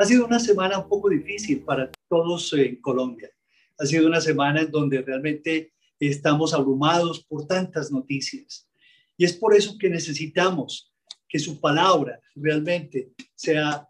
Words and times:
Ha 0.00 0.04
sido 0.04 0.26
una 0.26 0.38
semana 0.38 0.78
un 0.78 0.88
poco 0.88 1.08
difícil 1.08 1.64
para 1.64 1.90
todos 2.08 2.52
en 2.52 2.80
Colombia. 2.80 3.30
Ha 3.78 3.84
sido 3.84 4.06
una 4.06 4.20
semana 4.20 4.60
en 4.60 4.70
donde 4.70 5.02
realmente 5.02 5.72
estamos 5.98 6.54
abrumados 6.54 7.24
por 7.24 7.48
tantas 7.48 7.90
noticias. 7.90 8.68
Y 9.16 9.24
es 9.24 9.32
por 9.32 9.56
eso 9.56 9.76
que 9.76 9.90
necesitamos 9.90 10.94
que 11.28 11.40
su 11.40 11.60
palabra 11.60 12.20
realmente 12.36 13.12
sea 13.34 13.88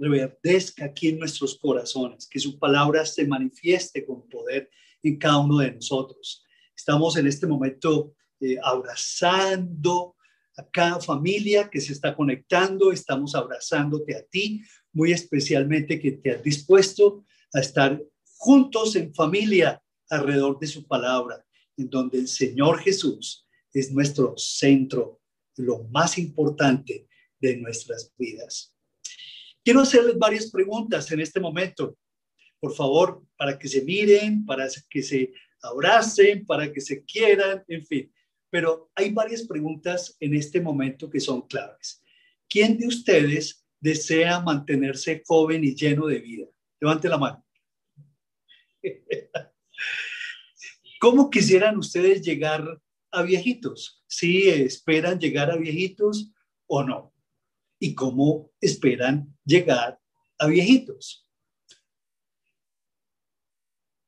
reverdezca 0.00 0.86
aquí 0.86 1.08
en 1.08 1.18
nuestros 1.18 1.58
corazones, 1.58 2.26
que 2.26 2.40
su 2.40 2.58
palabra 2.58 3.04
se 3.04 3.26
manifieste 3.26 4.06
con 4.06 4.26
poder 4.30 4.70
en 5.02 5.18
cada 5.18 5.40
uno 5.40 5.58
de 5.58 5.72
nosotros. 5.72 6.42
Estamos 6.74 7.18
en 7.18 7.26
este 7.26 7.46
momento 7.46 8.14
eh, 8.40 8.56
abrazando 8.62 10.16
a 10.56 10.66
cada 10.70 11.00
familia 11.00 11.68
que 11.68 11.80
se 11.80 11.92
está 11.92 12.16
conectando, 12.16 12.92
estamos 12.92 13.34
abrazándote 13.34 14.16
a 14.16 14.22
ti, 14.22 14.62
muy 14.92 15.12
especialmente 15.12 16.00
que 16.00 16.12
te 16.12 16.32
has 16.32 16.42
dispuesto 16.42 17.24
a 17.52 17.60
estar 17.60 18.02
juntos 18.36 18.96
en 18.96 19.14
familia 19.14 19.82
alrededor 20.08 20.58
de 20.58 20.66
su 20.66 20.86
palabra, 20.86 21.44
en 21.76 21.88
donde 21.88 22.18
el 22.18 22.28
Señor 22.28 22.80
Jesús 22.80 23.46
es 23.72 23.92
nuestro 23.92 24.34
centro, 24.36 25.20
lo 25.56 25.84
más 25.84 26.18
importante 26.18 27.06
de 27.38 27.56
nuestras 27.56 28.12
vidas. 28.18 28.74
Quiero 29.62 29.80
hacerles 29.80 30.18
varias 30.18 30.50
preguntas 30.50 31.10
en 31.12 31.20
este 31.20 31.38
momento, 31.38 31.96
por 32.58 32.74
favor, 32.74 33.22
para 33.36 33.58
que 33.58 33.68
se 33.68 33.82
miren, 33.82 34.44
para 34.44 34.68
que 34.88 35.02
se 35.02 35.32
abracen, 35.62 36.46
para 36.46 36.72
que 36.72 36.80
se 36.80 37.04
quieran, 37.04 37.62
en 37.68 37.84
fin. 37.86 38.12
Pero 38.50 38.90
hay 38.94 39.10
varias 39.10 39.42
preguntas 39.42 40.16
en 40.18 40.34
este 40.34 40.60
momento 40.60 41.08
que 41.08 41.20
son 41.20 41.42
claves. 41.42 42.02
¿Quién 42.48 42.78
de 42.78 42.86
ustedes 42.86 43.59
desea 43.80 44.40
mantenerse 44.40 45.22
joven 45.26 45.64
y 45.64 45.74
lleno 45.74 46.06
de 46.06 46.20
vida? 46.20 46.46
Levante 46.80 47.08
la 47.08 47.18
mano. 47.18 47.44
¿Cómo 51.00 51.30
quisieran 51.30 51.78
ustedes 51.78 52.22
llegar 52.22 52.80
a 53.10 53.22
viejitos? 53.22 54.04
¿Sí 54.06 54.48
esperan 54.48 55.18
llegar 55.18 55.50
a 55.50 55.56
viejitos 55.56 56.30
o 56.66 56.82
no? 56.82 57.14
¿Y 57.78 57.94
cómo 57.94 58.52
esperan 58.60 59.34
llegar 59.44 59.98
a 60.38 60.46
viejitos? 60.46 61.26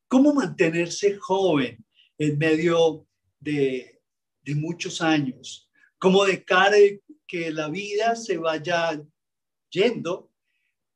¿Cómo 0.07 0.31
mantenerse 0.35 1.15
joven 1.15 1.83
en 2.19 2.37
medio 2.37 3.07
de, 3.39 3.99
muchos 4.55 5.01
años? 5.01 5.71
¿Cómo 5.97 6.23
de 6.25 6.45
que 7.25 7.49
la 7.49 7.69
vida 7.69 8.15
se 8.15 8.37
vaya 8.37 9.03
yendo, 9.73 10.31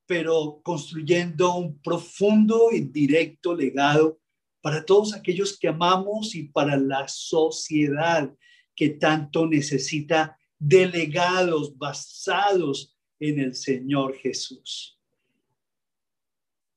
pero 0.05 0.61
construyendo 0.63 1.55
un 1.55 1.81
profundo 1.81 2.69
y 2.71 2.81
directo 2.81 3.53
legado 3.53 4.19
para 4.61 4.85
todos 4.85 5.13
aquellos 5.13 5.57
que 5.57 5.67
amamos 5.67 6.35
y 6.35 6.43
para 6.43 6.77
la 6.77 7.07
sociedad 7.07 8.33
que 8.75 8.89
tanto 8.89 9.47
necesita 9.47 10.37
delegados 10.59 11.77
basados 11.77 12.95
en 13.19 13.39
el 13.39 13.55
Señor 13.55 14.15
Jesús. 14.15 14.97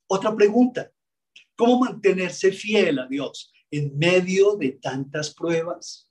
Otra 0.07 0.35
pregunta, 0.35 0.93
¿cómo 1.55 1.81
mantenerse 1.81 2.51
fiel 2.53 2.99
a 2.99 3.07
Dios 3.07 3.53
en 3.71 3.97
medio 3.97 4.57
de 4.57 4.73
tantas 4.73 5.33
pruebas? 5.33 6.11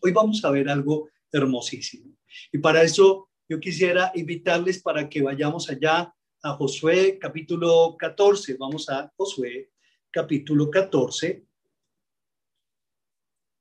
Hoy 0.00 0.12
vamos 0.12 0.44
a 0.44 0.50
ver 0.50 0.68
algo 0.68 1.08
hermosísimo. 1.32 2.16
Y 2.52 2.58
para 2.58 2.82
eso 2.82 3.25
yo 3.48 3.60
quisiera 3.60 4.10
invitarles 4.14 4.82
para 4.82 5.08
que 5.08 5.22
vayamos 5.22 5.70
allá 5.70 6.12
a 6.42 6.52
Josué 6.54 7.18
capítulo 7.18 7.96
14. 7.96 8.56
Vamos 8.58 8.88
a 8.88 9.12
Josué 9.16 9.70
capítulo 10.10 10.68
14 10.68 11.46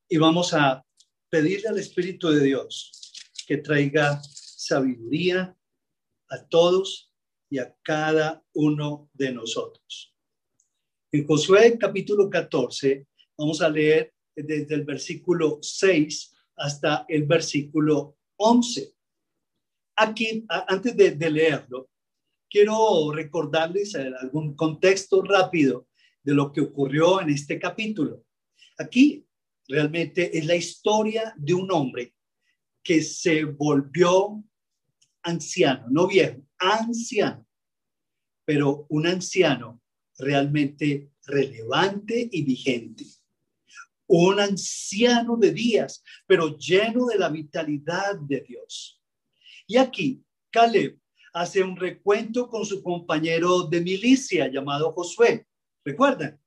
y 0.10 0.18
vamos 0.18 0.54
a 0.54 0.84
pedirle 1.30 1.68
al 1.68 1.78
Espíritu 1.78 2.30
de 2.30 2.44
Dios 2.44 2.92
que 3.48 3.58
traiga 3.58 4.22
sabiduría 4.24 5.56
a 6.30 6.48
todos 6.48 7.14
y 7.50 7.60
a 7.60 7.76
cada 7.84 8.44
uno 8.56 9.10
de 9.14 9.32
nosotros. 9.34 10.16
En 11.12 11.28
Josué 11.28 11.78
capítulo 11.78 12.28
14 12.28 13.06
vamos 13.38 13.62
a 13.62 13.70
leer 13.70 14.14
desde 14.36 14.74
el 14.74 14.84
versículo 14.84 15.60
6 15.62 16.36
hasta 16.56 17.06
el 17.08 17.26
versículo 17.26 18.18
11. 18.38 18.95
Aquí, 19.96 20.46
antes 20.50 20.96
de, 20.98 21.30
leerlo, 21.30 21.90
quiero 22.50 23.12
recordarles 23.14 23.96
algún 23.96 24.56
contexto 24.56 25.22
rápido 25.22 25.88
de 26.22 26.34
lo 26.34 26.52
que 26.52 26.62
ocurrió 26.62 27.22
en 27.22 27.30
este 27.30 27.60
capítulo. 27.60 28.26
Aquí 28.78 29.26
realmente 29.68 30.38
es 30.38 30.46
la 30.46 30.56
historia 30.56 31.34
de 31.38 31.54
un 31.54 31.72
hombre 31.72 32.14
que 32.84 33.02
se 33.02 33.46
volvió 33.46 34.44
anciano, 35.24 35.88
no 35.90 36.08
viejo, 36.08 36.42
anciano, 36.58 37.48
pero 38.44 38.86
un 38.90 39.08
anciano 39.08 39.82
realmente 40.18 41.12
relevante 41.26 42.30
y 42.32 42.44
vigente. 42.44 43.06
Un 44.08 44.40
anciano 44.40 45.36
de 45.38 45.52
días, 45.52 46.04
pero 46.28 46.58
lleno 46.58 47.06
de 47.08 47.18
la 47.18 47.30
vitalidad 47.30 48.20
de 48.20 48.42
Dios. 48.42 49.02
Y 49.68 49.78
aquí 49.78 50.24
Caleb 50.52 51.00
hace 51.34 51.64
un 51.64 51.76
recuento 51.76 52.48
con 52.48 52.66
su 52.66 52.82
compañero 52.82 53.64
de 53.64 53.82
milicia 53.82 54.48
llamado 54.48 54.92
Josué. 54.94 55.48
¿Recuerdan? 55.84 56.40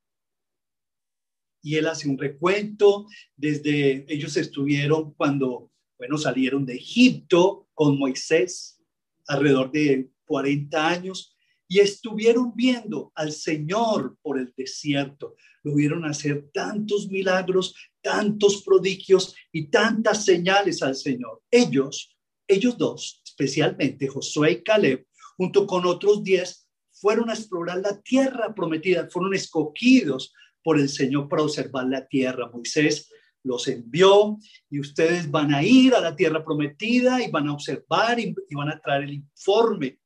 Y 1.63 1.75
él 1.75 1.87
hace 1.87 2.09
un 2.09 2.17
recuento 2.17 3.07
desde 3.37 4.07
ellos 4.13 4.37
estuvieron 4.37 5.13
cuando, 5.15 5.71
bueno, 5.99 6.17
salieron 6.17 6.65
de 6.65 6.77
Egipto 6.77 7.69
con 7.75 7.99
Moisés 7.99 8.81
alrededor 9.27 9.71
de 9.71 10.11
40 10.25 10.89
años 10.89 11.37
y 11.69 11.81
estuvieron 11.81 12.55
viendo 12.55 13.13
al 13.15 13.33
Señor 13.33 14.17
por 14.23 14.39
el 14.39 14.55
desierto. 14.57 15.35
Lo 15.63 15.75
vieron 15.75 16.05
hacer 16.07 16.49
tantos 16.53 17.09
milagros, 17.09 17.75
tantos 18.01 18.63
prodigios 18.63 19.35
y 19.53 19.67
tantas 19.67 20.25
señales 20.25 20.83
al 20.83 20.97
Señor. 20.97 21.43
Ellos, 21.51 22.17
ellos 22.49 22.77
dos, 22.79 23.23
especialmente 23.25 24.09
Josué 24.09 24.53
y 24.53 24.63
Caleb, 24.63 25.07
junto 25.37 25.67
con 25.67 25.87
otros 25.87 26.25
diez, 26.25 26.69
fueron 26.91 27.31
a 27.31 27.35
explorar 27.35 27.79
la 27.79 28.01
tierra 28.01 28.55
prometida, 28.55 29.09
fueron 29.11 29.35
escogidos 29.35 30.33
por 30.65 30.81
el 30.81 30.89
Señor 30.89 31.29
para 31.29 31.43
observar 31.43 31.87
la 31.87 32.07
tierra. 32.07 32.51
Moisés 32.53 33.09
los 33.45 33.69
envió 33.69 34.39
y 34.69 34.81
ustedes 34.81 35.31
van 35.31 35.55
a 35.55 35.63
ir 35.63 35.95
a 35.95 36.01
la 36.01 36.17
tierra 36.17 36.45
prometida 36.45 37.23
y 37.23 37.31
van 37.31 37.49
a 37.49 37.53
observar 37.53 38.19
y, 38.19 38.35
van 38.51 38.71
a 38.71 38.81
traer 38.81 39.05
el 39.05 39.15
informe. 39.15 40.01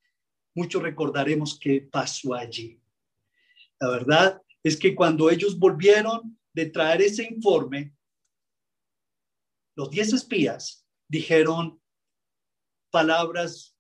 Muchos 0.55 0.83
recordaremos 0.83 1.59
qué 1.59 1.89
pasó 1.91 2.35
allí. 2.35 2.81
La 3.81 3.89
verdad 3.89 4.41
es 4.63 4.77
que 4.77 4.95
cuando 4.95 5.31
ellos 5.31 5.59
volvieron 5.59 6.39
de 6.53 6.67
traer 6.67 7.03
ese 7.03 7.25
informe, 7.25 7.95
los 9.75 9.91
diez 9.91 10.13
espías 10.13 10.87
dijeron, 11.09 11.82
palabras 12.93 13.77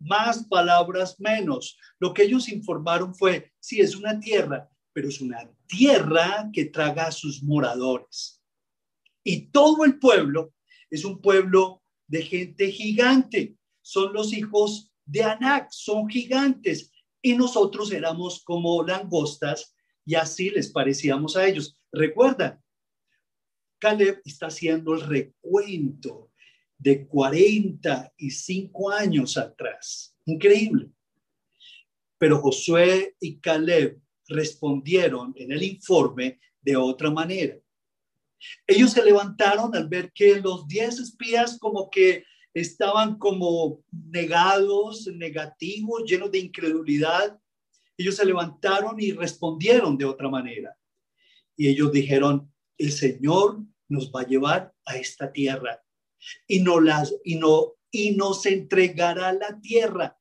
más, 0.00 0.46
palabras 0.46 1.20
menos. 1.20 1.78
Lo 2.00 2.12
que 2.12 2.22
ellos 2.24 2.48
informaron 2.48 3.14
fue, 3.14 3.52
sí, 3.60 3.80
es 3.80 3.94
una 3.94 4.18
tierra, 4.18 4.68
pero 4.92 5.08
es 5.08 5.20
una 5.20 5.48
tierra 5.66 6.50
que 6.52 6.64
traga 6.64 7.06
a 7.06 7.12
sus 7.12 7.42
moradores. 7.42 8.42
Y 9.22 9.50
todo 9.50 9.84
el 9.84 9.98
pueblo 9.98 10.54
es 10.88 11.04
un 11.04 11.20
pueblo 11.20 11.82
de 12.08 12.22
gente 12.22 12.72
gigante. 12.72 13.56
Son 13.82 14.12
los 14.12 14.32
hijos 14.32 14.90
de 15.04 15.22
Anac, 15.22 15.70
son 15.70 16.08
gigantes. 16.08 16.90
Y 17.22 17.34
nosotros 17.34 17.92
éramos 17.92 18.42
como 18.42 18.82
langostas 18.82 19.74
y 20.06 20.14
así 20.14 20.50
les 20.50 20.70
parecíamos 20.70 21.36
a 21.36 21.46
ellos. 21.46 21.76
Recuerda, 21.92 22.60
Caleb 23.78 24.22
está 24.24 24.46
haciendo 24.46 24.94
el 24.94 25.02
recuento 25.02 26.29
de 26.80 27.06
45 27.06 28.90
años 28.90 29.36
atrás. 29.36 30.16
Increíble. 30.24 30.90
Pero 32.18 32.40
Josué 32.40 33.16
y 33.20 33.38
Caleb 33.38 34.00
respondieron 34.28 35.34
en 35.36 35.52
el 35.52 35.62
informe 35.62 36.40
de 36.62 36.76
otra 36.76 37.10
manera. 37.10 37.56
Ellos 38.66 38.92
se 38.92 39.04
levantaron 39.04 39.74
al 39.76 39.88
ver 39.88 40.10
que 40.12 40.40
los 40.40 40.66
10 40.66 41.00
espías 41.00 41.58
como 41.58 41.90
que 41.90 42.24
estaban 42.54 43.18
como 43.18 43.84
negados, 43.92 45.06
negativos, 45.08 46.04
llenos 46.04 46.32
de 46.32 46.38
incredulidad. 46.38 47.38
Ellos 47.98 48.16
se 48.16 48.24
levantaron 48.24 48.98
y 48.98 49.12
respondieron 49.12 49.98
de 49.98 50.06
otra 50.06 50.30
manera. 50.30 50.74
Y 51.56 51.68
ellos 51.68 51.92
dijeron, 51.92 52.50
el 52.78 52.92
Señor 52.92 53.62
nos 53.88 54.10
va 54.10 54.22
a 54.22 54.26
llevar 54.26 54.72
a 54.86 54.96
esta 54.96 55.30
tierra 55.30 55.82
y, 56.46 56.60
no 56.60 56.80
las, 56.80 57.14
y, 57.24 57.36
no, 57.36 57.74
y 57.90 58.12
nos 58.12 58.46
entregará 58.46 59.32
la 59.32 59.60
tierra 59.60 60.18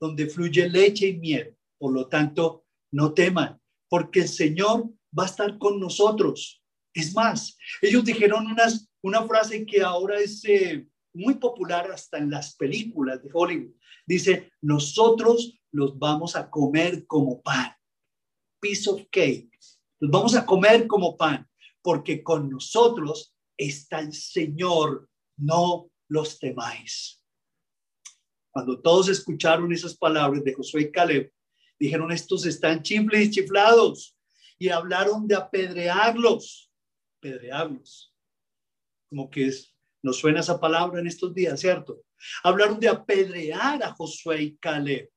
donde 0.00 0.28
fluye 0.28 0.68
leche 0.68 1.08
y 1.08 1.18
miel. 1.18 1.56
Por 1.78 1.92
lo 1.92 2.08
tanto, 2.08 2.66
no 2.92 3.12
teman, 3.12 3.60
porque 3.88 4.20
el 4.20 4.28
Señor 4.28 4.88
va 5.18 5.24
a 5.24 5.26
estar 5.26 5.58
con 5.58 5.78
nosotros. 5.80 6.62
Es 6.94 7.14
más, 7.14 7.58
ellos 7.82 8.04
dijeron 8.04 8.46
unas, 8.46 8.88
una 9.02 9.26
frase 9.26 9.66
que 9.66 9.82
ahora 9.82 10.18
es 10.18 10.44
eh, 10.44 10.86
muy 11.12 11.34
popular 11.34 11.90
hasta 11.90 12.18
en 12.18 12.30
las 12.30 12.56
películas 12.56 13.22
de 13.22 13.30
Hollywood. 13.32 13.74
Dice, 14.06 14.52
nosotros 14.62 15.58
los 15.72 15.98
vamos 15.98 16.36
a 16.36 16.48
comer 16.48 17.06
como 17.06 17.42
pan. 17.42 17.72
Piece 18.60 18.88
of 18.88 19.02
cake. 19.10 19.50
Los 19.98 20.10
vamos 20.10 20.34
a 20.34 20.46
comer 20.46 20.86
como 20.86 21.16
pan, 21.16 21.48
porque 21.82 22.22
con 22.22 22.48
nosotros 22.48 23.34
está 23.56 24.00
el 24.00 24.12
Señor. 24.12 25.08
No 25.36 25.90
los 26.08 26.38
temáis. 26.38 27.22
Cuando 28.50 28.80
todos 28.80 29.08
escucharon 29.08 29.72
esas 29.72 29.96
palabras 29.96 30.42
de 30.42 30.54
Josué 30.54 30.82
y 30.82 30.90
Caleb, 30.90 31.32
dijeron, 31.78 32.10
estos 32.10 32.46
están 32.46 32.82
chifles 32.82 33.26
y 33.26 33.30
chiflados. 33.30 34.16
Y 34.58 34.70
hablaron 34.70 35.28
de 35.28 35.34
apedrearlos. 35.34 36.70
Apedrearlos. 37.18 38.14
Como 39.10 39.28
que 39.28 39.52
nos 40.02 40.16
suena 40.16 40.40
esa 40.40 40.58
palabra 40.58 41.00
en 41.00 41.06
estos 41.06 41.34
días, 41.34 41.60
¿cierto? 41.60 42.02
Hablaron 42.42 42.80
de 42.80 42.88
apedrear 42.88 43.82
a 43.82 43.92
Josué 43.92 44.42
y 44.42 44.56
Caleb. 44.56 45.10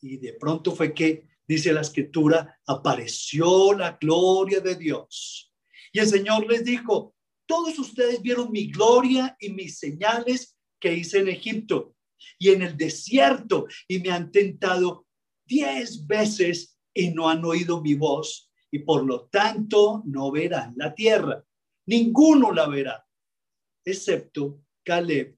Y 0.00 0.18
de 0.18 0.34
pronto 0.34 0.72
fue 0.72 0.94
que, 0.94 1.26
dice 1.46 1.72
la 1.72 1.80
escritura, 1.80 2.60
apareció 2.66 3.72
la 3.72 3.98
gloria 4.00 4.60
de 4.60 4.76
Dios. 4.76 5.52
Y 5.92 5.98
el 5.98 6.06
Señor 6.06 6.46
les 6.46 6.64
dijo, 6.64 7.16
todos 7.48 7.78
ustedes 7.78 8.20
vieron 8.20 8.52
mi 8.52 8.70
gloria 8.70 9.34
y 9.40 9.48
mis 9.50 9.78
señales 9.78 10.56
que 10.78 10.92
hice 10.92 11.20
en 11.20 11.28
Egipto 11.28 11.96
y 12.38 12.50
en 12.50 12.62
el 12.62 12.76
desierto 12.76 13.66
y 13.88 13.98
me 14.00 14.10
han 14.10 14.30
tentado 14.30 15.06
diez 15.46 16.06
veces 16.06 16.78
y 16.94 17.08
no 17.08 17.28
han 17.28 17.44
oído 17.44 17.80
mi 17.80 17.94
voz 17.94 18.52
y 18.70 18.80
por 18.80 19.04
lo 19.04 19.28
tanto 19.28 20.02
no 20.04 20.30
verán 20.30 20.74
la 20.76 20.94
tierra. 20.94 21.42
Ninguno 21.86 22.52
la 22.52 22.68
verá, 22.68 23.06
excepto 23.82 24.62
Caleb, 24.84 25.34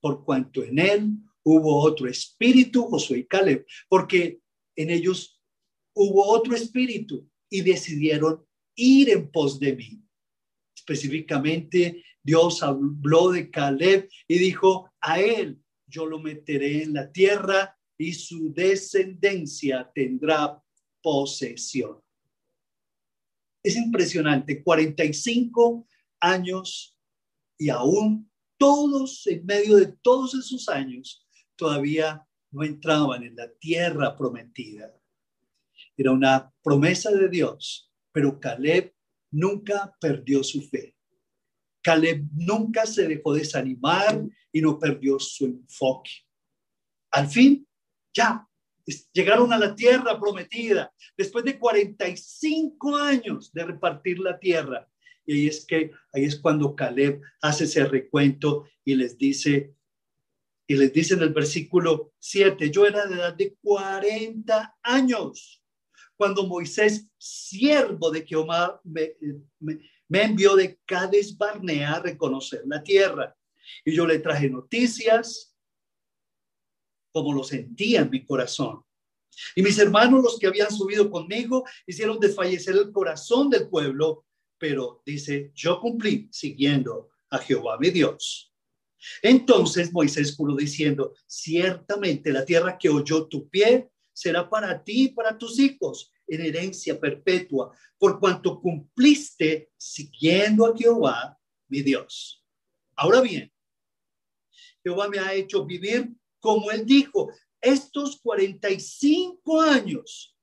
por 0.00 0.24
cuanto 0.24 0.62
en 0.62 0.78
él 0.78 1.12
hubo 1.42 1.80
otro 1.80 2.06
espíritu, 2.06 2.84
Josué 2.84 3.18
y 3.18 3.26
Caleb, 3.26 3.64
porque 3.88 4.40
en 4.76 4.90
ellos 4.90 5.40
hubo 5.94 6.26
otro 6.28 6.54
espíritu 6.54 7.26
y 7.48 7.62
decidieron 7.62 8.44
ir 8.74 9.08
en 9.08 9.30
pos 9.30 9.58
de 9.58 9.74
mí. 9.74 10.05
Específicamente, 10.88 12.04
Dios 12.22 12.62
habló 12.62 13.32
de 13.32 13.50
Caleb 13.50 14.08
y 14.28 14.38
dijo, 14.38 14.92
a 15.00 15.20
él 15.20 15.60
yo 15.84 16.06
lo 16.06 16.20
meteré 16.20 16.84
en 16.84 16.94
la 16.94 17.10
tierra 17.10 17.76
y 17.98 18.12
su 18.12 18.52
descendencia 18.52 19.90
tendrá 19.92 20.62
posesión. 21.02 22.00
Es 23.64 23.76
impresionante, 23.76 24.62
45 24.62 25.88
años 26.20 26.96
y 27.58 27.68
aún 27.68 28.30
todos, 28.56 29.26
en 29.26 29.44
medio 29.44 29.76
de 29.76 29.86
todos 30.02 30.34
esos 30.34 30.68
años, 30.68 31.26
todavía 31.56 32.24
no 32.52 32.62
entraban 32.62 33.24
en 33.24 33.34
la 33.34 33.50
tierra 33.54 34.16
prometida. 34.16 34.94
Era 35.96 36.12
una 36.12 36.54
promesa 36.62 37.10
de 37.10 37.28
Dios, 37.28 37.92
pero 38.12 38.38
Caleb 38.38 38.95
nunca 39.36 39.94
perdió 40.00 40.42
su 40.42 40.62
fe. 40.62 40.94
Caleb 41.82 42.24
nunca 42.34 42.86
se 42.86 43.06
dejó 43.06 43.34
desanimar 43.34 44.24
y 44.50 44.60
no 44.60 44.78
perdió 44.78 45.18
su 45.18 45.44
enfoque. 45.44 46.10
Al 47.10 47.28
fin, 47.28 47.66
ya 48.14 48.48
llegaron 49.12 49.52
a 49.52 49.58
la 49.58 49.74
tierra 49.74 50.18
prometida 50.18 50.92
después 51.16 51.44
de 51.44 51.58
45 51.58 52.96
años 52.96 53.52
de 53.52 53.64
repartir 53.64 54.18
la 54.18 54.38
tierra. 54.38 54.88
Y 55.26 55.34
ahí 55.34 55.46
es 55.48 55.66
que 55.66 55.90
ahí 56.12 56.24
es 56.24 56.40
cuando 56.40 56.74
Caleb 56.74 57.20
hace 57.42 57.64
ese 57.64 57.84
recuento 57.84 58.66
y 58.84 58.94
les 58.94 59.18
dice 59.18 59.74
y 60.68 60.74
les 60.74 60.92
dice 60.92 61.14
en 61.14 61.22
el 61.22 61.32
versículo 61.32 62.12
7, 62.18 62.70
yo 62.70 62.86
era 62.86 63.06
de 63.06 63.14
edad 63.14 63.34
de 63.34 63.54
40 63.62 64.78
años 64.82 65.62
cuando 66.16 66.46
Moisés, 66.46 67.06
siervo 67.18 68.10
de 68.10 68.26
Jehová, 68.26 68.80
me, 68.84 69.14
me 70.08 70.22
envió 70.22 70.56
de 70.56 70.78
Cades 70.84 71.36
Barnea 71.36 71.94
a 71.94 72.00
reconocer 72.00 72.62
la 72.66 72.82
tierra. 72.82 73.36
Y 73.84 73.94
yo 73.94 74.06
le 74.06 74.18
traje 74.18 74.48
noticias 74.48 75.56
como 77.12 77.32
lo 77.32 77.42
sentía 77.44 78.02
en 78.02 78.10
mi 78.10 78.24
corazón. 78.24 78.82
Y 79.54 79.62
mis 79.62 79.78
hermanos, 79.78 80.22
los 80.22 80.38
que 80.38 80.46
habían 80.46 80.70
subido 80.70 81.10
conmigo, 81.10 81.64
hicieron 81.86 82.20
desfallecer 82.20 82.74
el 82.74 82.92
corazón 82.92 83.48
del 83.48 83.68
pueblo, 83.68 84.26
pero 84.58 85.02
dice, 85.04 85.50
yo 85.54 85.80
cumplí 85.80 86.28
siguiendo 86.30 87.08
a 87.30 87.38
Jehová 87.38 87.78
mi 87.78 87.90
Dios. 87.90 88.52
Entonces 89.22 89.92
Moisés 89.92 90.34
juró 90.36 90.56
diciendo, 90.56 91.14
ciertamente 91.26 92.32
la 92.32 92.44
tierra 92.44 92.76
que 92.78 92.88
oyó 92.88 93.26
tu 93.26 93.48
pie 93.48 93.90
será 94.16 94.48
para 94.48 94.82
ti 94.82 95.04
y 95.04 95.08
para 95.08 95.36
tus 95.36 95.58
hijos 95.58 96.10
en 96.26 96.40
herencia 96.40 96.98
perpetua, 96.98 97.76
por 97.98 98.18
cuanto 98.18 98.62
cumpliste 98.62 99.70
siguiendo 99.76 100.64
a 100.64 100.74
Jehová, 100.74 101.38
mi 101.68 101.82
Dios. 101.82 102.42
Ahora 102.96 103.20
bien, 103.20 103.52
Jehová 104.82 105.08
me 105.08 105.18
ha 105.18 105.34
hecho 105.34 105.66
vivir 105.66 106.10
como 106.40 106.70
él 106.70 106.86
dijo, 106.86 107.30
estos 107.60 108.18
45 108.22 109.60
años, 109.60 110.34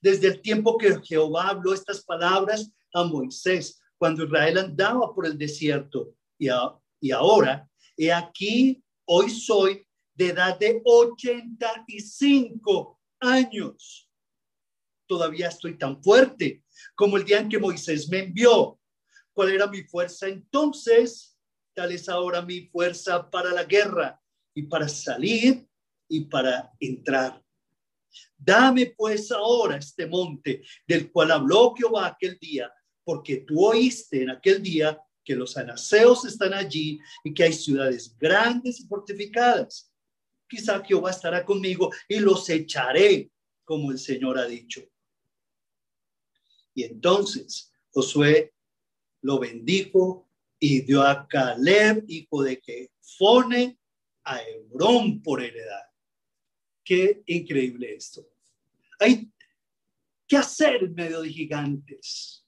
desde 0.00 0.28
el 0.28 0.40
tiempo 0.40 0.76
que 0.76 1.00
Jehová 1.02 1.50
habló 1.50 1.72
estas 1.72 2.04
palabras 2.04 2.72
a 2.92 3.04
Moisés, 3.04 3.80
cuando 3.96 4.24
Israel 4.24 4.58
andaba 4.58 5.14
por 5.14 5.26
el 5.26 5.38
desierto, 5.38 6.16
y, 6.36 6.48
y 7.00 7.10
ahora, 7.12 7.68
he 7.96 8.12
aquí, 8.12 8.82
hoy 9.04 9.30
soy 9.30 9.86
de 10.14 10.28
edad 10.28 10.58
de 10.58 10.82
85 10.84 12.94
años 13.24 14.08
todavía 15.06 15.48
estoy 15.48 15.76
tan 15.76 16.02
fuerte 16.02 16.62
como 16.94 17.16
el 17.16 17.24
día 17.24 17.40
en 17.40 17.48
que 17.48 17.58
Moisés 17.58 18.08
me 18.08 18.20
envió. 18.20 18.80
¿Cuál 19.32 19.50
era 19.50 19.66
mi 19.66 19.82
fuerza 19.82 20.28
entonces? 20.28 21.38
Tal 21.74 21.92
es 21.92 22.08
ahora 22.08 22.42
mi 22.42 22.68
fuerza 22.68 23.30
para 23.30 23.52
la 23.52 23.64
guerra 23.64 24.20
y 24.54 24.62
para 24.62 24.88
salir 24.88 25.66
y 26.08 26.20
para 26.26 26.72
entrar. 26.78 27.42
Dame 28.36 28.94
pues 28.96 29.32
ahora 29.32 29.76
este 29.76 30.06
monte 30.06 30.62
del 30.86 31.10
cual 31.10 31.32
habló 31.32 31.74
Jehová 31.74 32.06
aquel 32.06 32.38
día, 32.38 32.72
porque 33.02 33.38
tú 33.38 33.66
oíste 33.66 34.22
en 34.22 34.30
aquel 34.30 34.62
día 34.62 35.00
que 35.24 35.34
los 35.34 35.56
anaseos 35.56 36.24
están 36.26 36.54
allí 36.54 37.00
y 37.24 37.32
que 37.32 37.44
hay 37.44 37.52
ciudades 37.52 38.16
grandes 38.18 38.80
y 38.80 38.86
fortificadas. 38.86 39.93
Quizá 40.48 40.82
Jehová 40.84 41.10
estará 41.10 41.44
conmigo 41.44 41.90
y 42.08 42.20
los 42.20 42.48
echaré, 42.48 43.30
como 43.64 43.90
el 43.90 43.98
Señor 43.98 44.38
ha 44.38 44.46
dicho. 44.46 44.82
Y 46.74 46.84
entonces 46.84 47.72
Josué 47.90 48.52
lo 49.22 49.38
bendijo 49.38 50.28
y 50.58 50.80
dio 50.80 51.02
a 51.02 51.26
Caleb, 51.26 52.04
hijo 52.08 52.42
de 52.42 52.60
Jefone, 52.62 53.78
a 54.24 54.42
Hebrón 54.42 55.22
por 55.22 55.42
heredad. 55.42 55.84
Qué 56.84 57.22
increíble 57.26 57.94
esto. 57.94 58.26
Hay 58.98 59.30
que 60.26 60.36
hacer 60.36 60.84
en 60.84 60.94
medio 60.94 61.22
de 61.22 61.30
gigantes, 61.30 62.46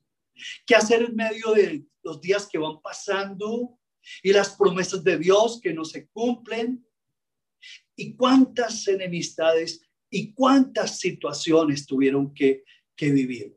qué 0.67 0.75
hacer 0.75 1.03
en 1.03 1.17
medio 1.17 1.53
de 1.53 1.85
los 2.03 2.21
días 2.21 2.49
que 2.51 2.59
van 2.59 2.81
pasando 2.81 3.79
y 4.23 4.33
las 4.33 4.55
promesas 4.57 5.03
de 5.03 5.19
Dios 5.19 5.61
que 5.61 5.73
no 5.73 5.85
se 5.85 6.09
cumplen 6.09 6.86
y 7.97 8.15
cuántas 8.15 8.87
enemistades 8.89 9.83
y 10.11 10.33
cuántas 10.33 10.99
situaciones 10.99 11.87
tuvieron 11.87 12.33
que, 12.33 12.65
vivir. 12.99 13.55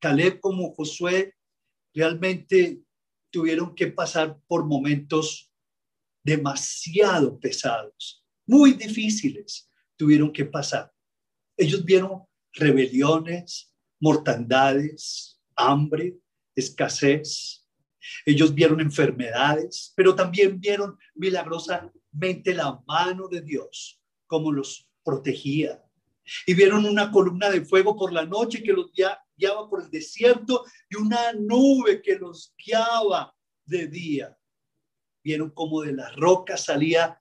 Caleb 0.00 0.40
como 0.40 0.74
Josué 0.74 1.34
realmente 1.94 2.82
tuvieron 3.30 3.74
que 3.74 3.86
pasar 3.86 4.38
por 4.48 4.64
momentos 4.64 5.52
demasiado 6.24 7.38
pesados, 7.38 8.24
muy 8.46 8.72
difíciles 8.72 9.70
tuvieron 9.96 10.32
que 10.32 10.44
pasar. 10.44 10.92
Ellos 11.56 11.84
vieron 11.84 12.24
rebeliones, 12.52 13.72
mortandades, 14.00 15.40
hambre, 15.56 16.16
escasez. 16.54 17.66
Ellos 18.26 18.52
vieron 18.52 18.80
enfermedades, 18.80 19.92
pero 19.96 20.14
también 20.14 20.60
vieron 20.60 20.98
milagrosamente 22.14 22.54
la 22.54 22.82
mano 22.86 23.28
de 23.28 23.40
Dios, 23.40 24.00
como 24.26 24.52
los 24.52 24.88
protegía. 25.04 25.82
Y 26.46 26.54
vieron 26.54 26.86
una 26.86 27.10
columna 27.10 27.50
de 27.50 27.64
fuego 27.64 27.96
por 27.96 28.12
la 28.12 28.24
noche 28.24 28.62
que 28.62 28.72
los 28.72 28.90
guiaba 28.92 29.68
por 29.68 29.82
el 29.82 29.90
desierto 29.90 30.64
y 30.88 30.96
una 30.96 31.32
nube 31.34 32.00
que 32.00 32.16
los 32.16 32.54
guiaba 32.56 33.34
de 33.66 33.86
día. 33.88 34.38
Vieron 35.22 35.50
como 35.50 35.82
de 35.82 35.92
las 35.92 36.14
rocas 36.16 36.64
salía 36.64 37.18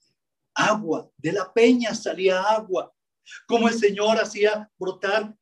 agua, 0.53 1.09
de 1.17 1.33
la 1.33 1.51
peña 1.51 1.93
salía 1.95 2.41
agua, 2.41 2.93
como 3.47 3.67
el 3.67 3.73
Señor 3.73 4.17
hacía 4.17 4.69
brotar 4.77 5.35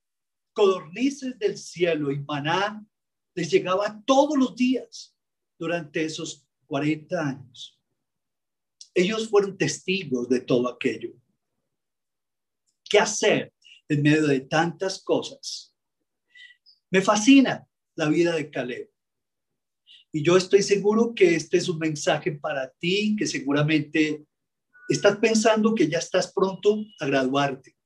codornices 0.54 1.38
del 1.38 1.58
cielo 1.58 2.12
y 2.12 2.20
maná 2.20 2.86
les 3.34 3.50
llegaba 3.50 4.02
todos 4.06 4.38
los 4.38 4.56
días 4.56 5.16
durante 5.58 6.04
esos 6.04 6.46
40 6.68 7.20
años. 7.20 7.81
Ellos 8.94 9.30
fueron 9.30 9.58
testigos 9.58 10.28
de 10.30 10.42
todo 10.42 10.70
aquello. 10.70 11.14
¿Qué 12.90 13.00
hacer 13.00 13.54
en 13.88 14.02
medio 14.02 14.28
de 14.28 14.42
tantas 14.42 15.02
cosas? 15.02 15.74
Me 16.90 17.02
fascina 17.02 17.66
la 17.96 18.10
vida 18.10 18.36
de 18.36 18.50
Caleb. 18.50 18.90
Y 20.12 20.24
yo 20.24 20.36
estoy 20.36 20.62
seguro 20.62 21.14
que 21.16 21.36
este 21.36 21.58
es 21.58 21.70
un 21.70 21.80
mensaje 21.80 22.34
para 22.34 22.70
ti, 22.70 23.16
que 23.18 23.26
seguramente 23.26 24.26
estás 24.90 25.18
pensando 25.18 25.74
que 25.74 25.88
ya 25.88 26.00
estás 26.00 26.34
pronto 26.34 26.84
a 27.00 27.06
graduarte, 27.06 27.78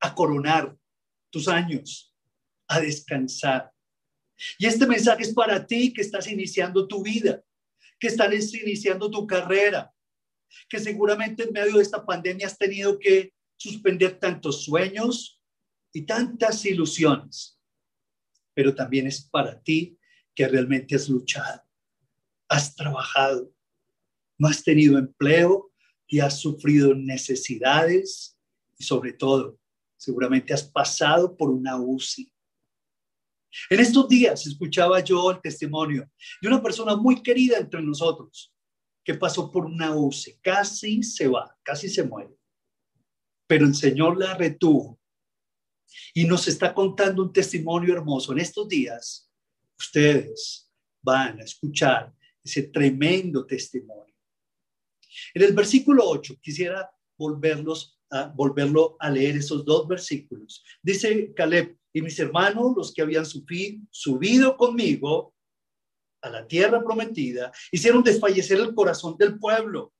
a 0.00 0.12
coronar 0.12 0.76
tus 1.30 1.46
años, 1.46 2.12
a 2.66 2.80
descansar. 2.80 3.72
Y 4.58 4.66
este 4.66 4.86
mensaje 4.86 5.22
es 5.22 5.32
para 5.32 5.64
ti 5.64 5.92
que 5.92 6.00
estás 6.00 6.26
iniciando 6.26 6.88
tu 6.88 7.02
vida, 7.02 7.44
que 8.00 8.08
estás 8.08 8.54
iniciando 8.54 9.08
tu 9.08 9.24
carrera, 9.24 9.92
que 10.68 10.78
seguramente 10.78 11.44
en 11.44 11.52
medio 11.52 11.76
de 11.76 11.82
esta 11.82 12.04
pandemia 12.04 12.46
has 12.46 12.58
tenido 12.58 12.98
que 12.98 13.32
suspender 13.56 14.18
tantos 14.18 14.64
sueños 14.64 15.40
y 15.92 16.02
tantas 16.02 16.64
ilusiones. 16.64 17.58
Pero 18.54 18.74
también 18.74 19.06
es 19.06 19.22
para 19.22 19.60
ti 19.60 19.98
que 20.34 20.46
realmente 20.46 20.94
has 20.94 21.08
luchado, 21.08 21.62
has 22.48 22.74
trabajado, 22.74 23.52
no 24.36 24.48
has 24.48 24.62
tenido 24.62 24.98
empleo 24.98 25.72
y 26.06 26.20
has 26.20 26.40
sufrido 26.40 26.94
necesidades 26.94 28.38
y 28.78 28.84
sobre 28.84 29.12
todo, 29.12 29.58
seguramente 29.96 30.54
has 30.54 30.62
pasado 30.62 31.36
por 31.36 31.50
una 31.50 31.76
UCI 31.76 32.32
en 33.70 33.80
estos 33.80 34.08
días 34.08 34.46
escuchaba 34.46 35.00
yo 35.00 35.30
el 35.30 35.40
testimonio 35.40 36.10
de 36.40 36.48
una 36.48 36.62
persona 36.62 36.96
muy 36.96 37.22
querida 37.22 37.58
entre 37.58 37.82
nosotros 37.82 38.52
que 39.08 39.14
pasó 39.14 39.50
por 39.50 39.64
una 39.64 39.96
UCI, 39.96 40.34
casi 40.42 41.02
se 41.02 41.28
va, 41.28 41.56
casi 41.62 41.88
se 41.88 42.02
muere, 42.02 42.36
pero 43.46 43.64
el 43.64 43.74
Señor 43.74 44.18
la 44.18 44.34
retuvo 44.34 45.00
y 46.12 46.26
nos 46.26 46.46
está 46.46 46.74
contando 46.74 47.22
un 47.22 47.32
testimonio 47.32 47.94
hermoso. 47.94 48.32
En 48.32 48.40
estos 48.40 48.68
días, 48.68 49.32
ustedes 49.78 50.70
van 51.00 51.40
a 51.40 51.44
escuchar 51.44 52.14
ese 52.44 52.64
tremendo 52.64 53.46
testimonio. 53.46 54.14
En 55.32 55.42
el 55.42 55.54
versículo 55.54 56.06
8, 56.06 56.34
quisiera 56.42 56.90
volverlos 57.16 57.98
volverlo 58.34 58.96
a 59.00 59.08
leer 59.08 59.38
esos 59.38 59.64
dos 59.64 59.88
versículos. 59.88 60.62
Dice 60.82 61.32
Caleb, 61.34 61.78
y 61.94 62.02
mis 62.02 62.18
hermanos, 62.18 62.74
los 62.76 62.92
que 62.92 63.00
habían 63.00 63.24
subido 63.24 64.56
conmigo 64.58 65.34
a 66.20 66.30
la 66.30 66.46
tierra 66.46 66.82
prometida, 66.82 67.52
hicieron 67.70 68.02
desfallecer 68.02 68.58
el 68.58 68.74
corazón 68.74 69.16
del 69.16 69.38
pueblo. 69.38 69.94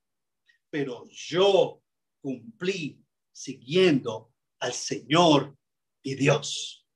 Pero 0.70 1.04
yo 1.10 1.80
cumplí 2.20 3.00
siguiendo 3.32 4.32
al 4.60 4.72
Señor 4.72 5.56
y 6.02 6.14
Dios. 6.14 6.86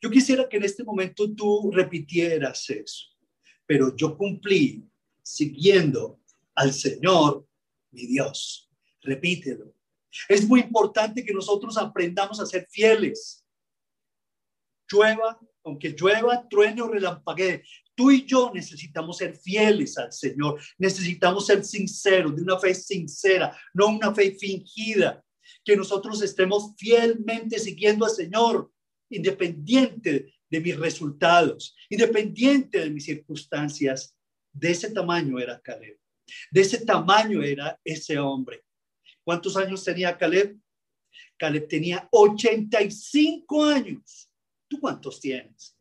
Yo 0.00 0.10
quisiera 0.10 0.48
que 0.48 0.56
en 0.56 0.64
este 0.64 0.84
momento 0.84 1.32
tú 1.34 1.70
repitieras 1.72 2.68
eso. 2.70 3.06
Pero 3.66 3.94
yo 3.96 4.16
cumplí 4.16 4.84
siguiendo 5.22 6.20
al 6.54 6.72
Señor 6.72 7.46
mi 7.90 8.06
Dios. 8.06 8.70
Repítelo. 9.02 9.74
Es 10.28 10.46
muy 10.46 10.60
importante 10.60 11.24
que 11.24 11.32
nosotros 11.32 11.76
aprendamos 11.76 12.40
a 12.40 12.46
ser 12.46 12.66
fieles 12.70 13.44
llueva, 14.90 15.38
aunque 15.64 15.90
llueva, 15.90 16.46
truene 16.48 16.82
o 16.82 16.88
relampaguee, 16.88 17.64
tú 17.94 18.10
y 18.10 18.24
yo 18.24 18.50
necesitamos 18.52 19.18
ser 19.18 19.36
fieles 19.36 19.96
al 19.98 20.12
Señor, 20.12 20.60
necesitamos 20.78 21.46
ser 21.46 21.64
sinceros, 21.64 22.34
de 22.36 22.42
una 22.42 22.58
fe 22.58 22.74
sincera, 22.74 23.56
no 23.72 23.88
una 23.88 24.14
fe 24.14 24.34
fingida, 24.34 25.24
que 25.64 25.76
nosotros 25.76 26.22
estemos 26.22 26.74
fielmente 26.76 27.58
siguiendo 27.58 28.04
al 28.04 28.10
Señor, 28.10 28.70
independiente 29.10 30.34
de 30.50 30.60
mis 30.60 30.76
resultados, 30.78 31.74
independiente 31.88 32.80
de 32.80 32.90
mis 32.90 33.04
circunstancias. 33.04 34.16
De 34.52 34.70
ese 34.70 34.90
tamaño 34.90 35.38
era 35.38 35.60
Caleb, 35.60 35.98
de 36.50 36.60
ese 36.60 36.84
tamaño 36.84 37.42
era 37.42 37.78
ese 37.84 38.18
hombre. 38.18 38.62
¿Cuántos 39.24 39.56
años 39.56 39.82
tenía 39.82 40.16
Caleb? 40.16 40.56
Caleb 41.36 41.66
tenía 41.66 42.08
85 42.12 43.64
años 43.64 44.30
cuántos 44.78 45.20
tienes? 45.20 45.76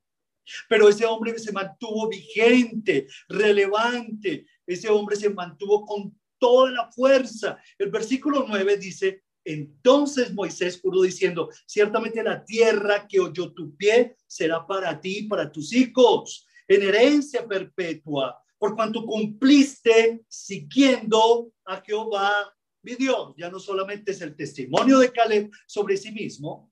Pero 0.67 0.89
ese 0.89 1.05
hombre 1.05 1.37
se 1.39 1.51
mantuvo 1.51 2.09
vigente, 2.09 3.07
relevante. 3.27 4.45
Ese 4.65 4.89
hombre 4.89 5.15
se 5.15 5.29
mantuvo 5.29 5.85
con 5.85 6.17
toda 6.37 6.71
la 6.71 6.91
fuerza. 6.91 7.57
El 7.77 7.89
versículo 7.89 8.45
9 8.47 8.77
dice, 8.77 9.23
entonces 9.45 10.33
Moisés 10.33 10.79
juró 10.81 11.01
diciendo, 11.01 11.49
ciertamente 11.65 12.23
la 12.23 12.43
tierra 12.43 13.07
que 13.07 13.19
oyó 13.19 13.53
tu 13.53 13.75
pie 13.75 14.15
será 14.25 14.65
para 14.65 14.99
ti 14.99 15.19
y 15.19 15.27
para 15.27 15.51
tus 15.51 15.73
hijos, 15.73 16.47
en 16.67 16.83
herencia 16.83 17.45
perpetua, 17.45 18.41
por 18.57 18.75
cuanto 18.75 19.05
cumpliste 19.05 20.23
siguiendo 20.29 21.51
a 21.65 21.81
Jehová, 21.81 22.53
mi 22.81 22.95
Dios. 22.95 23.33
Ya 23.37 23.49
no 23.49 23.59
solamente 23.59 24.11
es 24.11 24.21
el 24.21 24.35
testimonio 24.35 24.99
de 24.99 25.11
Caleb 25.11 25.51
sobre 25.67 25.97
sí 25.97 26.11
mismo, 26.11 26.71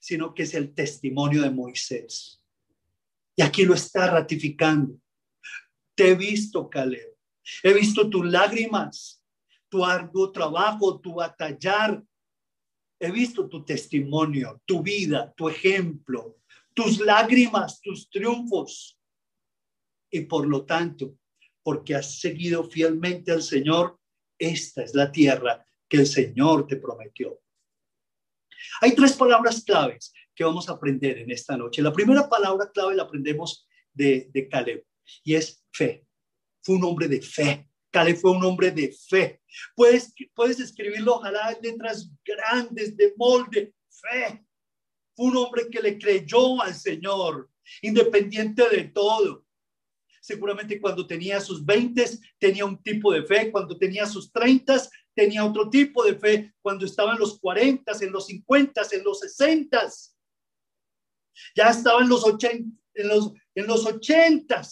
sino 0.00 0.32
que 0.34 0.44
es 0.44 0.54
el 0.54 0.74
testimonio 0.74 1.42
de 1.42 1.50
Moisés. 1.50 2.42
Y 3.36 3.42
aquí 3.42 3.64
lo 3.64 3.74
está 3.74 4.10
ratificando. 4.10 4.98
Te 5.94 6.10
he 6.10 6.14
visto, 6.14 6.68
Caleb. 6.70 7.16
He 7.62 7.72
visto 7.72 8.08
tus 8.08 8.26
lágrimas, 8.26 9.22
tu 9.68 9.84
arduo 9.84 10.32
trabajo, 10.32 11.00
tu 11.00 11.14
batallar. 11.14 12.02
He 12.98 13.10
visto 13.10 13.48
tu 13.48 13.64
testimonio, 13.64 14.62
tu 14.64 14.82
vida, 14.82 15.32
tu 15.36 15.48
ejemplo, 15.48 16.38
tus 16.74 16.98
lágrimas, 16.98 17.80
tus 17.80 18.08
triunfos. 18.08 18.98
Y 20.10 20.22
por 20.22 20.46
lo 20.46 20.64
tanto, 20.64 21.18
porque 21.62 21.94
has 21.94 22.18
seguido 22.18 22.64
fielmente 22.64 23.32
al 23.32 23.42
Señor, 23.42 23.98
esta 24.38 24.82
es 24.82 24.94
la 24.94 25.12
tierra 25.12 25.66
que 25.88 25.98
el 25.98 26.06
Señor 26.06 26.66
te 26.66 26.76
prometió. 26.76 27.40
Hay 28.80 28.94
tres 28.94 29.12
palabras 29.12 29.62
claves 29.62 30.12
que 30.36 30.44
vamos 30.44 30.68
a 30.68 30.72
aprender 30.72 31.18
en 31.18 31.30
esta 31.30 31.56
noche. 31.56 31.82
La 31.82 31.92
primera 31.92 32.28
palabra 32.28 32.70
clave 32.72 32.94
la 32.94 33.04
aprendemos 33.04 33.66
de, 33.92 34.28
de 34.32 34.48
Caleb 34.48 34.84
y 35.24 35.34
es 35.34 35.64
fe. 35.72 36.06
Fue 36.62 36.76
un 36.76 36.84
hombre 36.84 37.08
de 37.08 37.22
fe. 37.22 37.68
Caleb 37.90 38.18
fue 38.18 38.32
un 38.32 38.44
hombre 38.44 38.70
de 38.70 38.92
fe. 38.92 39.40
Puedes, 39.74 40.12
puedes 40.34 40.60
escribirlo, 40.60 41.14
ojalá 41.14 41.52
en 41.52 41.62
letras 41.62 42.10
grandes, 42.22 42.96
de 42.96 43.14
molde. 43.16 43.74
Fe. 43.88 44.44
Fue 45.14 45.26
un 45.26 45.36
hombre 45.38 45.68
que 45.70 45.80
le 45.80 45.98
creyó 45.98 46.60
al 46.60 46.74
Señor, 46.74 47.50
independiente 47.80 48.68
de 48.68 48.84
todo. 48.84 49.46
Seguramente 50.20 50.80
cuando 50.80 51.06
tenía 51.06 51.40
sus 51.40 51.64
20 51.64 52.04
tenía 52.38 52.64
un 52.64 52.82
tipo 52.82 53.12
de 53.12 53.24
fe, 53.24 53.50
cuando 53.50 53.78
tenía 53.78 54.06
sus 54.06 54.30
30 54.32 54.82
tenía 55.14 55.44
otro 55.44 55.70
tipo 55.70 56.04
de 56.04 56.16
fe, 56.16 56.52
cuando 56.60 56.84
estaba 56.84 57.12
en 57.14 57.20
los 57.20 57.38
40, 57.40 57.90
en 58.02 58.12
los 58.12 58.26
50, 58.26 58.82
en 58.92 59.04
los 59.04 59.20
60. 59.20 59.88
Ya 61.54 61.70
estaba 61.70 62.02
en 62.02 62.08
los 62.08 62.24
80, 62.24 62.80
en 62.94 63.08
los, 63.08 63.32
en 63.54 63.66
los 63.66 63.86
80 63.86 64.62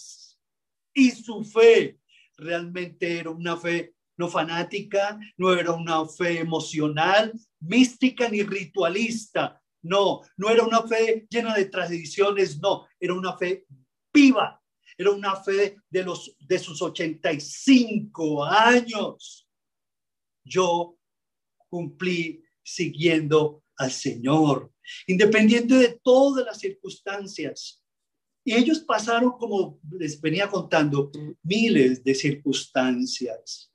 y 0.93 1.11
su 1.11 1.43
fe 1.43 1.99
realmente 2.37 3.19
era 3.19 3.29
una 3.29 3.57
fe 3.57 3.95
no 4.17 4.29
fanática, 4.29 5.19
no 5.37 5.53
era 5.53 5.71
una 5.73 6.05
fe 6.07 6.39
emocional, 6.39 7.33
mística 7.59 8.29
ni 8.29 8.43
ritualista. 8.43 9.61
No, 9.81 10.21
no 10.37 10.49
era 10.49 10.63
una 10.63 10.81
fe 10.83 11.27
llena 11.29 11.53
de 11.53 11.65
tradiciones, 11.65 12.59
no, 12.59 12.87
era 12.99 13.13
una 13.13 13.37
fe 13.37 13.65
viva, 14.11 14.59
era 14.97 15.11
una 15.11 15.35
fe 15.35 15.77
de, 15.89 16.03
los, 16.03 16.35
de 16.39 16.57
sus 16.57 16.81
85 16.81 18.45
años. 18.45 19.47
Yo 20.43 20.97
cumplí 21.69 22.43
siguiendo 22.63 23.63
al 23.77 23.91
Señor, 23.91 24.71
independiente 25.07 25.75
de 25.75 25.99
todas 26.03 26.45
las 26.45 26.59
circunstancias. 26.59 27.81
Y 28.43 28.53
ellos 28.53 28.79
pasaron, 28.79 29.31
como 29.31 29.79
les 29.91 30.19
venía 30.21 30.47
contando, 30.47 31.11
miles 31.43 32.03
de 32.03 32.13
circunstancias. 32.13 33.71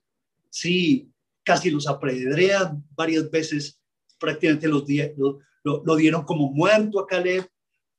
Sí, 0.49 1.11
casi 1.43 1.69
los 1.69 1.87
apedrean 1.87 2.83
varias 2.91 3.29
veces, 3.29 3.81
prácticamente 4.17 4.67
los, 4.67 4.83
lo, 5.63 5.95
dieron 5.95 6.23
como 6.23 6.51
muerto 6.51 6.99
a 6.99 7.07
Caleb, 7.07 7.47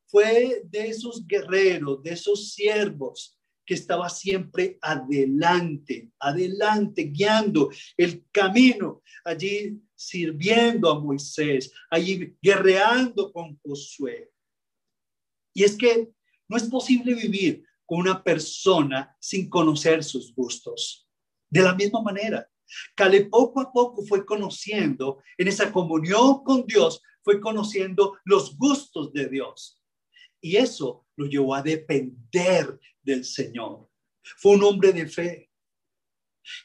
fue 0.06 0.62
de 0.64 0.88
esos 0.88 1.26
guerreros, 1.26 2.02
de 2.02 2.12
esos 2.12 2.52
siervos 2.52 3.38
que 3.64 3.74
estaba 3.74 4.08
siempre 4.08 4.78
adelante, 4.80 6.10
adelante, 6.18 7.04
guiando 7.04 7.70
el 7.96 8.24
camino, 8.30 9.02
allí 9.24 9.80
sirviendo 9.94 10.90
a 10.90 10.98
Moisés, 10.98 11.72
allí 11.90 12.36
guerreando 12.42 13.32
con 13.32 13.58
Josué. 13.58 14.30
Y 15.54 15.64
es 15.64 15.76
que 15.76 16.10
no 16.48 16.56
es 16.56 16.64
posible 16.64 17.14
vivir 17.14 17.64
con 17.86 18.00
una 18.00 18.22
persona 18.22 19.16
sin 19.20 19.48
conocer 19.48 20.02
sus 20.02 20.34
gustos. 20.34 21.06
De 21.48 21.62
la 21.62 21.74
misma 21.74 22.02
manera, 22.02 22.48
Caleb 22.94 23.28
poco 23.30 23.60
a 23.60 23.70
poco 23.72 24.02
fue 24.02 24.24
conociendo 24.24 25.22
en 25.36 25.48
esa 25.48 25.70
comunión 25.70 26.42
con 26.42 26.66
Dios, 26.66 27.02
fue 27.22 27.40
conociendo 27.40 28.18
los 28.24 28.56
gustos 28.56 29.12
de 29.12 29.28
Dios. 29.28 29.81
Y 30.42 30.56
eso 30.56 31.06
lo 31.16 31.26
llevó 31.26 31.54
a 31.54 31.62
depender 31.62 32.78
del 33.00 33.24
Señor. 33.24 33.88
Fue 34.36 34.56
un 34.56 34.64
hombre 34.64 34.92
de 34.92 35.06
fe. 35.06 35.48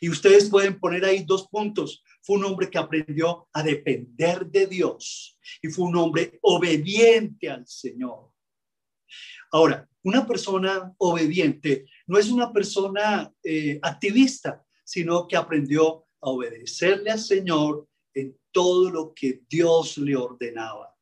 Y 0.02 0.10
ustedes 0.10 0.50
pueden 0.50 0.80
poner 0.80 1.06
ahí 1.06 1.24
dos 1.24 1.48
puntos. 1.48 2.04
Fue 2.24 2.38
un 2.38 2.46
hombre 2.46 2.70
que 2.70 2.80
aprendió 2.80 3.48
a 3.54 3.62
depender 3.62 4.48
de 4.48 4.66
Dios 4.66 5.38
y 5.62 5.70
fue 5.70 5.86
un 5.86 5.96
hombre 5.96 6.40
obediente 6.42 7.50
al 7.50 7.68
Señor. 7.68 8.32
Ahora, 9.52 9.88
una 10.04 10.26
persona 10.26 10.94
obediente 10.98 11.86
no 12.08 12.18
es 12.18 12.30
una 12.30 12.52
persona 12.52 13.32
eh, 13.44 13.80
activista, 13.84 14.66
sino 14.84 15.28
que 15.28 15.38
aprendió 15.38 16.08
a 16.20 16.30
obedecerle 16.30 17.12
al 17.12 17.20
Señor 17.20 17.88
en 18.14 18.36
todo 18.52 18.90
lo 18.90 19.14
que 19.14 19.44
Dios 19.48 20.00
le 20.00 20.16
ordenaba. 20.16 20.96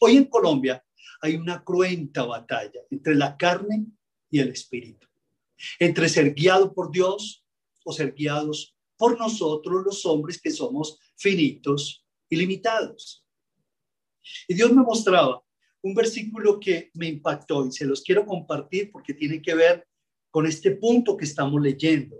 Hoy 0.00 0.16
en 0.16 0.24
Colombia 0.24 0.84
hay 1.20 1.36
una 1.36 1.62
cruenta 1.64 2.24
batalla 2.24 2.80
entre 2.90 3.14
la 3.14 3.36
carne 3.36 3.86
y 4.30 4.40
el 4.40 4.48
espíritu, 4.48 5.06
entre 5.78 6.08
ser 6.08 6.34
guiado 6.34 6.72
por 6.72 6.90
Dios 6.90 7.44
o 7.84 7.92
ser 7.92 8.12
guiados 8.12 8.76
por 8.96 9.18
nosotros 9.18 9.84
los 9.84 10.04
hombres 10.06 10.40
que 10.40 10.50
somos 10.50 10.98
finitos 11.16 12.04
y 12.28 12.36
limitados. 12.36 13.24
Y 14.46 14.54
Dios 14.54 14.72
me 14.72 14.82
mostraba 14.82 15.42
un 15.82 15.94
versículo 15.94 16.58
que 16.58 16.90
me 16.94 17.08
impactó 17.08 17.66
y 17.66 17.72
se 17.72 17.86
los 17.86 18.02
quiero 18.02 18.26
compartir 18.26 18.90
porque 18.90 19.14
tiene 19.14 19.40
que 19.40 19.54
ver 19.54 19.86
con 20.30 20.46
este 20.46 20.72
punto 20.72 21.16
que 21.16 21.24
estamos 21.24 21.60
leyendo, 21.62 22.16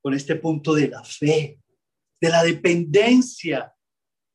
con 0.00 0.14
este 0.14 0.36
punto 0.36 0.74
de 0.74 0.88
la 0.88 1.02
fe, 1.02 1.60
de 2.20 2.28
la 2.28 2.42
dependencia 2.42 3.74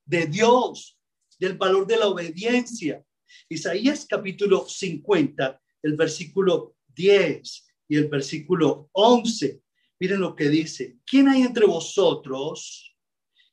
de 0.06 0.26
Dios, 0.26 1.00
del 1.40 1.58
valor 1.58 1.88
de 1.88 1.98
la 1.98 2.08
obediencia. 2.08 3.04
Isaías 3.50 4.06
capítulo 4.08 4.68
50, 4.68 5.62
el 5.84 5.96
versículo 5.96 6.76
10 6.88 7.68
y 7.88 7.98
el 7.98 8.08
versículo 8.08 8.90
11. 8.94 9.62
Miren 10.00 10.22
lo 10.22 10.36
que 10.36 10.50
dice. 10.50 10.98
¿Quién 11.06 11.28
hay 11.28 11.42
entre 11.42 11.66
vosotros 11.66 12.96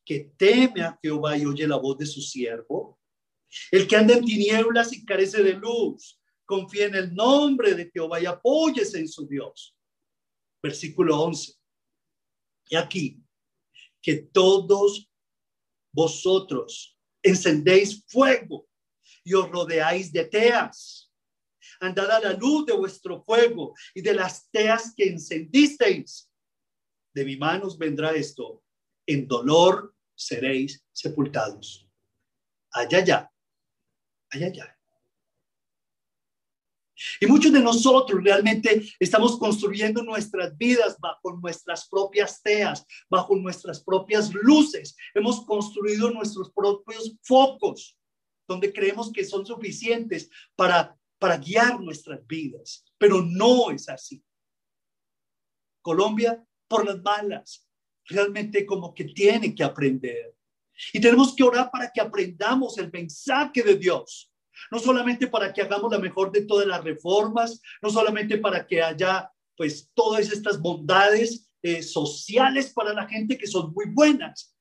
que 0.04 0.32
teme 0.37 0.82
a 0.82 0.99
Jehová 1.02 1.37
y 1.37 1.44
oye 1.44 1.66
la 1.66 1.76
voz 1.76 1.99
de 1.99 2.06
su 2.06 2.20
siervo? 2.20 2.99
El 3.70 3.87
que 3.87 3.97
anda 3.97 4.14
en 4.14 4.25
tinieblas 4.25 4.92
y 4.92 5.04
carece 5.04 5.42
de 5.42 5.54
luz, 5.54 6.20
confía 6.44 6.87
en 6.87 6.94
el 6.94 7.14
nombre 7.14 7.75
de 7.75 7.90
Jehová 7.92 8.20
y 8.20 8.26
apóyese 8.26 8.99
en 8.99 9.08
su 9.08 9.26
Dios. 9.26 9.76
Versículo 10.62 11.20
11. 11.20 11.54
Y 12.70 12.76
aquí, 12.76 13.23
que 14.00 14.16
todos 14.16 15.11
vosotros 15.92 16.97
encendéis 17.23 18.04
fuego 18.06 18.68
y 19.28 19.35
os 19.35 19.49
rodeáis 19.50 20.11
de 20.11 20.25
teas. 20.25 21.12
Andad 21.80 22.11
a 22.11 22.20
la 22.20 22.32
luz 22.32 22.64
de 22.66 22.73
vuestro 22.73 23.23
fuego 23.23 23.75
y 23.94 24.00
de 24.00 24.14
las 24.14 24.49
teas 24.50 24.94
que 24.97 25.04
encendisteis. 25.04 26.30
De 27.14 27.25
mi 27.25 27.37
manos 27.37 27.76
vendrá 27.76 28.12
esto. 28.12 28.64
En 29.06 29.28
dolor 29.28 29.94
seréis 30.14 30.82
sepultados. 30.92 31.87
Allá, 32.73 32.99
allá, 32.99 33.30
allá, 34.30 34.47
allá. 34.47 34.78
Y 37.21 37.26
muchos 37.26 37.52
de 37.52 37.60
nosotros 37.60 38.23
realmente 38.23 38.82
estamos 38.99 39.38
construyendo 39.38 40.02
nuestras 40.02 40.56
vidas 40.56 40.97
bajo 40.99 41.36
nuestras 41.41 41.88
propias 41.88 42.43
teas, 42.43 42.84
bajo 43.08 43.36
nuestras 43.36 43.82
propias 43.82 44.32
luces. 44.34 44.97
Hemos 45.14 45.45
construido 45.45 46.10
nuestros 46.10 46.50
propios 46.50 47.14
focos, 47.23 47.98
donde 48.49 48.73
creemos 48.73 49.13
que 49.13 49.25
son 49.25 49.47
suficientes 49.47 50.30
para, 50.56 50.97
para 51.19 51.37
guiar 51.37 51.80
nuestras 51.80 52.26
vidas. 52.26 52.84
Pero 52.99 53.23
no 53.23 53.71
es 53.71 53.89
así. 53.89 54.25
Colombia, 55.82 56.45
por 56.67 56.84
las 56.84 57.00
malas, 57.02 57.69
realmente 58.06 58.67
como 58.67 58.93
que 58.95 59.04
tiene 59.04 59.54
que 59.54 59.63
aprender. 59.63 60.34
Y 60.93 61.00
tenemos 61.00 61.34
que 61.37 61.45
orar 61.45 61.71
para 61.71 61.91
que 61.93 62.00
aprendamos 62.00 62.78
el 62.78 62.91
mensaje 62.91 63.63
de 63.63 63.76
Dios 63.76 64.32
no 64.71 64.78
solamente 64.78 65.26
para 65.26 65.52
que 65.52 65.63
hagamos 65.63 65.91
la 65.91 65.99
mejor 65.99 66.32
de 66.32 66.43
todas 66.43 66.67
las 66.67 66.82
reformas, 66.82 67.61
no 67.82 67.91
solamente 67.91 68.39
para 68.39 68.67
que 68.67 68.82
haya 68.82 69.30
pues 69.56 69.91
todas 69.95 70.30
estas 70.30 70.61
bondades 70.61 71.50
eh, 71.63 71.82
sociales 71.82 72.73
para 72.73 72.93
la 72.93 73.06
gente 73.06 73.37
que 73.37 73.47
son 73.47 73.73
muy 73.73 73.87
buenas, 73.89 74.54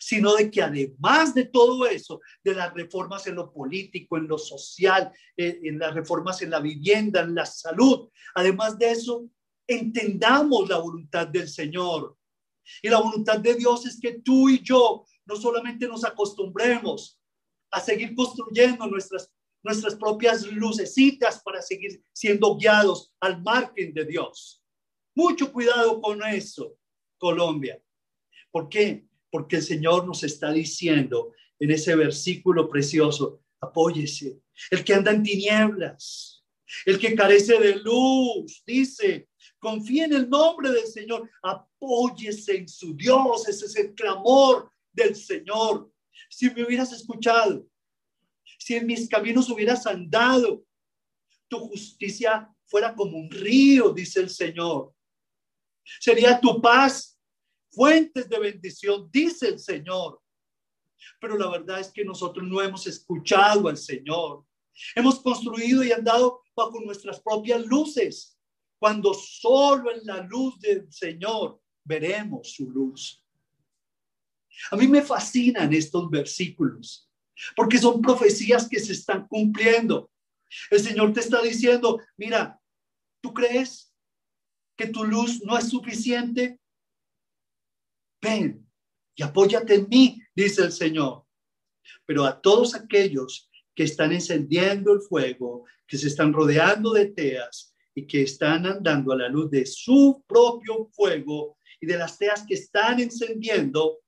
sino 0.00 0.34
de 0.34 0.50
que 0.50 0.62
además 0.62 1.34
de 1.34 1.44
todo 1.44 1.86
eso, 1.86 2.20
de 2.42 2.54
las 2.54 2.72
reformas 2.74 3.26
en 3.26 3.36
lo 3.36 3.52
político, 3.52 4.16
en 4.16 4.28
lo 4.28 4.38
social, 4.38 5.12
eh, 5.36 5.60
en 5.62 5.78
las 5.78 5.94
reformas 5.94 6.42
en 6.42 6.50
la 6.50 6.60
vivienda, 6.60 7.22
en 7.22 7.34
la 7.34 7.46
salud, 7.46 8.08
además 8.34 8.78
de 8.78 8.90
eso, 8.90 9.28
entendamos 9.66 10.68
la 10.68 10.78
voluntad 10.78 11.26
del 11.28 11.48
Señor. 11.48 12.16
Y 12.82 12.88
la 12.88 13.00
voluntad 13.00 13.38
de 13.38 13.54
Dios 13.54 13.86
es 13.86 13.98
que 14.00 14.20
tú 14.20 14.48
y 14.48 14.62
yo 14.62 15.04
no 15.24 15.36
solamente 15.36 15.86
nos 15.86 16.04
acostumbremos 16.04 17.20
a 17.70 17.80
seguir 17.80 18.14
construyendo 18.14 18.86
nuestras, 18.86 19.32
nuestras 19.62 19.94
propias 19.94 20.46
lucecitas 20.46 21.42
para 21.42 21.60
seguir 21.62 22.02
siendo 22.12 22.56
guiados 22.56 23.12
al 23.20 23.42
margen 23.42 23.92
de 23.92 24.04
Dios. 24.04 24.62
Mucho 25.14 25.52
cuidado 25.52 26.00
con 26.00 26.22
eso, 26.24 26.76
Colombia. 27.18 27.82
¿Por 28.50 28.68
qué? 28.68 29.07
Porque 29.30 29.56
el 29.56 29.62
Señor 29.62 30.06
nos 30.06 30.22
está 30.24 30.52
diciendo 30.52 31.32
en 31.58 31.70
ese 31.70 31.94
versículo 31.94 32.68
precioso, 32.68 33.42
apóyese. 33.60 34.40
El 34.70 34.84
que 34.84 34.94
anda 34.94 35.10
en 35.10 35.22
tinieblas, 35.22 36.44
el 36.86 36.98
que 36.98 37.14
carece 37.14 37.58
de 37.58 37.76
luz, 37.76 38.62
dice, 38.66 39.28
confía 39.58 40.04
en 40.04 40.14
el 40.14 40.28
nombre 40.28 40.70
del 40.70 40.86
Señor, 40.86 41.28
apóyese 41.42 42.56
en 42.56 42.68
su 42.68 42.94
Dios, 42.94 43.48
ese 43.48 43.66
es 43.66 43.76
el 43.76 43.94
clamor 43.94 44.70
del 44.92 45.14
Señor 45.14 45.90
si 46.28 46.50
me 46.50 46.64
hubieras 46.64 46.92
escuchado, 46.92 47.66
si 48.58 48.74
en 48.74 48.86
mis 48.86 49.08
caminos 49.08 49.48
hubieras 49.50 49.86
andado, 49.86 50.64
tu 51.48 51.58
justicia 51.60 52.52
fuera 52.66 52.94
como 52.94 53.16
un 53.16 53.30
río, 53.30 53.90
dice 53.90 54.20
el 54.20 54.30
Señor. 54.30 54.92
Sería 56.00 56.38
tu 56.38 56.60
paz, 56.60 57.17
fuentes 57.78 58.28
de 58.28 58.40
bendición, 58.40 59.08
dice 59.12 59.46
el 59.50 59.60
Señor. 59.60 60.20
Pero 61.20 61.38
la 61.38 61.48
verdad 61.48 61.78
es 61.78 61.92
que 61.92 62.04
nosotros 62.04 62.44
no 62.44 62.60
hemos 62.60 62.88
escuchado 62.88 63.68
al 63.68 63.76
Señor. 63.76 64.44
Hemos 64.96 65.20
construido 65.20 65.84
y 65.84 65.92
andado 65.92 66.42
bajo 66.56 66.80
nuestras 66.80 67.20
propias 67.20 67.64
luces, 67.66 68.36
cuando 68.80 69.14
solo 69.14 69.92
en 69.92 70.04
la 70.04 70.22
luz 70.22 70.58
del 70.58 70.92
Señor 70.92 71.60
veremos 71.84 72.50
su 72.52 72.68
luz. 72.68 73.24
A 74.72 74.76
mí 74.76 74.88
me 74.88 75.02
fascinan 75.02 75.72
estos 75.72 76.10
versículos, 76.10 77.08
porque 77.54 77.78
son 77.78 78.02
profecías 78.02 78.68
que 78.68 78.80
se 78.80 78.92
están 78.92 79.28
cumpliendo. 79.28 80.10
El 80.68 80.80
Señor 80.80 81.12
te 81.12 81.20
está 81.20 81.40
diciendo, 81.42 82.00
mira, 82.16 82.60
¿tú 83.22 83.32
crees 83.32 83.94
que 84.76 84.88
tu 84.88 85.04
luz 85.04 85.44
no 85.44 85.56
es 85.56 85.68
suficiente? 85.68 86.58
Ven 88.20 88.66
y 89.14 89.22
apóyate 89.22 89.74
en 89.74 89.88
mí, 89.88 90.22
dice 90.34 90.62
el 90.62 90.72
Señor. 90.72 91.24
Pero 92.06 92.24
a 92.24 92.40
todos 92.40 92.74
aquellos 92.74 93.50
que 93.74 93.84
están 93.84 94.12
encendiendo 94.12 94.92
el 94.92 95.00
fuego, 95.00 95.64
que 95.86 95.98
se 95.98 96.08
están 96.08 96.32
rodeando 96.32 96.92
de 96.92 97.06
teas 97.06 97.74
y 97.94 98.06
que 98.06 98.22
están 98.22 98.66
andando 98.66 99.12
a 99.12 99.16
la 99.16 99.28
luz 99.28 99.50
de 99.50 99.66
su 99.66 100.24
propio 100.26 100.88
fuego 100.92 101.56
y 101.80 101.86
de 101.86 101.98
las 101.98 102.18
teas 102.18 102.44
que 102.46 102.54
están 102.54 103.00
encendiendo, 103.00 104.00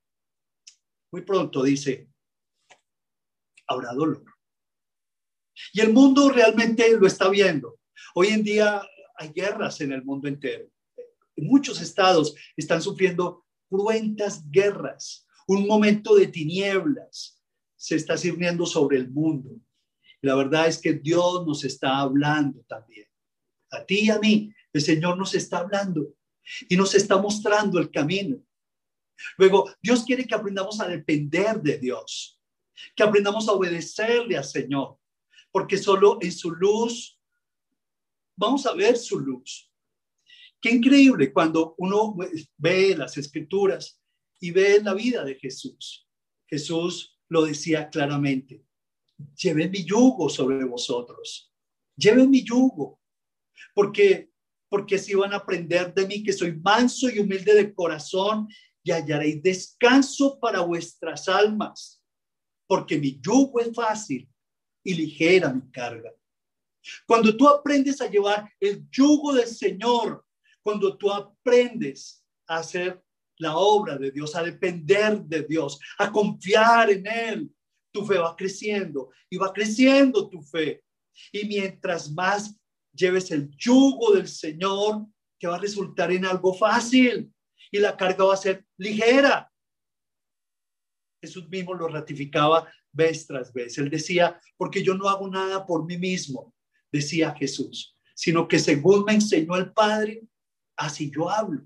muy 1.13 1.23
pronto 1.23 1.63
dice, 1.63 2.09
habrá 3.67 3.93
dolor. 3.93 4.25
Y 5.73 5.81
el 5.81 5.93
mundo 5.93 6.31
realmente 6.31 6.97
lo 6.97 7.07
está 7.07 7.29
viendo. 7.29 7.81
Hoy 8.15 8.29
en 8.29 8.43
día 8.43 8.83
hay 9.17 9.29
guerras 9.33 9.81
en 9.81 9.93
el 9.93 10.05
mundo 10.05 10.29
entero. 10.29 10.69
muchos 11.37 11.81
estados 11.81 12.35
están 12.57 12.83
sufriendo 12.83 13.47
cruentas 13.71 14.43
guerras. 14.51 15.27
Un 15.47 15.67
momento 15.67 16.17
de 16.17 16.27
tinieblas 16.27 17.41
se 17.77 17.97
está 17.97 18.19
sirviendo 18.19 18.67
sobre 18.67 18.99
el 18.99 19.11
mundo. 19.11 19.59
la 20.23 20.35
verdad 20.35 20.67
es 20.67 20.77
que 20.77 20.93
Dios 20.93 21.47
nos 21.47 21.65
está 21.65 21.99
hablando 21.99 22.61
también. 22.69 23.07
A 23.71 23.87
ti 23.87 24.01
y 24.01 24.11
a 24.11 24.19
mí 24.19 24.53
El 24.73 24.83
Señor 24.83 25.17
nos 25.17 25.35
está 25.35 25.59
hablando 25.59 26.15
y 26.69 26.77
nos 26.77 26.95
está 26.95 27.17
mostrando 27.17 27.79
el 27.79 27.91
camino. 27.91 28.37
Luego, 29.37 29.71
Dios 29.83 30.05
quiere 30.05 30.27
que 30.27 30.35
aprendamos 30.35 30.81
a 30.81 30.89
depender 30.89 31.61
de 31.61 31.79
Dios, 31.79 32.39
que 32.95 33.03
aprendamos 33.03 33.49
a 33.49 33.53
obedecerle 33.53 34.37
al 34.37 34.45
Señor, 34.45 34.99
porque 35.51 35.77
solo 35.77 36.19
en 36.21 36.33
su 36.33 36.51
luz 36.51 37.19
vamos 38.37 38.67
a 38.67 38.75
ver 38.75 38.97
su 38.97 39.19
luz. 39.19 39.70
Qué 40.61 40.71
increíble 40.71 41.33
cuando 41.33 41.75
uno 41.79 42.17
ve 42.59 42.95
las 42.97 43.17
escrituras 43.17 44.01
y 44.41 44.51
ve 44.51 44.81
la 44.83 44.95
vida 44.95 45.25
de 45.25 45.37
Jesús. 45.37 46.07
Jesús 46.47 47.19
lo 47.29 47.43
decía 47.43 47.89
claramente, 47.89 48.65
lleven 49.37 49.71
mi 49.71 49.85
yugo 49.85 50.29
sobre 50.29 50.65
vosotros, 50.65 51.53
lleven 51.97 52.31
mi 52.31 52.43
yugo, 52.43 53.01
porque 53.75 54.31
porque 54.71 54.99
si 54.99 55.15
van 55.15 55.33
a 55.33 55.39
aprender 55.39 55.93
de 55.93 56.07
mí 56.07 56.23
que 56.23 56.33
soy 56.33 56.55
manso 56.55 57.11
y 57.11 57.19
humilde 57.19 57.55
de 57.55 57.75
corazón 57.75 58.49
y 58.85 58.93
hallaréis 58.93 59.43
descanso 59.43 60.39
para 60.39 60.61
vuestras 60.61 61.29
almas, 61.29 62.01
porque 62.69 62.97
mi 62.97 63.21
yugo 63.21 63.61
es 63.61 63.75
fácil 63.75 64.31
y 64.85 64.95
ligera 64.95 65.53
mi 65.53 65.69
carga. 65.73 66.13
Cuando 67.05 67.37
tú 67.37 67.49
aprendes 67.49 68.01
a 68.01 68.09
llevar 68.09 68.49
el 68.61 68.89
yugo 68.91 69.35
del 69.35 69.49
Señor, 69.49 70.25
cuando 70.63 70.97
tú 70.97 71.11
aprendes 71.13 72.25
a 72.47 72.59
hacer 72.59 73.03
la 73.39 73.57
obra 73.57 73.97
de 73.97 74.11
Dios, 74.11 74.35
a 74.37 74.43
depender 74.43 75.21
de 75.23 75.43
Dios, 75.43 75.79
a 75.99 76.13
confiar 76.13 76.91
en 76.91 77.07
Él, 77.07 77.51
tu 77.93 78.05
fe 78.05 78.19
va 78.19 78.37
creciendo 78.37 79.11
y 79.29 79.37
va 79.37 79.53
creciendo 79.53 80.29
tu 80.29 80.43
fe. 80.43 80.83
Y 81.33 81.47
mientras 81.47 82.11
más 82.11 82.57
lleves 82.93 83.31
el 83.31 83.51
yugo 83.57 84.13
del 84.13 84.29
Señor, 84.29 85.07
que 85.39 85.47
va 85.47 85.57
a 85.57 85.61
resultar 85.61 86.13
en 86.13 86.27
algo 86.27 86.55
fácil 86.55 87.33
y 87.71 87.79
la 87.79 87.97
carga 87.97 88.25
va 88.25 88.35
a 88.35 88.39
ser 88.39 88.67
ligera. 88.77 89.51
Jesús 91.23 91.49
mismo 91.49 91.75
lo 91.75 91.89
ratificaba 91.89 92.71
vez 92.93 93.27
tras 93.27 93.53
vez. 93.53 93.77
Él 93.79 93.91
decía, 93.91 94.41
porque 94.57 94.83
yo 94.83 94.95
no 94.95 95.09
hago 95.09 95.29
nada 95.29 95.67
por 95.67 95.85
mí 95.87 95.97
mismo, 95.97 96.55
decía 96.93 97.35
Jesús, 97.35 97.97
sino 98.15 98.49
que 98.49 98.59
según 98.59 99.05
me 99.05 99.15
enseñó 99.15 99.57
el 99.57 99.73
Padre, 99.73 100.23
así 100.81 101.11
yo 101.15 101.29
hablo. 101.29 101.63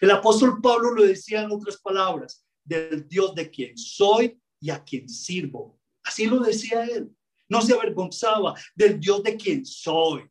El 0.00 0.10
apóstol 0.10 0.60
Pablo 0.62 0.94
lo 0.94 1.02
decía 1.02 1.42
en 1.42 1.50
otras 1.50 1.78
palabras, 1.78 2.44
del 2.64 3.08
Dios 3.08 3.34
de 3.34 3.50
quien 3.50 3.76
soy 3.76 4.40
y 4.60 4.70
a 4.70 4.84
quien 4.84 5.08
sirvo. 5.08 5.80
Así 6.04 6.26
lo 6.26 6.40
decía 6.40 6.84
él. 6.84 7.10
No 7.48 7.62
se 7.62 7.74
avergonzaba 7.74 8.54
del 8.74 9.00
Dios 9.00 9.22
de 9.22 9.36
quien 9.36 9.64
soy 9.64 10.30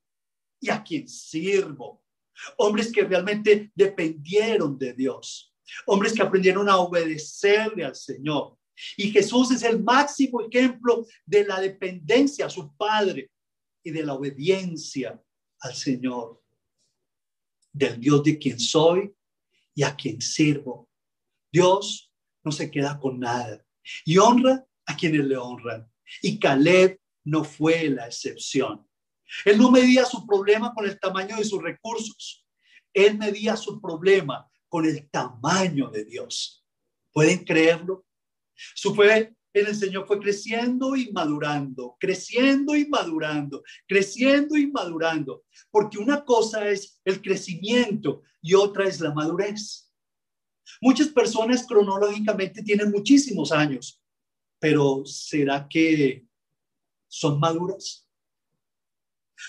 y 0.62 0.70
a 0.70 0.82
quien 0.82 1.08
sirvo. 1.08 2.04
Hombres 2.58 2.92
que 2.92 3.04
realmente 3.04 3.72
dependieron 3.76 4.78
de 4.78 4.94
Dios. 4.94 5.54
Hombres 5.86 6.14
que 6.14 6.22
aprendieron 6.22 6.70
a 6.70 6.78
obedecerle 6.78 7.84
al 7.84 7.96
Señor. 7.96 8.58
Y 8.96 9.12
Jesús 9.12 9.52
es 9.52 9.64
el 9.64 9.84
máximo 9.84 10.42
ejemplo 10.42 11.06
de 11.26 11.44
la 11.46 11.60
dependencia 11.60 12.46
a 12.46 12.50
su 12.50 12.74
Padre 12.78 13.30
y 13.84 13.92
de 13.92 14.04
la 14.04 14.14
obediencia 14.14 15.22
al 15.60 15.76
Señor. 15.76 16.39
Del 17.72 18.00
Dios 18.00 18.24
de 18.24 18.38
quien 18.38 18.60
soy 18.60 19.14
y 19.76 19.84
a 19.84 19.96
quien 19.96 20.22
sirvo. 20.22 20.90
Dios 21.52 22.12
no 22.44 22.52
se 22.52 22.70
queda 22.70 23.00
con 23.00 23.20
nada 23.20 23.64
y 24.06 24.18
honra 24.18 24.66
a 24.86 24.96
quienes 24.96 25.26
le 25.26 25.38
honran. 25.38 25.90
Y 26.22 26.40
Caleb 26.40 27.00
no 27.26 27.44
fue 27.44 27.90
la 27.90 28.08
excepción. 28.08 28.88
Él 29.46 29.58
no 29.58 29.70
medía 29.72 30.06
su 30.06 30.26
problema 30.26 30.74
con 30.74 30.86
el 30.86 31.00
tamaño 31.00 31.38
de 31.38 31.44
sus 31.44 31.62
recursos. 31.62 32.46
Él 32.94 33.18
medía 33.18 33.56
su 33.56 33.80
problema 33.80 34.50
con 34.68 34.86
el 34.86 35.10
tamaño 35.10 35.90
de 35.90 36.06
Dios. 36.06 36.66
¿Pueden 37.12 37.44
creerlo? 37.44 38.06
Su 38.56 38.94
fe 38.96 39.36
el 39.68 39.76
Señor 39.76 40.06
fue 40.08 40.20
creciendo 40.20 40.96
y 40.96 41.12
madurando, 41.12 41.96
creciendo 42.00 42.76
y 42.76 42.88
madurando, 42.88 43.64
creciendo 43.88 44.58
y 44.58 44.68
madurando. 44.68 45.44
Porque 45.72 45.98
una 45.98 46.24
cosa 46.24 46.68
es 46.70 47.02
el 47.06 47.22
crecimiento 47.22 48.22
y 48.42 48.54
otra 48.54 48.88
es 48.88 49.00
la 49.00 49.14
madurez. 49.14 49.92
Muchas 50.82 51.08
personas 51.10 51.66
cronológicamente 51.66 52.62
tienen 52.62 52.92
muchísimos 52.92 53.52
años, 53.52 54.02
pero 54.60 55.04
¿será 55.06 55.68
que 55.68 56.30
son 57.10 57.40
maduras. 57.40 58.08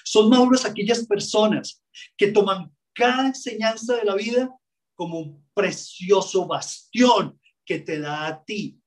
Son 0.04 0.28
maduras 0.28 0.64
aquellas 0.64 1.06
personas 1.06 1.84
que 2.16 2.32
toman 2.32 2.74
cada 2.94 3.26
enseñanza 3.26 3.96
de 3.96 4.04
la 4.04 4.14
vida 4.14 4.56
como 4.94 5.20
un 5.20 5.50
precioso 5.54 6.46
bastión 6.46 7.38
que 7.64 7.78
te 7.78 8.00
da 8.00 8.26
a 8.26 8.44
ti 8.44 8.79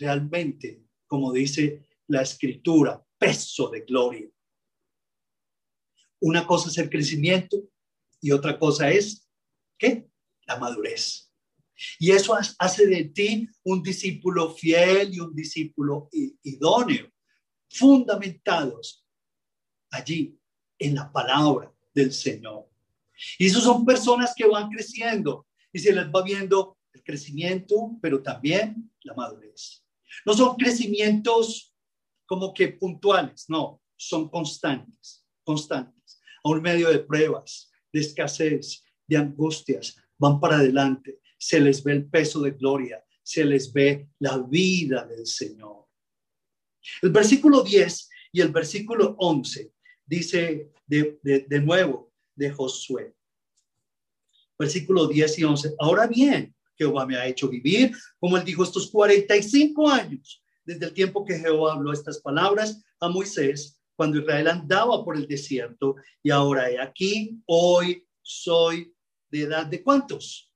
realmente, 0.00 0.82
como 1.06 1.32
dice 1.32 1.86
la 2.08 2.22
escritura, 2.22 3.04
peso 3.18 3.68
de 3.68 3.82
gloria. 3.82 4.28
Una 6.20 6.46
cosa 6.46 6.70
es 6.70 6.78
el 6.78 6.90
crecimiento 6.90 7.56
y 8.20 8.32
otra 8.32 8.58
cosa 8.58 8.90
es, 8.90 9.28
¿qué? 9.78 10.08
La 10.46 10.58
madurez. 10.58 11.30
Y 11.98 12.10
eso 12.10 12.36
hace 12.58 12.86
de 12.86 13.04
ti 13.04 13.48
un 13.64 13.82
discípulo 13.82 14.54
fiel 14.54 15.14
y 15.14 15.20
un 15.20 15.34
discípulo 15.34 16.08
idóneo 16.42 17.10
fundamentados 17.70 19.06
allí 19.90 20.38
en 20.78 20.94
la 20.94 21.10
palabra 21.10 21.72
del 21.94 22.12
Señor. 22.12 22.68
Y 23.38 23.46
esos 23.46 23.64
son 23.64 23.84
personas 23.84 24.34
que 24.34 24.46
van 24.46 24.70
creciendo 24.70 25.46
y 25.72 25.78
se 25.78 25.92
les 25.92 26.06
va 26.06 26.22
viendo 26.22 26.78
el 26.92 27.02
crecimiento, 27.02 27.98
pero 28.02 28.22
también 28.22 28.90
la 29.02 29.14
madurez. 29.14 29.84
No 30.24 30.34
son 30.34 30.56
crecimientos 30.56 31.74
como 32.26 32.54
que 32.54 32.68
puntuales, 32.68 33.46
no, 33.48 33.82
son 33.96 34.28
constantes, 34.28 35.26
constantes. 35.44 36.20
A 36.44 36.50
un 36.50 36.62
medio 36.62 36.88
de 36.90 37.00
pruebas, 37.00 37.70
de 37.92 38.00
escasez, 38.00 38.84
de 39.06 39.16
angustias, 39.16 39.96
van 40.18 40.38
para 40.38 40.56
adelante, 40.56 41.20
se 41.38 41.60
les 41.60 41.82
ve 41.82 41.92
el 41.92 42.08
peso 42.08 42.40
de 42.40 42.52
gloria, 42.52 43.02
se 43.22 43.44
les 43.44 43.72
ve 43.72 44.08
la 44.18 44.38
vida 44.38 45.04
del 45.06 45.26
Señor. 45.26 45.86
El 47.02 47.10
versículo 47.10 47.62
10 47.62 48.08
y 48.32 48.40
el 48.40 48.50
versículo 48.50 49.16
11 49.18 49.72
dice 50.06 50.72
de, 50.86 51.60
nuevo 51.62 52.12
de 52.34 52.50
Josué. 52.50 53.14
Versículo 54.58 55.06
10 55.06 55.38
y 55.38 55.44
11. 55.44 55.74
Ahora 55.78 56.06
bien, 56.06 56.54
Jehová 56.80 57.04
me 57.04 57.16
ha 57.16 57.26
hecho 57.26 57.46
vivir, 57.46 57.94
como 58.18 58.38
él 58.38 58.44
dijo, 58.44 58.64
estos 58.64 58.90
45 58.90 59.90
años, 59.90 60.42
desde 60.64 60.86
el 60.86 60.94
tiempo 60.94 61.26
que 61.26 61.38
Jehová 61.38 61.74
habló 61.74 61.92
estas 61.92 62.20
palabras 62.20 62.82
a 63.00 63.08
Moisés, 63.10 63.78
cuando 63.96 64.18
Israel 64.18 64.48
andaba 64.48 65.04
por 65.04 65.14
el 65.14 65.26
desierto, 65.26 65.96
y 66.22 66.30
ahora 66.30 66.70
he 66.70 66.80
aquí, 66.80 67.38
hoy 67.44 68.06
soy 68.22 68.94
de 69.30 69.42
edad 69.42 69.66
de 69.66 69.82
cuántos? 69.82 70.50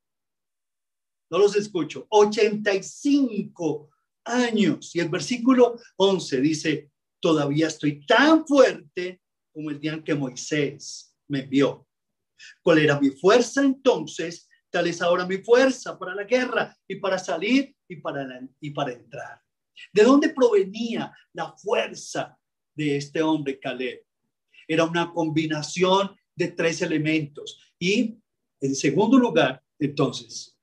No 1.31 1.39
los 1.39 1.55
escucho. 1.57 2.07
85 2.09 3.91
años. 4.25 4.97
Y 4.97 5.01
el 5.01 5.11
versículo 5.11 5.79
11 5.97 6.41
dice, 6.41 6.91
todavía 7.21 7.67
estoy 7.67 8.07
tan 8.07 8.47
fuerte 8.47 9.21
como 9.53 9.71
el 9.71 9.79
día 9.79 9.93
en 9.93 10.03
que 10.03 10.15
Moisés 10.15 11.15
me 11.29 11.41
envió. 11.41 11.87
¿Cuál 12.63 12.79
era 12.79 12.99
mi 12.99 13.11
fuerza 13.11 13.63
entonces? 13.63 14.49
Es 14.81 15.01
ahora 15.01 15.27
mi 15.27 15.39
fuerza 15.39 15.99
para 15.99 16.15
la 16.15 16.25
guerra 16.25 16.77
y 16.89 16.97
para 16.97 17.19
salir 17.19 17.75
y 17.89 17.97
para, 17.97 18.27
y 18.61 18.71
para 18.71 18.93
entrar. 18.93 19.41
¿De 19.93 20.03
dónde 20.03 20.31
provenía 20.31 21.13
la 21.33 21.53
fuerza 21.53 22.37
de 22.75 22.97
este 22.97 23.23
hombre 23.23 23.59
Caleb? 23.59 24.05
Era 24.67 24.85
una 24.85 25.13
combinación 25.13 26.17
de 26.35 26.49
tres 26.49 26.83
elementos. 26.83 27.61
Y 27.79 28.19
en 28.61 28.75
segundo 28.75 29.19
lugar, 29.19 29.63
entonces, 29.79 30.59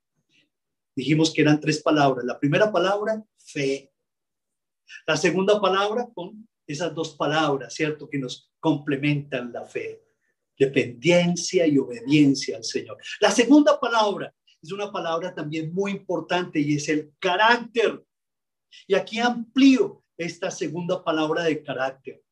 dijimos 0.94 1.32
que 1.32 1.42
eran 1.42 1.60
tres 1.60 1.82
palabras. 1.82 2.24
La 2.24 2.38
primera 2.38 2.70
palabra, 2.70 3.22
fe. 3.38 3.92
La 5.06 5.16
segunda 5.16 5.60
palabra 5.60 6.08
con 6.12 6.48
esas 6.66 6.94
dos 6.94 7.14
palabras, 7.14 7.74
¿cierto? 7.74 8.08
Que 8.08 8.18
nos 8.18 8.50
complementan 8.60 9.52
la 9.52 9.64
fe. 9.64 10.01
Dependencia 10.62 11.66
y 11.66 11.76
obediencia 11.76 12.56
al 12.56 12.62
Señor. 12.62 12.96
La 13.18 13.32
segunda 13.32 13.80
palabra 13.80 14.32
es 14.62 14.70
una 14.70 14.92
palabra 14.92 15.34
también 15.34 15.74
muy 15.74 15.90
importante 15.90 16.60
y 16.60 16.76
es 16.76 16.88
el 16.88 17.12
carácter. 17.18 18.00
Y 18.86 18.94
aquí 18.94 19.18
amplío 19.18 20.04
esta 20.16 20.52
segunda 20.52 21.02
palabra 21.02 21.42
de 21.42 21.64
carácter. 21.64 22.22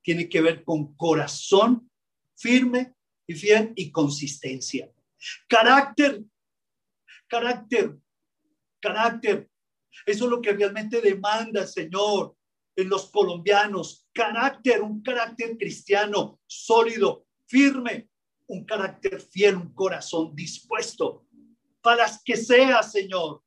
Tiene 0.00 0.28
que 0.28 0.40
ver 0.40 0.62
con 0.62 0.94
corazón 0.94 1.90
firme 2.36 2.94
y 3.26 3.34
fiel 3.34 3.72
y 3.74 3.90
consistencia. 3.90 4.88
Carácter, 5.48 6.22
carácter, 7.26 7.98
carácter. 8.80 9.50
Eso 10.06 10.24
es 10.26 10.30
lo 10.30 10.40
que 10.40 10.52
realmente 10.52 11.00
demanda, 11.00 11.66
Señor, 11.66 12.36
en 12.76 12.88
los 12.88 13.10
colombianos. 13.10 14.06
Carácter, 14.12 14.82
un 14.82 15.02
carácter 15.02 15.58
cristiano 15.58 16.40
sólido, 16.46 17.26
firme, 17.52 18.08
un 18.46 18.64
carácter 18.64 19.20
fiel, 19.20 19.56
un 19.56 19.74
corazón 19.74 20.34
dispuesto 20.34 21.26
para 21.82 22.04
las 22.04 22.22
que 22.24 22.36
sea, 22.36 22.82
Señor. 22.82 23.42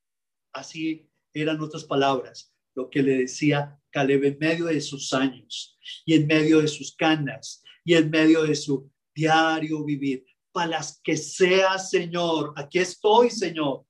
Así 0.53 1.09
eran 1.33 1.59
otras 1.59 1.85
palabras, 1.85 2.53
lo 2.75 2.89
que 2.89 3.01
le 3.01 3.17
decía 3.19 3.79
Caleb 3.89 4.25
en 4.25 4.37
medio 4.39 4.65
de 4.65 4.79
sus 4.81 5.11
años 5.13 5.77
y 6.05 6.13
en 6.13 6.27
medio 6.27 6.61
de 6.61 6.67
sus 6.67 6.95
canas 6.95 7.63
y 7.83 7.95
en 7.95 8.09
medio 8.11 8.43
de 8.43 8.55
su 8.55 8.91
diario 9.13 9.83
vivir. 9.83 10.23
Para 10.51 10.67
las 10.67 11.01
que 11.03 11.17
sea, 11.17 11.79
Señor, 11.79 12.53
aquí 12.55 12.79
estoy, 12.79 13.29
Señor. 13.31 13.85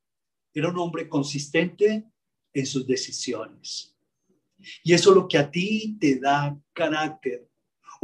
Era 0.54 0.70
un 0.70 0.80
hombre 0.80 1.10
consistente 1.10 2.06
en 2.54 2.66
sus 2.66 2.88
decisiones. 2.88 3.96
Y 4.84 4.94
eso 4.94 5.10
es 5.10 5.16
lo 5.16 5.28
que 5.28 5.38
a 5.38 5.52
ti 5.52 5.98
te 6.00 6.20
da 6.20 6.58
carácter, 6.74 7.48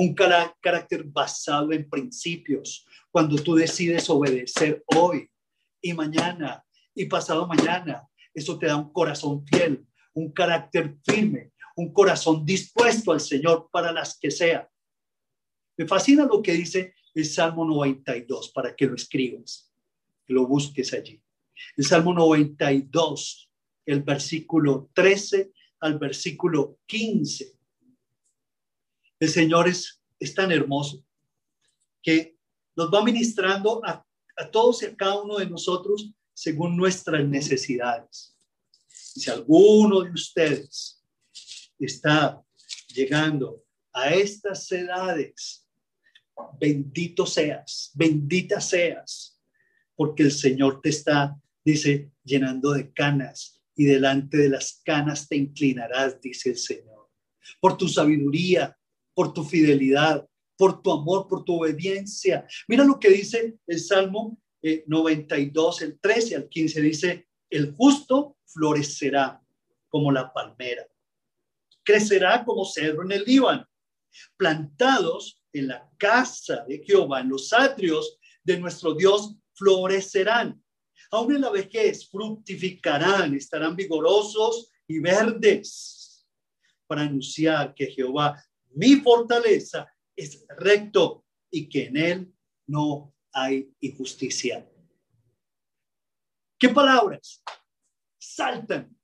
un 0.02 0.16
carácter 0.16 1.04
basado 1.04 1.72
en 1.72 1.88
principios. 1.88 2.88
Cuando 3.12 3.36
tú 3.36 3.54
decides 3.54 4.10
obedecer 4.10 4.84
hoy 4.88 5.30
y 5.80 5.94
mañana 5.94 6.66
y 6.96 7.06
pasado 7.06 7.46
mañana, 7.46 8.08
eso 8.34 8.58
te 8.58 8.66
da 8.66 8.78
un 8.78 8.92
corazón 8.92 9.46
fiel, 9.46 9.86
un 10.16 10.32
carácter 10.32 10.98
firme, 11.06 11.52
un 11.76 11.94
corazón 11.94 12.44
dispuesto 12.44 13.12
al 13.12 13.20
Señor 13.20 13.70
para 13.72 13.92
las 13.92 14.18
que 14.18 14.32
sea. 14.32 14.68
Me 15.78 15.88
fascina 15.88 16.26
lo 16.26 16.42
que 16.42 16.54
dice 16.54 16.96
el 17.14 17.26
Salmo 17.26 17.64
92 17.64 18.50
para 18.56 18.76
que 18.76 18.88
lo 18.88 18.96
escribas, 18.96 19.72
que 20.26 20.34
lo 20.34 20.48
busques 20.48 20.94
allí. 20.94 21.22
El 21.78 21.86
Salmo 21.86 22.12
92, 22.16 23.52
el 23.86 24.02
versículo 24.02 24.90
13 24.96 25.52
al 25.82 26.00
versículo 26.00 26.80
15. 26.88 27.61
El 29.22 29.30
Señor 29.30 29.68
es, 29.68 30.02
tan 30.36 30.52
hermoso 30.52 31.06
que 32.02 32.36
nos 32.76 32.92
va 32.92 33.04
ministrando 33.04 33.80
a, 33.86 34.04
a 34.36 34.50
todos 34.50 34.82
y 34.82 34.88
a 34.88 34.96
cada 34.96 35.22
uno 35.22 35.38
de 35.38 35.48
nosotros 35.48 36.12
según 36.34 36.76
nuestras 36.76 37.24
necesidades. 37.28 38.36
Si 38.88 39.30
alguno 39.30 40.02
de 40.02 40.10
ustedes 40.10 41.04
está 41.78 42.42
llegando 42.88 43.64
a 43.94 44.10
estas 44.10 44.72
edades, 44.72 45.68
bendito 46.60 47.28
seas, 47.28 47.92
bendita 47.94 48.60
seas, 48.60 49.40
porque 49.96 50.24
el 50.24 50.32
Señor 50.32 50.82
te 50.82 50.90
está, 50.90 51.40
dice, 51.64 52.12
llenando 52.24 52.72
de 52.72 52.92
canas 52.92 53.62
y 53.76 53.86
delante 53.86 54.38
de 54.38 54.50
las 54.50 54.82
canas 54.84 55.28
te 55.28 55.36
inclinarás, 55.36 56.20
dice 56.20 56.50
el 56.50 56.58
Señor, 56.58 57.08
por 57.60 57.78
tu 57.78 57.88
sabiduría, 57.88 58.76
por 59.14 59.34
tu 59.34 59.44
fidelidad, 59.44 60.28
por 60.58 60.82
tu 60.82 60.92
amor, 60.92 61.28
por 61.28 61.44
tu 61.44 61.60
obediencia. 61.60 62.46
Mira 62.68 62.84
lo 62.84 63.00
que 63.00 63.10
dice 63.10 63.58
el 63.68 63.80
Salmo 63.80 64.38
92, 64.62 65.82
eh, 65.82 65.86
el 65.86 66.00
13 66.00 66.36
al 66.36 66.50
15, 66.50 66.82
dice, 66.82 67.28
el 67.50 67.74
justo 67.76 68.38
florecerá 68.46 69.42
como 69.90 70.12
la 70.12 70.32
palmera, 70.32 70.88
crecerá 71.84 72.46
como 72.46 72.66
cedro 72.66 73.04
en 73.04 73.12
el 73.12 73.24
Líbano, 73.24 73.68
plantados 74.38 75.44
en 75.54 75.68
la 75.68 75.90
casa 75.98 76.64
de 76.68 76.84
Jehová, 76.86 77.22
en 77.22 77.30
los 77.30 77.52
atrios 77.52 78.18
de 78.44 78.60
nuestro 78.60 78.94
Dios, 78.94 79.36
florecerán. 79.54 80.64
Aún 81.12 81.36
en 81.36 81.42
la 81.42 81.50
vejez 81.50 82.10
fructificarán, 82.10 83.34
estarán 83.36 83.76
vigorosos 83.76 84.70
y 84.88 85.00
verdes 85.00 86.26
para 86.88 87.02
anunciar 87.02 87.74
que 87.74 87.88
Jehová, 87.88 88.42
mi 88.74 88.98
fortaleza, 88.98 89.92
es 90.16 90.46
recto 90.58 91.26
y 91.50 91.68
que 91.68 91.86
en 91.86 91.98
él 91.98 92.34
no 92.68 93.14
hay 93.34 93.74
injusticia. 93.80 94.68
¿Qué 96.60 96.70
palabras 96.70 97.44
saltan 98.20 98.96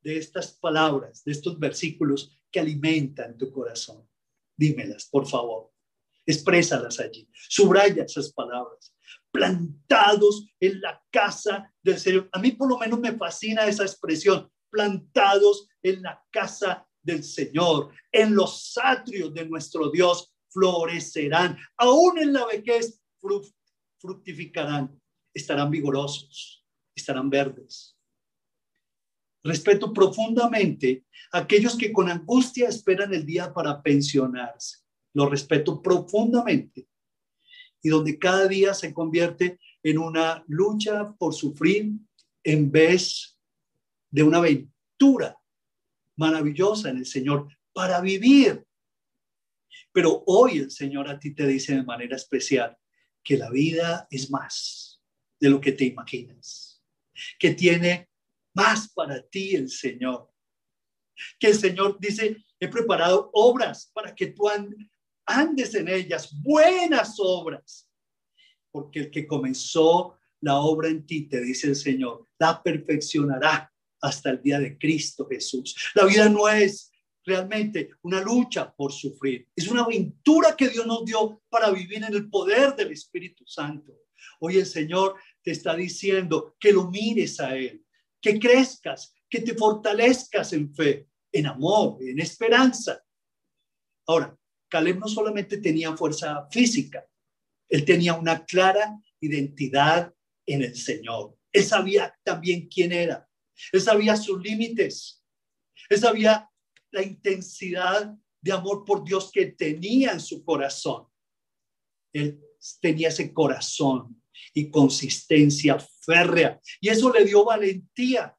de 0.00 0.18
estas 0.18 0.52
palabras, 0.52 1.24
de 1.24 1.32
estos 1.32 1.58
versículos 1.58 2.40
que 2.50 2.60
alimentan 2.60 3.36
tu 3.36 3.50
corazón? 3.50 4.08
Dímelas, 4.56 5.08
por 5.08 5.26
favor. 5.26 5.72
Exprésalas 6.24 7.00
allí. 7.00 7.28
Subraya 7.32 8.04
esas 8.04 8.32
palabras. 8.32 8.94
Plantados 9.32 10.46
en 10.60 10.80
la 10.80 11.02
casa 11.10 11.74
del 11.82 11.98
Señor. 11.98 12.28
A 12.32 12.38
mí 12.38 12.52
por 12.52 12.68
lo 12.68 12.78
menos 12.78 13.00
me 13.00 13.16
fascina 13.16 13.66
esa 13.66 13.82
expresión. 13.82 14.48
Plantados 14.70 15.68
en 15.82 16.02
la 16.02 16.24
casa 16.30 16.88
del 17.02 17.24
Señor. 17.24 17.90
En 18.10 18.34
los 18.34 18.78
atrios 18.82 19.32
de 19.34 19.46
nuestro 19.46 19.90
Dios 19.90 20.32
florecerán. 20.48 21.58
Aún 21.76 22.18
en 22.18 22.32
la 22.32 22.46
vejez 22.46 23.00
fructificarán. 23.98 25.00
Estarán 25.34 25.70
vigorosos. 25.70 26.64
Estarán 26.94 27.30
verdes. 27.30 27.96
Respeto 29.42 29.92
profundamente 29.92 31.06
a 31.32 31.38
aquellos 31.38 31.76
que 31.76 31.92
con 31.92 32.08
angustia 32.08 32.68
esperan 32.68 33.12
el 33.12 33.26
día 33.26 33.52
para 33.52 33.82
pensionarse 33.82 34.82
lo 35.14 35.28
respeto 35.28 35.82
profundamente 35.82 36.88
y 37.82 37.88
donde 37.88 38.18
cada 38.18 38.46
día 38.46 38.74
se 38.74 38.94
convierte 38.94 39.58
en 39.82 39.98
una 39.98 40.44
lucha 40.46 41.12
por 41.18 41.34
sufrir 41.34 41.92
en 42.44 42.70
vez 42.70 43.38
de 44.10 44.22
una 44.22 44.38
aventura 44.38 45.36
maravillosa 46.22 46.90
en 46.90 46.98
el 46.98 47.06
Señor 47.06 47.48
para 47.72 48.00
vivir. 48.00 48.64
Pero 49.92 50.22
hoy 50.26 50.58
el 50.58 50.70
Señor 50.70 51.08
a 51.08 51.18
ti 51.18 51.34
te 51.34 51.46
dice 51.46 51.74
de 51.74 51.82
manera 51.82 52.16
especial 52.16 52.76
que 53.24 53.36
la 53.36 53.50
vida 53.50 54.06
es 54.08 54.30
más 54.30 55.02
de 55.40 55.50
lo 55.50 55.60
que 55.60 55.72
te 55.72 55.84
imaginas, 55.84 56.80
que 57.38 57.54
tiene 57.54 58.08
más 58.54 58.88
para 58.92 59.20
ti 59.28 59.56
el 59.56 59.68
Señor, 59.68 60.30
que 61.40 61.48
el 61.48 61.54
Señor 61.54 61.98
dice, 61.98 62.36
he 62.60 62.68
preparado 62.68 63.30
obras 63.32 63.90
para 63.92 64.14
que 64.14 64.28
tú 64.28 64.48
andes 65.26 65.74
en 65.74 65.88
ellas, 65.88 66.30
buenas 66.40 67.16
obras, 67.18 67.88
porque 68.70 69.00
el 69.00 69.10
que 69.10 69.26
comenzó 69.26 70.18
la 70.40 70.56
obra 70.56 70.88
en 70.88 71.04
ti, 71.04 71.28
te 71.28 71.40
dice 71.40 71.68
el 71.68 71.76
Señor, 71.76 72.28
la 72.38 72.62
perfeccionará 72.62 73.71
hasta 74.02 74.30
el 74.30 74.42
día 74.42 74.58
de 74.58 74.76
Cristo 74.76 75.26
Jesús. 75.26 75.74
La 75.94 76.04
vida 76.04 76.28
no 76.28 76.48
es 76.48 76.90
realmente 77.24 77.90
una 78.02 78.20
lucha 78.20 78.74
por 78.74 78.92
sufrir, 78.92 79.48
es 79.54 79.68
una 79.68 79.82
aventura 79.82 80.56
que 80.56 80.68
Dios 80.68 80.86
nos 80.86 81.04
dio 81.04 81.40
para 81.48 81.70
vivir 81.70 82.04
en 82.04 82.12
el 82.12 82.28
poder 82.28 82.74
del 82.74 82.92
Espíritu 82.92 83.44
Santo. 83.46 83.92
Hoy 84.40 84.58
el 84.58 84.66
Señor 84.66 85.14
te 85.42 85.52
está 85.52 85.74
diciendo 85.74 86.56
que 86.58 86.72
lo 86.72 86.90
mires 86.90 87.40
a 87.40 87.56
Él, 87.56 87.84
que 88.20 88.38
crezcas, 88.38 89.14
que 89.30 89.40
te 89.40 89.54
fortalezcas 89.54 90.52
en 90.52 90.74
fe, 90.74 91.08
en 91.30 91.46
amor, 91.46 91.98
en 92.02 92.20
esperanza. 92.20 93.02
Ahora, 94.06 94.36
Caleb 94.68 94.98
no 94.98 95.08
solamente 95.08 95.58
tenía 95.58 95.96
fuerza 95.96 96.46
física, 96.50 97.06
él 97.72 97.86
tenía 97.86 98.12
una 98.12 98.44
clara 98.44 99.00
identidad 99.18 100.12
en 100.44 100.62
el 100.62 100.76
Señor. 100.76 101.38
Él 101.50 101.64
sabía 101.64 102.14
también 102.22 102.68
quién 102.68 102.92
era. 102.92 103.26
Él 103.70 103.80
sabía 103.80 104.16
sus 104.16 104.42
límites. 104.42 105.24
Él 105.88 105.98
sabía 105.98 106.48
la 106.90 107.02
intensidad 107.02 108.14
de 108.40 108.52
amor 108.52 108.84
por 108.84 109.04
Dios 109.04 109.30
que 109.32 109.46
tenía 109.46 110.12
en 110.12 110.20
su 110.20 110.44
corazón. 110.44 111.06
Él 112.12 112.40
tenía 112.80 113.08
ese 113.08 113.32
corazón 113.32 114.22
y 114.52 114.70
consistencia 114.70 115.78
férrea. 115.78 116.60
Y 116.80 116.88
eso 116.88 117.12
le 117.12 117.24
dio 117.24 117.44
valentía. 117.44 118.36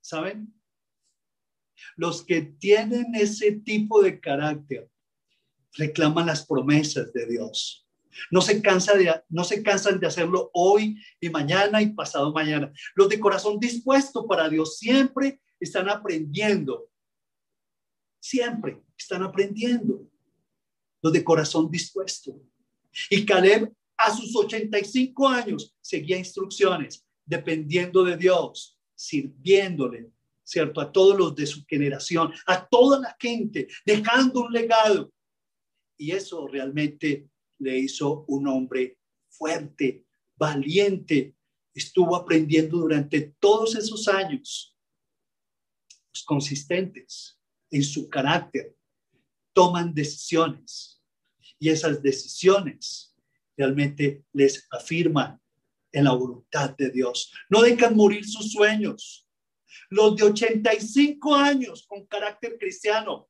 ¿Saben? 0.00 0.54
Los 1.96 2.24
que 2.24 2.42
tienen 2.42 3.14
ese 3.14 3.52
tipo 3.52 4.02
de 4.02 4.20
carácter 4.20 4.90
reclaman 5.74 6.26
las 6.26 6.46
promesas 6.46 7.12
de 7.12 7.26
Dios. 7.26 7.81
No 8.30 8.40
se, 8.40 8.60
cansa 8.62 8.94
de, 8.94 9.12
no 9.28 9.44
se 9.44 9.62
cansan 9.62 9.98
de 9.98 10.06
hacerlo 10.06 10.50
hoy 10.52 10.96
y 11.20 11.30
mañana 11.30 11.80
y 11.82 11.92
pasado 11.92 12.32
mañana. 12.32 12.72
Los 12.94 13.08
de 13.08 13.20
corazón 13.20 13.58
dispuesto 13.58 14.26
para 14.26 14.48
Dios 14.48 14.78
siempre 14.78 15.40
están 15.58 15.88
aprendiendo. 15.88 16.90
Siempre 18.20 18.82
están 18.96 19.22
aprendiendo. 19.22 20.08
Los 21.00 21.12
de 21.12 21.24
corazón 21.24 21.70
dispuesto. 21.70 22.40
Y 23.10 23.24
Caleb 23.24 23.72
a 23.96 24.14
sus 24.14 24.34
85 24.34 25.28
años 25.28 25.76
seguía 25.80 26.16
instrucciones, 26.16 27.06
dependiendo 27.24 28.04
de 28.04 28.16
Dios, 28.16 28.78
sirviéndole, 28.94 30.10
¿cierto? 30.44 30.80
A 30.80 30.90
todos 30.90 31.16
los 31.16 31.34
de 31.34 31.46
su 31.46 31.64
generación, 31.66 32.32
a 32.46 32.66
toda 32.66 33.00
la 33.00 33.16
gente, 33.18 33.68
dejando 33.84 34.40
un 34.42 34.52
legado 34.52 35.12
y 35.96 36.10
eso 36.10 36.48
realmente 36.48 37.28
le 37.62 37.78
hizo 37.78 38.24
un 38.28 38.46
hombre 38.48 38.98
fuerte, 39.28 40.04
valiente. 40.36 41.36
Estuvo 41.74 42.16
aprendiendo 42.16 42.78
durante 42.78 43.34
todos 43.38 43.76
esos 43.76 44.08
años, 44.08 44.76
consistentes 46.26 47.40
en 47.70 47.82
su 47.82 48.08
carácter, 48.08 48.76
toman 49.54 49.94
decisiones 49.94 51.02
y 51.58 51.70
esas 51.70 52.02
decisiones 52.02 53.14
realmente 53.56 54.24
les 54.32 54.66
afirman 54.70 55.40
en 55.92 56.04
la 56.04 56.12
voluntad 56.12 56.76
de 56.76 56.90
Dios. 56.90 57.32
No 57.48 57.62
dejan 57.62 57.96
morir 57.96 58.26
sus 58.26 58.52
sueños. 58.52 59.26
Los 59.88 60.16
de 60.16 60.24
85 60.24 61.34
años 61.34 61.86
con 61.86 62.06
carácter 62.06 62.58
cristiano, 62.58 63.28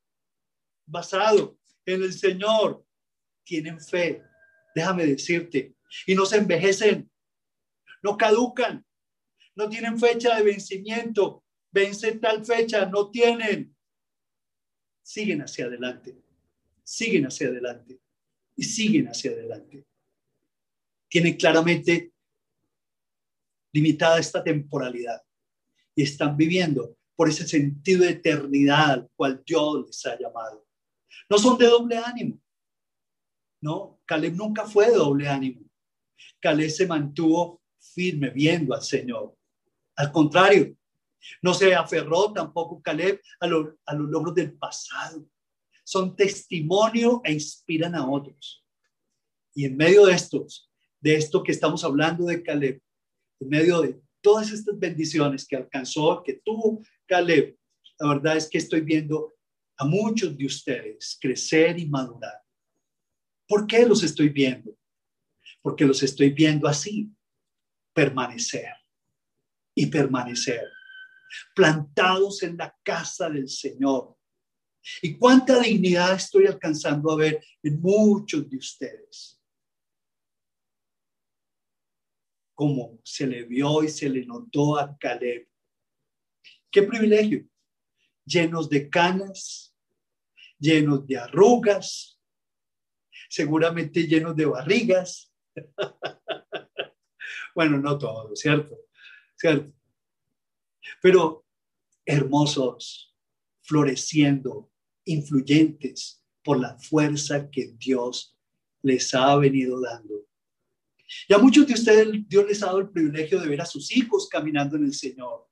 basado 0.87 1.59
en 1.87 2.03
el 2.03 2.12
Señor, 2.12 2.85
tienen 3.45 3.81
fe. 3.81 4.23
Déjame 4.75 5.07
decirte, 5.07 5.75
y 6.07 6.15
no 6.15 6.25
se 6.25 6.39
envejecen, 6.39 7.11
no 8.03 8.17
caducan, 8.17 8.85
no 9.55 9.69
tienen 9.69 9.99
fecha 9.99 10.37
de 10.37 10.43
vencimiento, 10.43 11.45
vence 11.71 12.13
tal 12.19 12.45
fecha, 12.45 12.87
no 12.87 13.11
tienen. 13.11 13.77
Siguen 15.03 15.43
hacia 15.43 15.67
adelante, 15.67 16.17
siguen 16.83 17.27
hacia 17.27 17.49
adelante 17.49 18.01
y 18.57 18.63
siguen 18.65 19.09
hacia 19.09 19.33
adelante. 19.33 19.85
Tienen 21.09 21.37
claramente 21.37 22.13
limitada 23.73 24.19
esta 24.19 24.43
temporalidad 24.43 25.23
y 25.95 26.03
están 26.03 26.37
viviendo 26.37 26.97
por 27.15 27.29
ese 27.29 27.47
sentido 27.47 28.05
de 28.05 28.11
eternidad 28.11 28.91
al 28.91 29.11
cual 29.15 29.43
Dios 29.47 29.87
les 29.87 30.07
ha 30.07 30.19
llamado. 30.19 30.67
No 31.29 31.39
son 31.39 31.59
de 31.59 31.67
doble 31.67 31.99
ánimo. 31.99 32.42
No, 33.62 34.01
Caleb 34.05 34.35
nunca 34.35 34.66
fue 34.66 34.90
de 34.90 34.96
doble 34.96 35.29
ánimo. 35.29 35.62
Caleb 36.40 36.68
se 36.68 36.87
mantuvo 36.87 37.62
firme 37.79 38.31
viendo 38.31 38.75
al 38.75 38.83
Señor. 38.83 39.37
Al 39.96 40.11
contrario, 40.11 40.77
no 41.40 41.55
se 41.55 41.72
aferró 41.75 42.33
tampoco 42.33 42.83
Caleb 42.83 43.20
a, 43.40 43.46
a 43.46 43.94
los 43.94 44.11
logros 44.11 44.35
del 44.35 44.53
pasado. 44.53 45.25
Son 45.85 46.16
testimonio 46.16 47.20
e 47.25 47.33
inspiran 47.33 47.94
a 47.94 48.09
otros. 48.11 48.64
Y 49.55 49.64
en 49.64 49.77
medio 49.77 50.07
de 50.07 50.14
estos, 50.14 50.68
de 51.01 51.14
esto 51.14 51.42
que 51.42 51.53
estamos 51.53 51.85
hablando 51.85 52.25
de 52.25 52.42
Caleb, 52.42 52.83
en 53.40 53.48
medio 53.48 53.81
de 53.81 54.01
todas 54.20 54.51
estas 54.51 54.77
bendiciones 54.77 55.46
que 55.46 55.57
alcanzó, 55.57 56.22
que 56.25 56.40
tuvo 56.44 56.81
Caleb, 57.07 57.57
la 58.01 58.09
verdad 58.09 58.37
es 58.37 58.48
que 58.48 58.59
estoy 58.59 58.81
viendo 58.81 59.35
a 59.77 59.85
muchos 59.85 60.37
de 60.37 60.46
ustedes 60.46 61.16
crecer 61.20 61.79
y 61.79 61.87
madurar. 61.87 62.42
¿Por 63.53 63.67
qué 63.67 63.85
los 63.85 64.03
estoy 64.03 64.31
viendo? 64.31 64.75
Porque 65.61 65.85
los 65.85 66.03
estoy 66.03 66.31
viendo 66.31 66.67
así, 66.67 67.15
permanecer 67.93 68.73
y 69.75 69.88
permanecer, 69.88 70.67
plantados 71.55 72.43
en 72.45 72.57
la 72.57 72.75
casa 72.83 73.29
del 73.29 73.51
Señor. 73.51 74.17
Y 75.03 75.19
cuánta 75.19 75.61
dignidad 75.61 76.15
estoy 76.15 76.47
alcanzando 76.47 77.12
a 77.12 77.17
ver 77.17 77.45
en 77.62 77.79
muchos 77.79 78.49
de 78.49 78.57
ustedes. 78.57 79.38
como 82.55 83.01
se 83.03 83.27
le 83.27 83.43
vio 83.43 83.83
y 83.83 83.88
se 83.88 84.09
le 84.09 84.25
notó 84.25 84.79
a 84.79 84.97
Caleb. 84.97 85.47
Qué 86.71 86.83
privilegio, 86.85 87.47
llenos 88.25 88.71
de 88.71 88.88
canas, 88.88 89.77
llenos 90.59 91.07
de 91.07 91.19
arrugas, 91.19 92.22
seguramente 93.33 94.07
llenos 94.07 94.37
de 94.37 94.45
barrigas. 94.45 95.33
bueno, 97.55 97.79
no 97.79 97.97
todo, 97.97 98.37
¿cierto? 98.37 98.77
¿Cierto? 99.35 99.73
Pero 101.01 101.47
hermosos, 102.05 103.16
floreciendo, 103.62 104.71
influyentes 105.07 106.23
por 106.45 106.61
la 106.61 106.77
fuerza 106.77 107.51
que 107.51 107.73
Dios 107.79 108.37
les 108.83 109.14
ha 109.14 109.35
venido 109.37 109.81
dando. 109.81 110.27
Y 111.27 111.33
a 111.33 111.38
muchos 111.38 111.66
de 111.66 111.73
ustedes 111.73 112.29
Dios 112.29 112.47
les 112.47 112.62
ha 112.62 112.66
dado 112.66 112.81
el 112.81 112.90
privilegio 112.90 113.40
de 113.40 113.49
ver 113.49 113.62
a 113.62 113.66
sus 113.66 113.97
hijos 113.97 114.29
caminando 114.29 114.77
en 114.77 114.85
el 114.85 114.92
Señor. 114.92 115.49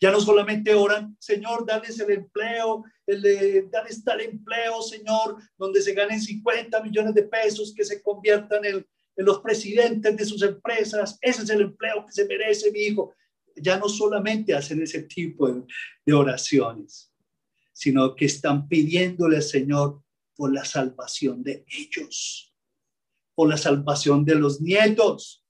Ya 0.00 0.10
no 0.10 0.20
solamente 0.20 0.74
oran, 0.74 1.16
Señor, 1.18 1.66
dales 1.66 1.98
el 2.00 2.10
empleo, 2.10 2.84
el, 3.06 3.68
dales 3.70 4.02
tal 4.04 4.20
empleo, 4.20 4.82
Señor, 4.82 5.36
donde 5.56 5.82
se 5.82 5.94
ganen 5.94 6.20
50 6.20 6.82
millones 6.82 7.14
de 7.14 7.24
pesos, 7.24 7.72
que 7.74 7.84
se 7.84 8.02
conviertan 8.02 8.64
en, 8.64 8.86
los 9.16 9.40
presidentes 9.40 10.16
de 10.16 10.24
sus 10.24 10.42
empresas. 10.42 11.18
Ese 11.20 11.42
es 11.42 11.50
el 11.50 11.60
empleo 11.60 12.04
que 12.04 12.12
se 12.12 12.26
merece 12.26 12.72
mi 12.72 12.80
hijo. 12.80 13.14
Ya 13.54 13.78
no 13.78 13.88
solamente 13.88 14.54
hacen 14.54 14.82
ese 14.82 15.02
tipo 15.02 15.48
de, 15.48 15.62
de 16.04 16.12
oraciones, 16.12 17.12
sino 17.72 18.16
que 18.16 18.24
están 18.24 18.66
pidiéndole 18.66 19.36
al 19.36 19.42
Señor 19.42 20.02
por 20.34 20.52
la 20.52 20.64
salvación 20.64 21.44
de 21.44 21.64
ellos 21.68 22.54
por 23.34 23.48
la 23.48 23.56
salvación 23.56 24.24
de 24.24 24.36
los 24.36 24.60
nietos, 24.60 25.44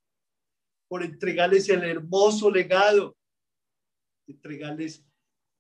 por 0.89 1.03
entregarles 1.03 1.69
el 1.69 1.85
hermoso 1.85 2.51
legado, 2.51 3.17
entregarles 4.27 5.05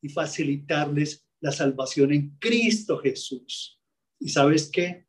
y 0.00 0.08
facilitarles 0.08 1.26
la 1.40 1.52
salvación 1.52 2.12
en 2.12 2.36
Cristo 2.38 2.98
Jesús. 2.98 3.80
¿Y 4.18 4.28
sabes 4.28 4.70
qué? 4.70 5.06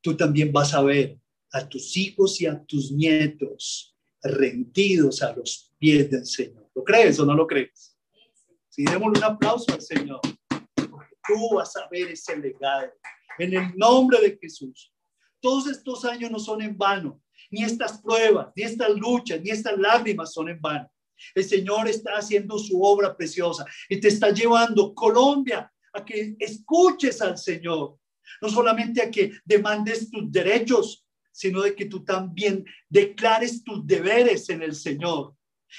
Tú 0.00 0.16
también 0.16 0.52
vas 0.52 0.72
a 0.74 0.82
ver 0.82 1.18
a 1.52 1.68
tus 1.68 1.96
hijos 1.96 2.40
y 2.40 2.46
a 2.46 2.62
tus 2.64 2.92
nietos 2.92 3.96
rendidos 4.22 5.22
a 5.22 5.34
los 5.34 5.74
pies 5.78 6.10
del 6.10 6.26
Señor. 6.26 6.70
¿Lo 6.74 6.84
crees 6.84 7.18
o 7.18 7.26
no 7.26 7.34
lo 7.34 7.46
crees? 7.46 7.96
Sí, 8.68 8.84
démosle 8.84 9.18
un 9.18 9.24
aplauso 9.24 9.72
al 9.72 9.80
Señor, 9.80 10.20
porque 10.90 11.16
tú 11.26 11.54
vas 11.54 11.74
a 11.76 11.88
ver 11.88 12.08
ese 12.08 12.36
legado 12.36 12.92
en 13.38 13.54
el 13.54 13.76
nombre 13.76 14.20
de 14.20 14.38
Jesús. 14.40 14.92
Todos 15.40 15.66
estos 15.68 16.04
años 16.04 16.30
no 16.30 16.38
son 16.38 16.60
en 16.62 16.76
vano, 16.76 17.22
ni 17.50 17.64
estas 17.64 18.00
pruebas, 18.02 18.48
ni 18.54 18.64
estas 18.64 18.90
luchas, 18.90 19.40
ni 19.40 19.50
estas 19.50 19.78
lágrimas 19.78 20.32
son 20.32 20.48
en 20.48 20.60
vano. 20.60 20.90
El 21.34 21.44
Señor 21.44 21.88
está 21.88 22.12
haciendo 22.16 22.58
su 22.58 22.82
obra 22.82 23.16
preciosa 23.16 23.64
y 23.88 24.00
te 24.00 24.08
está 24.08 24.30
llevando 24.30 24.94
Colombia 24.94 25.72
a 25.92 26.04
que 26.04 26.36
escuches 26.38 27.20
al 27.22 27.38
Señor, 27.38 27.98
no 28.40 28.48
solamente 28.48 29.02
a 29.02 29.10
que 29.10 29.32
demandes 29.44 30.10
tus 30.10 30.30
derechos, 30.30 31.06
sino 31.32 31.62
de 31.62 31.74
que 31.74 31.86
tú 31.86 32.04
también 32.04 32.64
declares 32.88 33.62
tus 33.62 33.86
deberes 33.86 34.48
en 34.48 34.62
el 34.62 34.74
Señor 34.74 35.34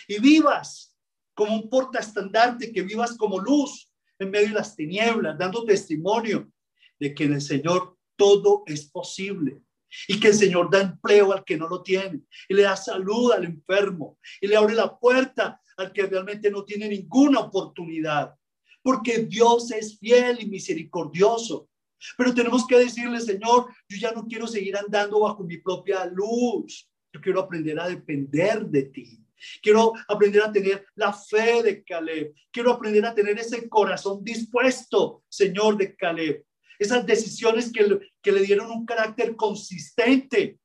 y 0.07 0.19
vivas 0.19 0.95
como 1.33 1.55
un 1.55 1.69
portaestandarte, 1.69 2.71
que 2.71 2.81
vivas 2.81 3.15
como 3.15 3.39
luz 3.39 3.91
en 4.19 4.31
medio 4.31 4.47
de 4.49 4.53
las 4.55 4.75
tinieblas, 4.75 5.37
dando 5.37 5.65
testimonio 5.65 6.51
de 6.99 7.13
que 7.13 7.25
en 7.25 7.33
el 7.33 7.41
Señor 7.41 7.95
todo 8.15 8.63
es 8.65 8.85
posible. 8.89 9.61
Y 10.07 10.19
que 10.19 10.29
el 10.29 10.33
Señor 10.33 10.69
da 10.69 10.81
empleo 10.81 11.31
al 11.31 11.43
que 11.43 11.57
no 11.57 11.67
lo 11.67 11.81
tiene. 11.81 12.21
Y 12.47 12.53
le 12.53 12.63
da 12.63 12.75
salud 12.75 13.31
al 13.31 13.45
enfermo. 13.45 14.19
Y 14.41 14.47
le 14.47 14.57
abre 14.57 14.75
la 14.75 14.97
puerta 14.97 15.61
al 15.77 15.91
que 15.91 16.05
realmente 16.05 16.49
no 16.51 16.65
tiene 16.65 16.89
ninguna 16.89 17.39
oportunidad. 17.39 18.35
Porque 18.81 19.19
Dios 19.19 19.71
es 19.71 19.97
fiel 19.99 20.41
y 20.41 20.47
misericordioso. 20.47 21.69
Pero 22.17 22.33
tenemos 22.33 22.65
que 22.67 22.77
decirle, 22.77 23.19
Señor, 23.21 23.73
yo 23.89 23.97
ya 23.97 24.11
no 24.11 24.25
quiero 24.25 24.47
seguir 24.47 24.77
andando 24.77 25.21
bajo 25.21 25.43
mi 25.43 25.57
propia 25.57 26.05
luz. 26.05 26.89
Yo 27.11 27.21
quiero 27.21 27.41
aprender 27.41 27.79
a 27.79 27.87
depender 27.87 28.65
de 28.65 28.83
ti. 28.83 29.19
Quiero 29.61 29.93
aprender 30.07 30.41
a 30.41 30.51
tener 30.51 30.85
la 30.95 31.13
fe 31.13 31.61
de 31.63 31.83
Caleb. 31.83 32.33
Quiero 32.51 32.71
aprender 32.71 33.05
a 33.05 33.13
tener 33.13 33.37
ese 33.37 33.67
corazón 33.69 34.23
dispuesto, 34.23 35.23
Señor 35.29 35.77
de 35.77 35.95
Caleb, 35.95 36.43
esas 36.79 37.05
decisiones 37.05 37.71
que, 37.71 37.99
que 38.21 38.31
le 38.31 38.41
dieron 38.41 38.71
un 38.71 38.85
carácter 38.85 39.35
consistente. 39.35 40.59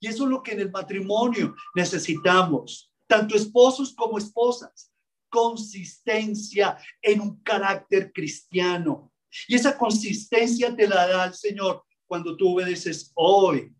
Y 0.00 0.08
eso 0.08 0.24
es 0.24 0.30
lo 0.30 0.42
que 0.42 0.52
en 0.52 0.60
el 0.60 0.70
matrimonio 0.70 1.54
necesitamos, 1.74 2.92
tanto 3.06 3.36
esposos 3.36 3.94
como 3.94 4.18
esposas, 4.18 4.90
consistencia 5.28 6.78
en 7.02 7.20
un 7.20 7.42
carácter 7.42 8.12
cristiano. 8.12 9.12
Y 9.46 9.54
esa 9.54 9.76
consistencia 9.76 10.74
te 10.74 10.88
la 10.88 11.06
da 11.06 11.24
el 11.26 11.34
Señor 11.34 11.84
cuando 12.06 12.36
tú 12.36 12.54
obedeces 12.54 13.12
hoy 13.14 13.72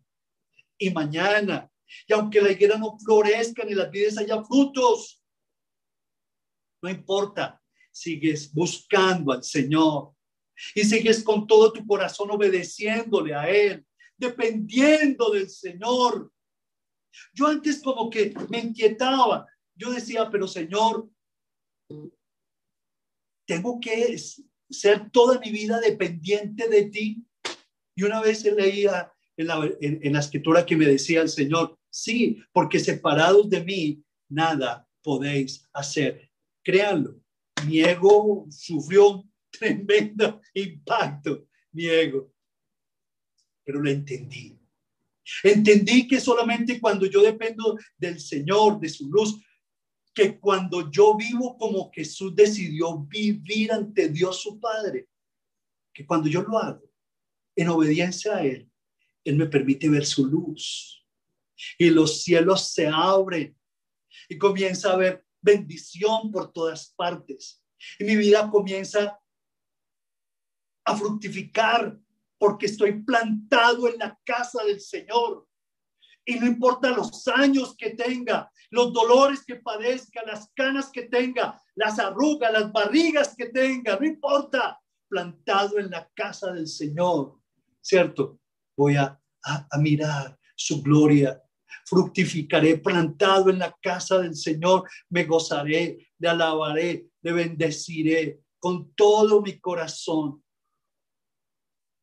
y 0.77 0.89
mañana. 0.91 1.69
Y 2.07 2.13
aunque 2.13 2.41
la 2.41 2.51
higuera 2.51 2.77
no 2.77 2.97
florezca 2.99 3.65
ni 3.65 3.73
las 3.73 3.91
vides 3.91 4.17
haya 4.17 4.41
frutos, 4.43 5.21
no 6.81 6.89
importa, 6.89 7.61
sigues 7.91 8.53
buscando 8.53 9.33
al 9.33 9.43
Señor 9.43 10.13
y 10.75 10.83
sigues 10.83 11.23
con 11.23 11.47
todo 11.47 11.71
tu 11.71 11.85
corazón 11.85 12.31
obedeciéndole 12.31 13.33
a 13.33 13.49
Él, 13.49 13.85
dependiendo 14.17 15.31
del 15.31 15.49
Señor. 15.49 16.31
Yo 17.33 17.47
antes 17.47 17.81
como 17.81 18.09
que 18.09 18.33
me 18.49 18.59
inquietaba. 18.59 19.47
Yo 19.75 19.91
decía, 19.91 20.29
pero 20.29 20.47
Señor, 20.47 21.09
tengo 23.45 23.79
que 23.79 24.17
ser 24.69 25.09
toda 25.11 25.39
mi 25.39 25.51
vida 25.51 25.79
dependiente 25.79 26.69
de 26.69 26.83
ti. 26.83 27.25
Y 27.95 28.03
una 28.03 28.21
vez 28.21 28.43
leía 28.45 29.11
en 29.35 29.47
la, 29.47 29.69
en 29.81 30.13
la 30.13 30.19
escritura 30.19 30.65
que 30.65 30.77
me 30.77 30.85
decía 30.85 31.21
el 31.21 31.29
Señor, 31.29 31.77
sí, 31.89 32.41
porque 32.53 32.79
separados 32.79 33.49
de 33.49 33.63
mí, 33.63 34.03
nada 34.29 34.87
podéis 35.03 35.67
hacer. 35.73 36.31
Créanlo, 36.63 37.19
mi 37.65 37.81
ego 37.81 38.47
sufrió 38.49 39.23
tremendo 39.59 40.41
impacto 40.53 41.47
mi 41.71 41.87
ego. 41.87 42.33
Pero 43.63 43.81
lo 43.81 43.89
entendí. 43.89 44.57
Entendí 45.43 46.07
que 46.07 46.19
solamente 46.19 46.79
cuando 46.79 47.05
yo 47.05 47.21
dependo 47.21 47.77
del 47.97 48.19
Señor, 48.19 48.79
de 48.79 48.89
su 48.89 49.09
luz, 49.09 49.39
que 50.13 50.39
cuando 50.39 50.91
yo 50.91 51.15
vivo 51.15 51.57
como 51.57 51.91
Jesús 51.91 52.35
decidió 52.35 52.97
vivir 52.99 53.71
ante 53.71 54.09
Dios 54.09 54.41
su 54.41 54.59
Padre, 54.59 55.07
que 55.93 56.05
cuando 56.05 56.27
yo 56.27 56.41
lo 56.41 56.57
hago 56.57 56.89
en 57.55 57.69
obediencia 57.69 58.37
a 58.37 58.43
Él, 58.43 58.69
Él 59.23 59.37
me 59.37 59.45
permite 59.45 59.87
ver 59.89 60.05
su 60.05 60.25
luz 60.25 61.05
y 61.77 61.89
los 61.89 62.23
cielos 62.23 62.71
se 62.73 62.87
abren 62.87 63.57
y 64.27 64.37
comienza 64.37 64.91
a 64.91 64.97
ver 64.97 65.25
bendición 65.41 66.31
por 66.31 66.51
todas 66.51 66.93
partes. 66.95 67.63
Y 67.99 68.03
mi 68.03 68.15
vida 68.15 68.49
comienza 68.49 69.19
a 70.85 70.95
fructificar 70.95 71.97
porque 72.37 72.65
estoy 72.65 73.03
plantado 73.03 73.87
en 73.87 73.99
la 73.99 74.19
casa 74.25 74.63
del 74.63 74.79
Señor. 74.79 75.47
Y 76.25 76.39
no 76.39 76.47
importa 76.47 76.89
los 76.89 77.27
años 77.27 77.75
que 77.75 77.91
tenga, 77.91 78.51
los 78.69 78.93
dolores 78.93 79.43
que 79.45 79.57
padezca, 79.57 80.23
las 80.25 80.49
canas 80.55 80.89
que 80.91 81.03
tenga, 81.03 81.61
las 81.75 81.99
arrugas, 81.99 82.51
las 82.51 82.71
barrigas 82.71 83.35
que 83.35 83.47
tenga, 83.47 83.97
no 83.99 84.05
importa, 84.05 84.79
plantado 85.07 85.77
en 85.77 85.89
la 85.91 86.09
casa 86.15 86.53
del 86.53 86.67
Señor, 86.67 87.37
¿cierto? 87.81 88.39
Voy 88.77 88.95
a, 88.95 89.17
mirar 89.79 90.37
su 90.55 90.81
gloria, 90.81 91.41
fructificaré 91.85 92.77
plantado 92.77 93.49
en 93.49 93.59
la 93.59 93.75
casa 93.81 94.19
del 94.19 94.35
Señor, 94.35 94.87
me 95.09 95.25
gozaré, 95.25 96.11
le 96.19 96.29
alabaré, 96.29 97.07
le 97.21 97.31
bendeciré 97.33 98.41
con 98.59 98.93
todo 98.93 99.41
mi 99.41 99.59
corazón. 99.59 100.43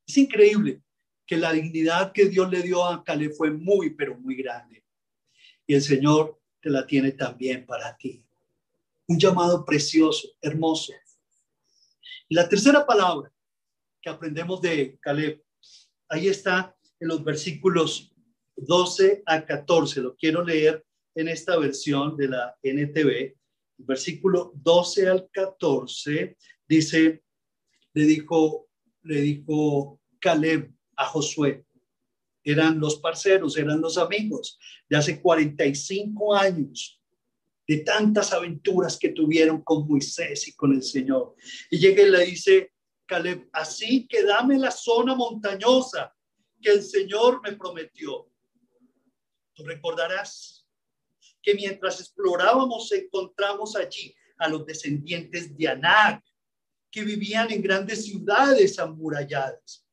Es 0.08 0.16
increíble 0.16 0.82
que 1.26 1.36
la 1.36 1.52
dignidad 1.52 2.12
que 2.12 2.24
Dios 2.24 2.50
le 2.50 2.62
dio 2.62 2.82
a 2.82 3.04
Caleb 3.04 3.34
fue 3.34 3.50
muy, 3.50 3.90
pero 3.90 4.18
muy 4.18 4.34
grande. 4.36 4.82
Y 5.66 5.74
el 5.74 5.82
Señor 5.82 6.40
te 6.62 6.70
la 6.70 6.86
tiene 6.86 7.12
también 7.12 7.66
para 7.66 7.94
ti. 7.94 8.24
Un 9.06 9.18
llamado 9.18 9.66
precioso, 9.66 10.28
hermoso. 10.40 10.94
Y 12.26 12.34
la 12.34 12.48
tercera 12.48 12.86
palabra 12.86 13.30
que 14.00 14.08
aprendemos 14.08 14.62
de 14.62 14.98
Caleb, 15.00 15.44
ahí 16.08 16.28
está 16.28 16.74
en 16.98 17.08
los 17.08 17.22
versículos 17.22 18.10
12 18.56 19.22
a 19.26 19.44
14. 19.44 20.00
Lo 20.00 20.16
quiero 20.16 20.42
leer 20.42 20.86
en 21.14 21.28
esta 21.28 21.58
versión 21.58 22.16
de 22.16 22.28
la 22.28 22.56
NTV. 22.62 23.36
versículo 23.76 24.52
12 24.54 25.08
al 25.08 25.28
14 25.30 26.36
dice, 26.66 27.22
le 27.92 28.04
dijo, 28.04 28.68
le 29.02 29.20
dijo 29.20 29.97
Caleb 30.20 30.72
a 30.96 31.06
Josué, 31.06 31.64
eran 32.44 32.80
los 32.80 32.98
parceros, 32.98 33.56
eran 33.56 33.80
los 33.80 33.98
amigos 33.98 34.58
de 34.88 34.96
hace 34.96 35.20
45 35.20 36.34
años, 36.34 37.00
de 37.66 37.78
tantas 37.78 38.32
aventuras 38.32 38.98
que 38.98 39.10
tuvieron 39.10 39.62
con 39.62 39.86
Moisés 39.86 40.48
y 40.48 40.54
con 40.54 40.72
el 40.72 40.82
Señor. 40.82 41.34
Y 41.70 41.78
llega 41.78 42.02
y 42.02 42.10
le 42.10 42.24
dice, 42.24 42.72
Caleb, 43.04 43.48
así 43.52 44.06
que 44.06 44.22
dame 44.22 44.58
la 44.58 44.70
zona 44.70 45.14
montañosa 45.14 46.14
que 46.60 46.70
el 46.70 46.82
Señor 46.82 47.40
me 47.42 47.52
prometió. 47.56 48.30
Tú 49.54 49.64
recordarás 49.64 50.66
que 51.42 51.54
mientras 51.54 52.00
explorábamos 52.00 52.90
encontramos 52.92 53.76
allí 53.76 54.14
a 54.38 54.48
los 54.48 54.64
descendientes 54.64 55.56
de 55.56 55.68
Anak, 55.68 56.24
que 56.90 57.02
vivían 57.02 57.50
en 57.52 57.60
grandes 57.60 58.04
ciudades 58.06 58.78
amuralladas. 58.78 59.87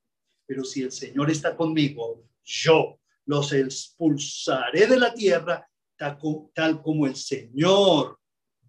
Pero 0.45 0.63
si 0.63 0.83
el 0.83 0.91
Señor 0.91 1.31
está 1.31 1.55
conmigo, 1.55 2.23
yo 2.43 2.99
los 3.25 3.51
expulsaré 3.51 4.87
de 4.87 4.97
la 4.97 5.13
tierra 5.13 5.67
tal, 5.97 6.81
como 6.81 7.07
el 7.07 7.15
Señor 7.15 8.19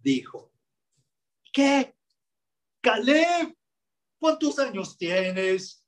dijo. 0.03 0.53
¿Qué? 1.53 1.95
Caleb, 2.81 3.55
¿cuántos 4.19 4.59
años 4.59 4.97
tienes? 4.97 5.85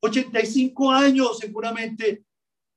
85 0.00 0.90
años 0.90 1.38
seguramente. 1.38 2.24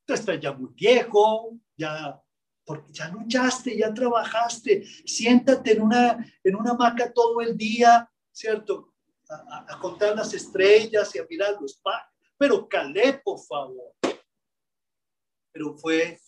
Tú 0.05 0.13
estás 0.13 0.39
ya 0.39 0.51
muy 0.51 0.71
viejo, 0.73 1.57
ya 1.77 2.19
porque 2.65 2.91
ya 2.91 3.09
luchaste, 3.09 3.77
ya 3.77 3.93
trabajaste. 3.93 4.83
Siéntate 5.05 5.73
en 5.73 5.81
una, 5.81 6.33
en 6.43 6.55
una 6.55 6.71
hamaca 6.71 7.11
todo 7.11 7.41
el 7.41 7.55
día, 7.55 8.09
¿cierto? 8.31 8.93
A, 9.29 9.73
a 9.73 9.79
contar 9.79 10.15
las 10.15 10.33
estrellas 10.33 11.15
y 11.15 11.19
a 11.19 11.25
mirar 11.29 11.57
los 11.61 11.75
pájaros. 11.77 12.10
Pero 12.41 12.67
Caleb, 12.67 13.21
por 13.23 13.39
favor, 13.39 13.93
pero 15.51 15.77
fue 15.77 16.19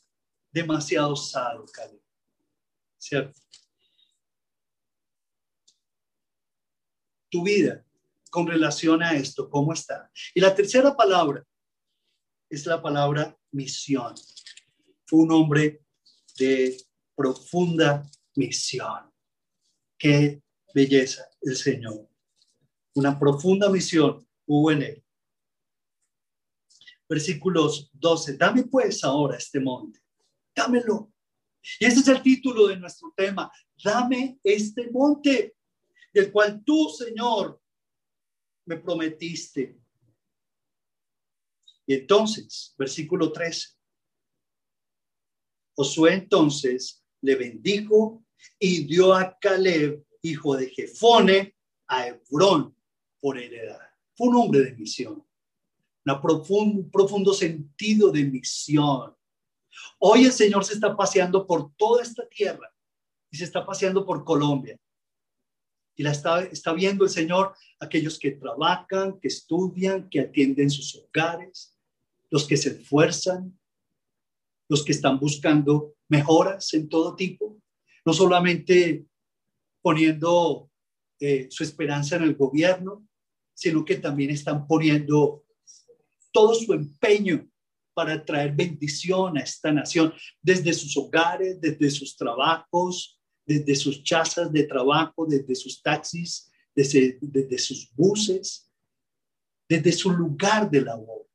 demasiado 0.52 1.16
sano, 1.16 1.66
Caleb. 1.66 2.04
¿Cierto? 3.00 3.42
Tu 7.32 7.44
vida 7.44 7.84
con 8.30 8.46
relación 8.46 9.02
a 9.02 9.14
esto, 9.16 9.50
¿cómo 9.50 9.74
está? 9.74 10.12
Y 10.36 10.40
la 10.40 10.54
tercera 10.54 10.96
palabra 10.96 11.44
es 12.48 12.64
la 12.68 12.80
palabra 12.80 13.36
misión. 13.50 14.14
Fue 15.08 15.18
un 15.18 15.32
hombre 15.32 15.84
de 16.38 16.78
profunda 17.16 18.08
misión. 18.36 19.12
Qué 19.98 20.44
belleza 20.76 21.28
el 21.42 21.56
Señor. 21.56 22.08
Una 22.94 23.18
profunda 23.18 23.68
misión 23.68 24.24
hubo 24.46 24.70
en 24.70 24.84
él 24.84 25.03
versículos 27.14 27.92
12. 27.94 28.38
Dame 28.38 28.64
pues 28.64 29.04
ahora 29.04 29.38
este 29.38 29.60
monte, 29.60 30.00
dámelo. 30.56 31.14
Y 31.80 31.86
ese 31.86 32.00
es 32.00 32.08
el 32.08 32.24
título 32.24 32.68
de 32.68 32.78
nuestro 32.78 33.14
tema. 33.16 33.52
Dame 33.84 34.40
este 34.44 34.90
monte, 34.90 35.56
del 36.12 36.32
cual 36.32 36.64
tú, 36.66 36.90
Señor, 36.90 37.62
me 38.66 38.78
prometiste. 38.78 39.80
Y 41.86 41.94
entonces, 41.94 42.74
versículo 42.80 43.32
13. 43.32 43.70
Josué 45.76 46.14
entonces 46.14 47.06
le 47.22 47.36
bendijo 47.36 48.26
y 48.58 48.86
dio 48.86 49.14
a 49.14 49.38
Caleb, 49.40 50.04
hijo 50.24 50.58
de 50.58 50.70
Jefone, 50.70 51.56
a 51.88 52.08
Hebrón 52.08 52.76
por 53.20 53.38
heredad. 53.38 53.82
Fue 54.16 54.30
un 54.30 54.36
hombre 54.36 54.62
de 54.62 54.74
misión 54.74 55.24
un 56.50 56.90
profundo 56.92 57.34
sentido 57.34 58.12
de 58.12 58.24
misión. 58.26 59.16
Hoy 60.00 60.26
el 60.26 60.32
Señor 60.32 60.66
se 60.66 60.74
está 60.74 60.96
paseando 60.96 61.46
por 61.48 61.74
toda 61.76 62.02
esta 62.02 62.28
tierra 62.28 62.74
y 63.32 63.38
se 63.38 63.46
está 63.46 63.66
paseando 63.66 64.06
por 64.06 64.24
Colombia. 64.24 64.78
Y 65.96 66.04
la 66.04 66.12
está, 66.12 66.44
está 66.44 66.74
viendo 66.74 67.04
el 67.04 67.10
Señor 67.10 67.54
aquellos 67.80 68.18
que 68.18 68.32
trabajan, 68.32 69.20
que 69.20 69.28
estudian, 69.28 70.10
que 70.10 70.22
atienden 70.22 70.70
sus 70.70 70.96
hogares, 70.96 71.78
los 72.30 72.48
que 72.48 72.58
se 72.58 72.70
esfuerzan, 72.70 73.58
los 74.68 74.84
que 74.84 74.92
están 74.92 75.20
buscando 75.20 75.96
mejoras 76.10 76.74
en 76.74 76.90
todo 76.90 77.16
tipo, 77.16 77.62
no 78.06 78.14
solamente 78.14 79.06
poniendo 79.82 80.70
eh, 81.20 81.48
su 81.50 81.64
esperanza 81.64 82.16
en 82.16 82.24
el 82.24 82.36
gobierno, 82.36 83.08
sino 83.54 83.86
que 83.86 83.98
también 83.98 84.32
están 84.32 84.66
poniendo 84.66 85.44
todo 86.34 86.54
su 86.56 86.74
empeño 86.74 87.48
para 87.94 88.26
traer 88.26 88.54
bendición 88.54 89.38
a 89.38 89.42
esta 89.42 89.72
nación, 89.72 90.14
desde 90.42 90.74
sus 90.74 90.98
hogares, 90.98 91.62
desde 91.62 91.92
sus 91.92 92.18
trabajos, 92.18 93.20
desde 93.46 93.76
sus 93.76 94.04
chazas 94.04 94.52
de 94.52 94.64
trabajo, 94.64 95.26
desde 95.28 95.56
sus 95.56 95.82
taxis, 95.82 96.52
desde, 96.76 97.20
desde 97.22 97.58
sus 97.60 97.94
buses, 97.94 98.70
desde 99.70 99.92
su 99.92 100.10
lugar 100.12 100.70
de 100.70 100.82
labor. 100.82 101.28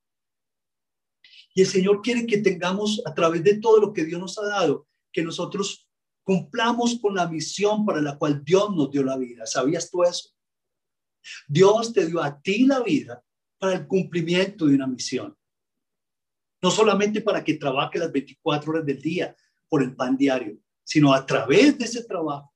Y 1.55 1.62
el 1.62 1.66
Señor 1.66 2.03
quiere 2.03 2.26
que 2.26 2.38
tengamos 2.38 3.01
a 3.05 3.14
través 3.14 3.42
de 3.44 3.59
todo 3.59 3.80
lo 3.80 3.92
que 3.92 4.05
Dios 4.05 4.20
nos 4.20 4.38
ha 4.38 4.46
dado, 4.46 4.86
que 5.12 5.22
nosotros 5.22 5.88
cumplamos 6.24 6.99
con 7.01 7.14
la 7.14 7.28
misión 7.28 7.86
para 7.86 8.03
la 8.03 8.18
cual 8.18 8.44
Dios 8.44 8.74
nos 8.74 8.90
dio 8.90 9.03
la 9.03 9.16
vida. 9.16 9.46
¿Sabías 9.46 9.90
tú 9.90 10.03
eso? 10.03 10.30
Dios 11.46 11.92
te 11.92 12.07
dio 12.07 12.22
a 12.22 12.40
ti 12.40 12.66
la 12.66 12.80
vida 12.80 13.24
para 13.59 13.74
el 13.74 13.86
cumplimiento 13.86 14.66
de 14.66 14.74
una 14.74 14.86
misión. 14.86 15.36
No 16.62 16.70
solamente 16.70 17.20
para 17.20 17.44
que 17.44 17.54
trabaje 17.54 17.98
las 17.98 18.11
24 18.11 18.70
horas 18.70 18.86
del 18.86 19.00
día 19.00 19.36
por 19.68 19.82
el 19.82 19.94
pan 19.94 20.16
diario, 20.16 20.59
sino 20.84 21.12
a 21.12 21.24
través 21.24 21.78
de 21.78 21.84
ese 21.84 22.04
trabajo 22.04 22.54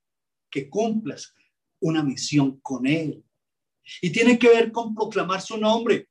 que 0.50 0.68
cumplas 0.68 1.34
una 1.80 2.02
misión 2.02 2.60
con 2.60 2.86
Él. 2.86 3.24
Y 4.00 4.10
tiene 4.10 4.38
que 4.38 4.48
ver 4.48 4.72
con 4.72 4.94
proclamar 4.94 5.40
su 5.40 5.56
nombre. 5.56 6.08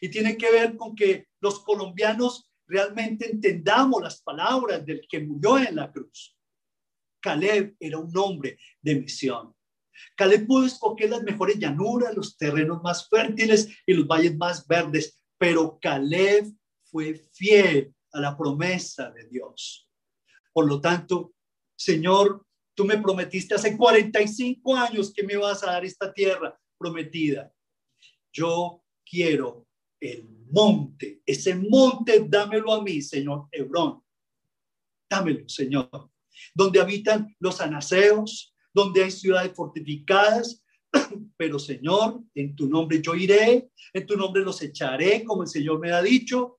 Y 0.00 0.08
tiene 0.08 0.36
que 0.36 0.50
ver 0.50 0.76
con 0.76 0.94
que 0.94 1.28
los 1.40 1.60
colombianos 1.60 2.50
realmente 2.66 3.30
entendamos 3.30 4.02
las 4.02 4.20
palabras 4.20 4.84
del 4.84 5.06
que 5.08 5.20
murió 5.20 5.58
en 5.58 5.76
la 5.76 5.90
cruz. 5.90 6.36
Caleb 7.20 7.76
era 7.80 7.98
un 7.98 8.16
hombre 8.16 8.58
de 8.80 8.94
misión. 8.96 9.54
Caleb 10.16 10.46
pudo 10.46 10.66
escoger 10.66 11.10
las 11.10 11.22
mejores 11.22 11.58
llanuras, 11.58 12.16
los 12.16 12.36
terrenos 12.36 12.82
más 12.82 13.08
fértiles 13.08 13.68
y 13.86 13.94
los 13.94 14.06
valles 14.06 14.36
más 14.36 14.66
verdes, 14.66 15.20
pero 15.38 15.78
Caleb 15.80 16.52
fue 16.84 17.14
fiel 17.32 17.94
a 18.12 18.20
la 18.20 18.36
promesa 18.36 19.10
de 19.10 19.28
Dios. 19.28 19.88
Por 20.52 20.66
lo 20.66 20.80
tanto, 20.80 21.34
Señor, 21.76 22.44
tú 22.74 22.84
me 22.84 22.98
prometiste 22.98 23.54
hace 23.54 23.76
45 23.76 24.76
años 24.76 25.12
que 25.12 25.22
me 25.22 25.36
vas 25.36 25.62
a 25.62 25.72
dar 25.72 25.84
esta 25.84 26.12
tierra 26.12 26.58
prometida. 26.76 27.52
Yo 28.32 28.82
quiero 29.04 29.66
el 30.00 30.28
monte, 30.50 31.22
ese 31.26 31.54
monte, 31.54 32.24
dámelo 32.28 32.72
a 32.72 32.82
mí, 32.82 33.02
Señor 33.02 33.48
Hebrón. 33.52 34.02
Dámelo, 35.10 35.48
Señor. 35.48 36.10
Donde 36.54 36.80
habitan 36.80 37.34
los 37.40 37.60
anaseos, 37.60 38.54
donde 38.72 39.04
hay 39.04 39.10
ciudades 39.10 39.52
fortificadas, 39.54 40.62
pero 41.36 41.58
Señor, 41.58 42.20
en 42.34 42.54
tu 42.54 42.68
nombre 42.68 43.00
yo 43.02 43.14
iré, 43.14 43.70
en 43.92 44.06
tu 44.06 44.16
nombre 44.16 44.42
los 44.42 44.62
echaré, 44.62 45.24
como 45.24 45.42
el 45.42 45.48
Señor 45.48 45.78
me 45.78 45.92
ha 45.92 46.02
dicho, 46.02 46.58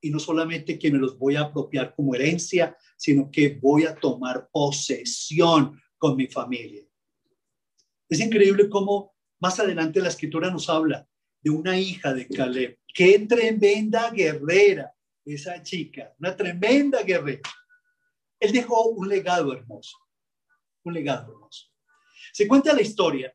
y 0.00 0.10
no 0.10 0.18
solamente 0.18 0.78
que 0.78 0.90
me 0.90 0.98
los 0.98 1.18
voy 1.18 1.36
a 1.36 1.42
apropiar 1.42 1.94
como 1.94 2.14
herencia, 2.14 2.76
sino 2.96 3.30
que 3.30 3.58
voy 3.60 3.84
a 3.84 3.94
tomar 3.94 4.48
posesión 4.52 5.80
con 5.98 6.16
mi 6.16 6.26
familia. 6.26 6.82
Es 8.08 8.20
increíble 8.20 8.68
cómo 8.68 9.14
más 9.40 9.58
adelante 9.58 10.00
la 10.00 10.08
escritura 10.08 10.50
nos 10.50 10.68
habla 10.68 11.08
de 11.42 11.50
una 11.50 11.78
hija 11.78 12.14
de 12.14 12.28
Caleb. 12.28 12.78
Qué 12.92 13.18
tremenda 13.20 14.10
guerrera 14.10 14.92
esa 15.24 15.62
chica, 15.62 16.14
una 16.18 16.36
tremenda 16.36 17.02
guerrera. 17.02 17.50
Él 18.38 18.52
dejó 18.52 18.88
un 18.88 19.08
legado 19.08 19.52
hermoso, 19.52 19.96
un 20.88 20.94
legado 20.94 21.32
hermoso. 21.32 21.66
Se 22.32 22.46
cuenta 22.46 22.72
la 22.72 22.82
historia, 22.82 23.34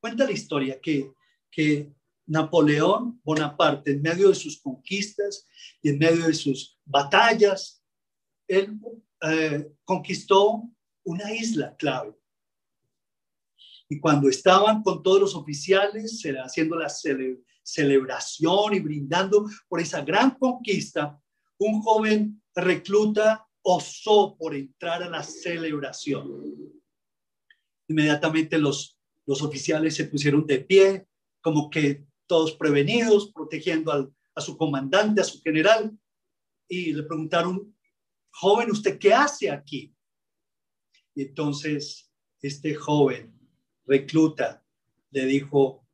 cuenta 0.00 0.24
la 0.24 0.32
historia 0.32 0.80
que, 0.80 1.12
que 1.50 1.92
Napoleón 2.26 3.20
Bonaparte, 3.24 3.92
en 3.92 4.02
medio 4.02 4.28
de 4.28 4.34
sus 4.34 4.60
conquistas 4.60 5.46
y 5.82 5.90
en 5.90 5.98
medio 5.98 6.26
de 6.26 6.34
sus 6.34 6.78
batallas, 6.84 7.84
él 8.46 8.78
eh, 9.22 9.72
conquistó 9.84 10.62
una 11.04 11.34
isla 11.34 11.76
clave. 11.76 12.14
Y 13.88 14.00
cuando 14.00 14.28
estaban 14.28 14.82
con 14.82 15.02
todos 15.02 15.20
los 15.20 15.34
oficiales 15.34 16.22
haciendo 16.42 16.76
la 16.76 16.88
celebración 17.62 18.74
y 18.74 18.80
brindando 18.80 19.46
por 19.68 19.80
esa 19.80 20.02
gran 20.02 20.30
conquista, 20.32 21.20
un 21.58 21.82
joven 21.82 22.42
recluta 22.54 23.46
osó 23.62 24.36
por 24.36 24.54
entrar 24.54 25.02
a 25.02 25.08
la 25.08 25.22
celebración. 25.22 26.54
Inmediatamente 27.88 28.58
los, 28.58 28.98
los 29.26 29.42
oficiales 29.42 29.94
se 29.94 30.04
pusieron 30.04 30.46
de 30.46 30.60
pie, 30.60 31.06
como 31.40 31.70
que 31.70 32.04
todos 32.26 32.52
prevenidos, 32.52 33.32
protegiendo 33.32 34.12
a 34.34 34.40
su 34.40 34.56
comandante, 34.56 35.20
a 35.20 35.24
su 35.24 35.40
general, 35.42 35.96
y 36.68 36.92
le 36.94 37.02
preguntaron, 37.02 37.76
joven, 38.30 38.70
¿usted 38.70 38.98
qué 38.98 39.12
hace 39.12 39.50
aquí? 39.50 39.94
Y 41.14 41.22
entonces 41.22 42.10
este 42.40 42.74
joven 42.74 43.38
recluta 43.84 44.64
le 45.10 45.26
dijo 45.26 45.86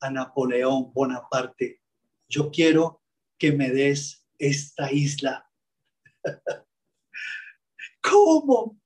a 0.00 0.10
Napoleón 0.10 0.92
Bonaparte, 0.92 1.80
yo 2.28 2.50
quiero 2.50 3.02
que 3.38 3.52
me 3.52 3.70
des 3.70 4.26
esta 4.38 4.92
isla. 4.92 5.50
¿Cómo? 8.08 8.78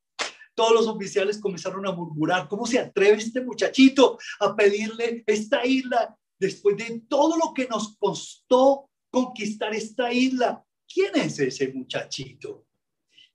Todos 0.54 0.72
los 0.72 0.86
oficiales 0.88 1.38
comenzaron 1.38 1.86
a 1.86 1.92
murmurar, 1.92 2.48
¿cómo 2.48 2.66
se 2.66 2.78
atreve 2.78 3.18
este 3.18 3.40
muchachito 3.42 4.18
a 4.40 4.54
pedirle 4.54 5.22
esta 5.26 5.64
isla 5.64 6.16
después 6.38 6.76
de 6.76 7.02
todo 7.08 7.36
lo 7.36 7.54
que 7.54 7.66
nos 7.66 7.96
costó 7.96 8.90
conquistar 9.10 9.74
esta 9.74 10.12
isla? 10.12 10.64
¿Quién 10.92 11.16
es 11.16 11.38
ese 11.38 11.72
muchachito? 11.72 12.66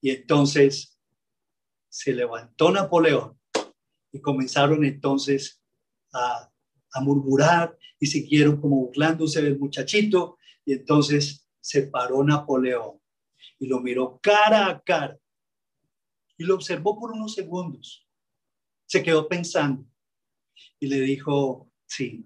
Y 0.01 0.11
entonces 0.11 0.99
se 1.89 2.13
levantó 2.13 2.71
Napoleón 2.71 3.39
y 4.11 4.19
comenzaron 4.19 4.83
entonces 4.83 5.61
a, 6.13 6.51
murmurar 7.01 7.77
y 7.99 8.07
siguieron 8.07 8.61
como 8.61 8.85
burlándose 8.85 9.41
del 9.41 9.59
muchachito. 9.59 10.37
Y 10.63 10.73
entonces 10.73 11.45
se 11.59 11.83
paró 11.83 12.23
Napoleón 12.23 13.01
y 13.59 13.67
lo 13.67 13.81
miró 13.81 14.19
cara 14.21 14.67
a 14.67 14.81
cara 14.81 15.19
y 16.37 16.43
lo 16.43 16.55
observó 16.55 16.99
por 16.99 17.11
unos 17.11 17.33
segundos. 17.33 18.07
Se 18.85 19.01
quedó 19.03 19.27
pensando 19.27 19.85
y 20.79 20.87
le 20.87 21.01
dijo, 21.01 21.71
sí. 21.85 22.25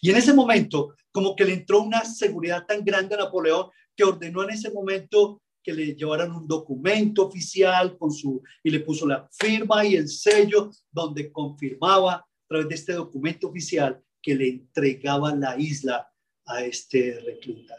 Y 0.00 0.10
en 0.10 0.16
ese 0.16 0.34
momento, 0.34 0.94
como 1.12 1.36
que 1.36 1.44
le 1.44 1.54
entró 1.54 1.82
una 1.82 2.04
seguridad 2.04 2.66
tan 2.66 2.84
grande 2.84 3.14
a 3.14 3.18
Napoleón 3.18 3.70
que 3.96 4.04
ordenó 4.04 4.42
en 4.42 4.50
ese 4.50 4.70
momento 4.70 5.42
que 5.62 5.72
le 5.72 5.94
llevaran 5.94 6.32
un 6.32 6.46
documento 6.46 7.26
oficial 7.26 7.98
con 7.98 8.10
su 8.10 8.42
y 8.62 8.70
le 8.70 8.80
puso 8.80 9.06
la 9.06 9.28
firma 9.30 9.84
y 9.84 9.96
el 9.96 10.08
sello 10.08 10.70
donde 10.90 11.30
confirmaba 11.30 12.14
a 12.14 12.26
través 12.48 12.68
de 12.68 12.74
este 12.74 12.92
documento 12.94 13.48
oficial 13.48 14.02
que 14.22 14.34
le 14.34 14.48
entregaba 14.48 15.34
la 15.34 15.58
isla 15.58 16.08
a 16.46 16.64
este 16.64 17.20
recluta. 17.20 17.76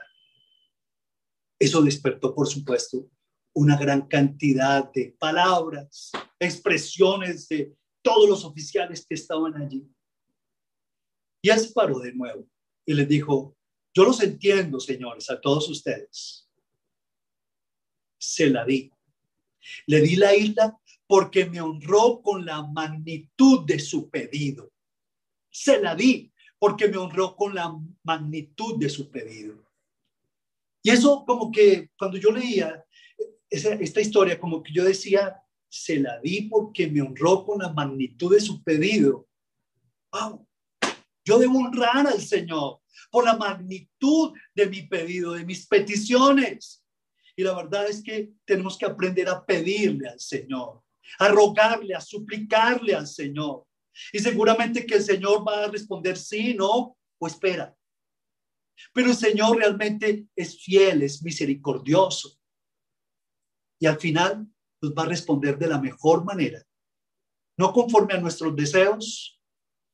Eso 1.58 1.82
despertó, 1.82 2.34
por 2.34 2.48
supuesto, 2.48 3.10
una 3.60 3.76
gran 3.76 4.08
cantidad 4.08 4.90
de 4.94 5.14
palabras, 5.20 6.12
expresiones 6.40 7.50
de 7.50 7.76
todos 8.02 8.30
los 8.30 8.46
oficiales 8.46 9.06
que 9.06 9.16
estaban 9.16 9.62
allí. 9.62 9.86
Y 11.42 11.50
él 11.50 11.60
se 11.60 11.74
paró 11.74 12.00
de 12.00 12.14
nuevo 12.14 12.48
y 12.86 12.94
les 12.94 13.08
dijo, 13.10 13.58
yo 13.94 14.06
los 14.06 14.24
entiendo, 14.24 14.80
señores, 14.80 15.30
a 15.30 15.42
todos 15.42 15.70
ustedes. 15.70 16.50
Se 18.18 18.50
la 18.50 18.64
di. 18.64 18.90
Le 19.88 20.00
di 20.00 20.16
la 20.16 20.34
isla 20.34 20.80
porque 21.06 21.46
me 21.46 21.60
honró 21.60 22.22
con 22.22 22.46
la 22.46 22.66
magnitud 22.66 23.66
de 23.66 23.80
su 23.80 24.10
pedido. 24.10 24.72
Se 25.50 25.82
la 25.82 25.96
di 25.96 26.32
porque 26.58 26.88
me 26.88 26.96
honró 26.96 27.36
con 27.36 27.54
la 27.54 27.78
magnitud 28.04 28.80
de 28.80 28.88
su 28.88 29.12
pedido. 29.12 29.66
Y 30.82 30.92
eso 30.92 31.26
como 31.26 31.52
que 31.52 31.90
cuando 31.98 32.18
yo 32.18 32.32
leía 32.32 32.86
esta 33.50 34.02
historia, 34.02 34.40
como 34.40 34.62
que 34.62 34.72
yo 34.74 34.84
decía, 34.84 35.42
se 35.70 36.00
la 36.00 36.20
di 36.20 36.44
porque 36.44 36.88
me 36.88 37.02
honró 37.02 37.46
con 37.46 37.60
la 37.60 37.72
magnitud 37.72 38.34
de 38.34 38.42
su 38.42 38.64
pedido. 38.64 39.28
Wow, 40.12 40.48
yo 41.24 41.38
debo 41.38 41.60
honrar 41.60 42.08
al 42.08 42.22
Señor 42.22 42.82
por 43.12 43.24
la 43.24 43.38
magnitud 43.38 44.34
de 44.56 44.68
mi 44.68 44.84
pedido, 44.84 45.34
de 45.34 45.46
mis 45.46 45.68
peticiones. 45.68 46.84
Y 47.36 47.44
la 47.44 47.56
verdad 47.56 47.88
es 47.88 48.04
que 48.04 48.32
tenemos 48.46 48.78
que 48.78 48.86
aprender 48.86 49.30
a 49.30 49.46
pedirle 49.46 50.10
al 50.10 50.20
Señor, 50.20 50.82
a 51.20 51.28
rogarle, 51.30 51.96
a 51.96 52.02
suplicarle 52.02 52.96
al 52.96 53.08
Señor. 53.08 53.66
Y 54.12 54.20
seguramente 54.20 54.86
que 54.86 54.96
el 54.96 55.04
Señor 55.04 55.48
va 55.48 55.66
a 55.66 55.68
responder 55.68 56.18
sí, 56.18 56.54
no, 56.54 56.98
o 57.20 57.28
espera. 57.28 57.76
Pero 58.94 59.10
el 59.10 59.16
Señor 59.16 59.58
realmente 59.58 60.26
es 60.36 60.62
fiel, 60.62 61.04
es 61.04 61.22
misericordioso. 61.22 62.39
Y 63.80 63.86
al 63.86 64.00
final 64.00 64.48
nos 64.82 64.94
va 64.94 65.04
a 65.04 65.08
responder 65.08 65.58
de 65.58 65.68
la 65.68 65.80
mejor 65.80 66.24
manera, 66.24 66.64
no 67.58 67.74
conforme 67.74 68.14
a 68.14 68.20
nuestros 68.20 68.56
deseos, 68.56 69.40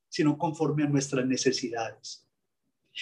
sino 0.09 0.37
conforme 0.37 0.83
a 0.83 0.87
nuestras 0.87 1.25
necesidades. 1.25 2.27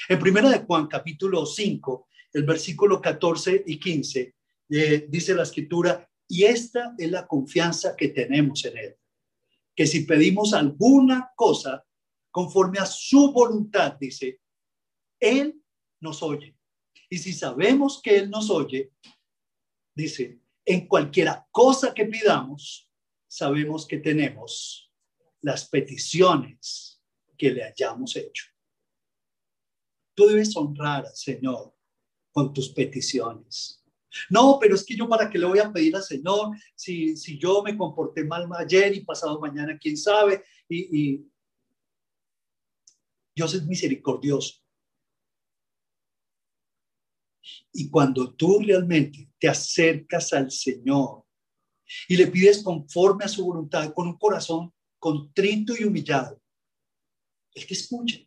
En 0.10 0.20
primera 0.20 0.50
de 0.50 0.60
Juan, 0.60 0.88
capítulo 0.88 1.46
5, 1.46 2.08
el 2.34 2.44
versículo 2.44 3.02
14 3.02 3.64
y 3.68 3.80
15, 3.80 4.36
eh, 4.70 5.06
dice 5.10 5.36
la 5.36 5.44
escritura, 5.44 6.10
y 6.28 6.44
esta 6.44 6.96
es 6.98 7.12
la 7.12 7.28
confianza 7.28 7.96
que 7.96 8.10
tenemos 8.10 8.66
en 8.66 8.78
Él, 8.78 8.96
que 9.76 9.86
si 9.86 10.06
pedimos 10.06 10.54
alguna 10.54 11.32
cosa 11.36 11.86
conforme 12.32 12.80
a 12.80 12.86
su 12.86 13.32
voluntad, 13.32 13.94
dice, 14.00 14.40
Él 15.20 15.62
nos 16.00 16.24
oye. 16.24 16.56
Y 17.10 17.20
si 17.20 17.34
sabemos 17.34 18.02
que 18.02 18.18
Él 18.18 18.30
nos 18.32 18.50
oye, 18.50 18.92
dice, 19.94 20.40
en 20.66 20.88
cualquiera 20.88 21.48
cosa 21.52 21.94
que 21.94 22.06
pidamos, 22.06 22.90
sabemos 23.28 23.86
que 23.86 23.98
tenemos 23.98 24.92
las 25.42 25.68
peticiones 25.68 27.02
que 27.38 27.52
le 27.52 27.64
hayamos 27.64 28.16
hecho. 28.16 28.46
Tú 30.16 30.28
debes 30.28 30.56
honrar 30.56 31.06
al 31.06 31.16
Señor 31.16 31.76
con 32.32 32.54
tus 32.54 32.70
peticiones. 32.70 33.84
No, 34.30 34.60
pero 34.62 34.76
es 34.76 34.86
que 34.86 34.96
yo 34.96 35.10
para 35.10 35.30
qué 35.30 35.40
le 35.40 35.46
voy 35.46 35.60
a 35.60 35.72
pedir 35.72 35.96
al 35.96 36.04
Señor 36.04 36.56
si, 36.76 37.18
si 37.18 37.38
yo 37.40 37.64
me 37.64 37.76
comporté 37.76 38.24
mal 38.24 38.48
ayer 38.58 38.96
y 38.96 39.02
pasado 39.02 39.40
mañana, 39.40 39.78
quién 39.78 39.98
sabe. 39.98 40.44
Y, 40.70 41.00
y 41.02 41.32
Dios 43.36 43.54
es 43.56 43.66
misericordioso. 43.66 44.63
Y 47.72 47.90
cuando 47.90 48.34
tú 48.34 48.60
realmente 48.60 49.30
te 49.40 49.48
acercas 49.48 50.34
al 50.34 50.52
Señor 50.52 51.26
y 52.08 52.16
le 52.16 52.28
pides 52.28 52.64
conforme 52.64 53.26
a 53.26 53.28
su 53.28 53.46
voluntad, 53.46 53.94
con 53.94 54.08
un 54.08 54.18
corazón 54.18 54.74
contrito 55.00 55.74
y 55.78 55.84
humillado, 55.84 56.42
Él 57.54 57.68
te 57.68 57.74
escucha. 57.74 58.20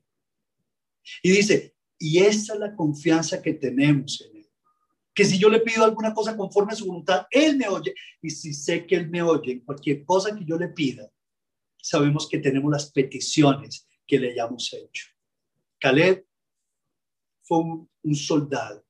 Y 1.23 1.31
dice, 1.31 1.75
y 1.99 2.19
esa 2.19 2.55
es 2.55 2.61
la 2.61 2.75
confianza 2.75 3.41
que 3.41 3.55
tenemos 3.55 4.21
en 4.21 4.37
Él. 4.37 4.51
que 5.15 5.25
si 5.25 5.39
yo 5.39 5.49
le 5.49 5.61
pido 5.61 5.83
alguna 5.83 6.13
cosa 6.13 6.37
conforme 6.37 6.75
a 6.75 6.77
su 6.77 6.85
voluntad, 6.85 7.27
Él 7.31 7.57
me 7.57 7.69
oye. 7.69 7.95
Y 8.21 8.29
si 8.29 8.53
sé 8.53 8.87
que 8.87 8.97
Él 8.97 9.09
me 9.09 9.23
oye 9.23 9.53
en 9.53 9.61
cualquier 9.61 10.05
cosa 10.05 10.37
que 10.37 10.45
yo 10.45 10.59
le 10.59 10.69
pida, 10.69 11.11
sabemos 11.79 12.29
que 12.29 12.39
tenemos 12.39 12.71
las 12.71 12.93
peticiones 12.93 13.89
que 14.07 14.19
le 14.19 14.33
hayamos 14.33 14.71
hecho. 14.75 15.07
Caleb 15.81 16.27
fue 17.43 17.59
un, 17.59 17.91
un 18.03 18.15
soldado, 18.15 18.86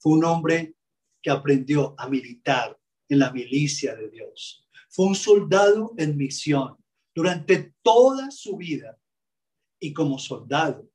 fue 0.00 0.12
un 0.14 0.24
hombre 0.24 0.74
que 1.22 1.30
aprendió 1.30 1.94
a 1.98 2.08
militar 2.08 2.76
en 3.08 3.18
la 3.18 3.30
milicia 3.30 3.94
de 3.94 4.08
Dios. 4.08 4.66
Fue 4.88 5.06
un 5.06 5.14
soldado 5.14 5.92
en 5.98 6.16
misión 6.16 6.76
durante 7.14 7.74
toda 7.82 8.30
su 8.30 8.56
vida. 8.56 8.98
Y 9.78 9.92
como 9.92 10.18
soldado, 10.18 10.90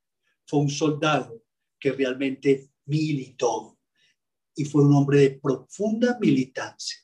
fue 0.47 0.59
un 0.59 0.69
soldado 0.69 1.43
que 1.79 1.91
realmente 1.91 2.71
militó. 2.85 3.77
Y 4.55 4.65
fue 4.65 4.83
un 4.83 4.93
hombre 4.95 5.19
de 5.19 5.39
profunda 5.39 6.17
militancia. 6.19 6.99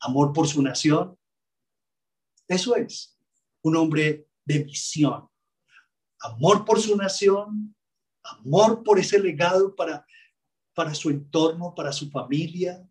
Amor 0.00 0.32
por 0.32 0.48
su 0.48 0.62
nación. 0.62 1.18
Eso 2.48 2.76
es. 2.76 3.18
Un 3.62 3.76
hombre 3.76 4.26
de 4.44 4.64
misión. 4.64 5.28
Amor 6.20 6.64
por 6.64 6.80
su 6.80 6.96
nación. 6.96 7.74
Amor 8.22 8.82
por 8.82 8.98
ese 8.98 9.18
legado 9.18 9.74
para, 9.74 10.06
para 10.76 10.94
su 10.94 11.08
entorno, 11.08 11.74
para 11.74 11.90
su 11.90 12.10
familia, 12.10 12.86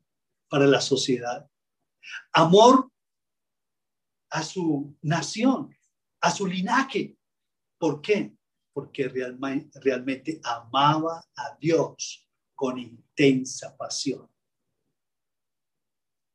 para 0.50 0.66
la 0.66 0.82
sociedad. 0.82 1.48
Amor 2.34 2.92
a 4.32 4.42
su 4.42 4.98
nación, 5.04 5.70
a 6.20 6.32
su 6.32 6.48
linaje. 6.48 7.16
¿Por 7.78 8.02
qué? 8.02 8.36
Porque 8.74 9.08
realmente, 9.08 10.42
amaba 10.44 11.24
a 11.36 11.58
Dios 11.62 12.28
con 12.56 12.80
intensa 12.80 13.78
pasión. 13.78 14.28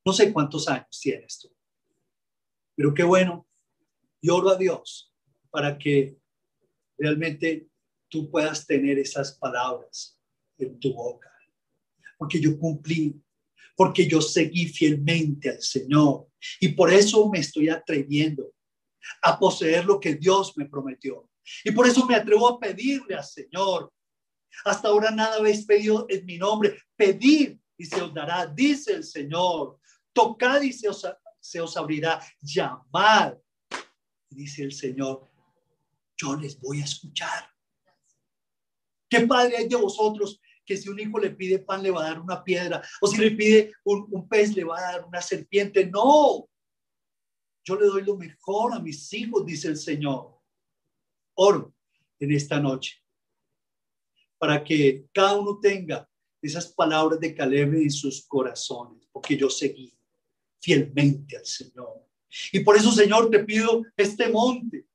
No 0.07 0.13
sé 0.13 0.33
cuántos 0.33 0.69
años 0.69 1.01
tienes 1.01 1.41
tú, 1.41 1.53
pero 2.77 2.95
qué 2.95 3.03
bueno. 3.03 3.49
Y 4.21 4.31
oro 4.31 4.51
a 4.51 4.57
Dios 4.57 5.13
para 5.51 5.77
que 5.77 6.17
realmente 6.97 7.69
tú 8.09 8.31
puedas 8.31 8.65
tener 8.67 9.01
esas 9.01 9.33
palabras 9.33 10.17
en 10.57 10.79
tu 10.79 10.95
boca. 10.95 11.30
Porque 12.21 12.39
yo 12.39 12.59
cumplí 12.59 13.21
porque 13.81 14.07
yo 14.07 14.21
seguí 14.21 14.69
fielmente 14.69 15.49
al 15.49 15.63
Señor 15.63 16.29
y 16.61 16.69
por 16.69 16.93
eso 16.93 17.31
me 17.31 17.39
estoy 17.39 17.71
atreviendo 17.71 18.53
a 19.23 19.39
poseer 19.39 19.87
lo 19.87 19.99
que 19.99 20.17
Dios 20.17 20.53
me 20.59 20.67
prometió. 20.67 21.31
Y 21.65 21.71
por 21.71 21.87
eso 21.87 22.05
me 22.05 22.15
atrevo 22.15 22.47
a 22.47 22.61
pedirle 22.61 23.15
al 23.15 23.25
Señor. 23.25 23.91
Hasta 24.67 24.89
ahora 24.89 25.11
nada 25.11 25.37
habéis 25.37 25.65
pedido 25.65 26.05
en 26.11 26.27
mi 26.27 26.37
nombre. 26.37 26.79
Pedir 26.95 27.59
y 27.79 27.87
se 27.87 28.03
os 28.03 28.13
dará, 28.13 28.45
dice 28.45 28.93
el 28.93 29.05
Señor. 29.05 29.79
Tocad 30.13 30.61
y 30.61 30.75
se 30.75 30.87
os, 30.87 31.07
se 31.41 31.59
os 31.59 31.75
abrirá. 31.75 32.21
Llamad, 32.43 33.33
dice 34.29 34.63
el 34.63 34.73
Señor. 34.73 35.27
Yo 36.19 36.37
les 36.37 36.61
voy 36.61 36.83
a 36.83 36.85
escuchar. 36.85 37.49
¿Qué 39.09 39.27
padre 39.27 39.57
hay 39.57 39.69
de 39.69 39.77
vosotros 39.77 40.39
que 40.71 40.77
si 40.77 40.89
un 40.89 41.01
hijo 41.01 41.19
le 41.19 41.31
pide 41.31 41.59
pan 41.59 41.83
le 41.83 41.91
va 41.91 42.05
a 42.05 42.11
dar 42.11 42.21
una 42.21 42.45
piedra, 42.45 42.81
o 43.01 43.09
si 43.09 43.17
le 43.19 43.33
pide 43.33 43.73
un, 43.83 44.29
pez 44.29 44.55
le 44.55 44.63
va 44.63 44.79
a 44.79 44.93
dar 44.93 45.05
una 45.05 45.21
serpiente. 45.21 45.85
No, 45.85 46.49
yo 47.65 47.75
le 47.75 47.87
doy 47.87 48.05
lo 48.05 48.17
mejor 48.17 48.73
a 48.73 48.79
mis 48.79 49.13
hijos, 49.13 49.45
dice 49.45 49.67
el 49.67 49.77
Señor. 49.77 50.39
Oro 51.35 51.75
en 52.21 52.31
esta 52.31 52.61
noche 52.61 53.03
para 54.39 54.63
que 54.63 55.07
cada 55.13 55.35
uno 55.41 55.59
tenga 55.59 56.09
esas 56.41 56.69
palabras 56.69 57.19
de 57.19 57.35
Caleb 57.35 57.75
en 57.75 57.91
sus 57.91 58.25
corazones, 58.25 59.09
porque 59.11 59.37
yo 59.37 59.51
seguí 59.51 59.93
fielmente 60.61 61.37
al 61.37 61.47
Señor. 61.47 62.07
Y 62.53 62.61
por 62.61 62.77
eso, 62.77 62.93
Señor, 62.93 63.29
te 63.29 63.41
pido 63.41 63.83
este 63.97 64.29
monte, 64.29 64.87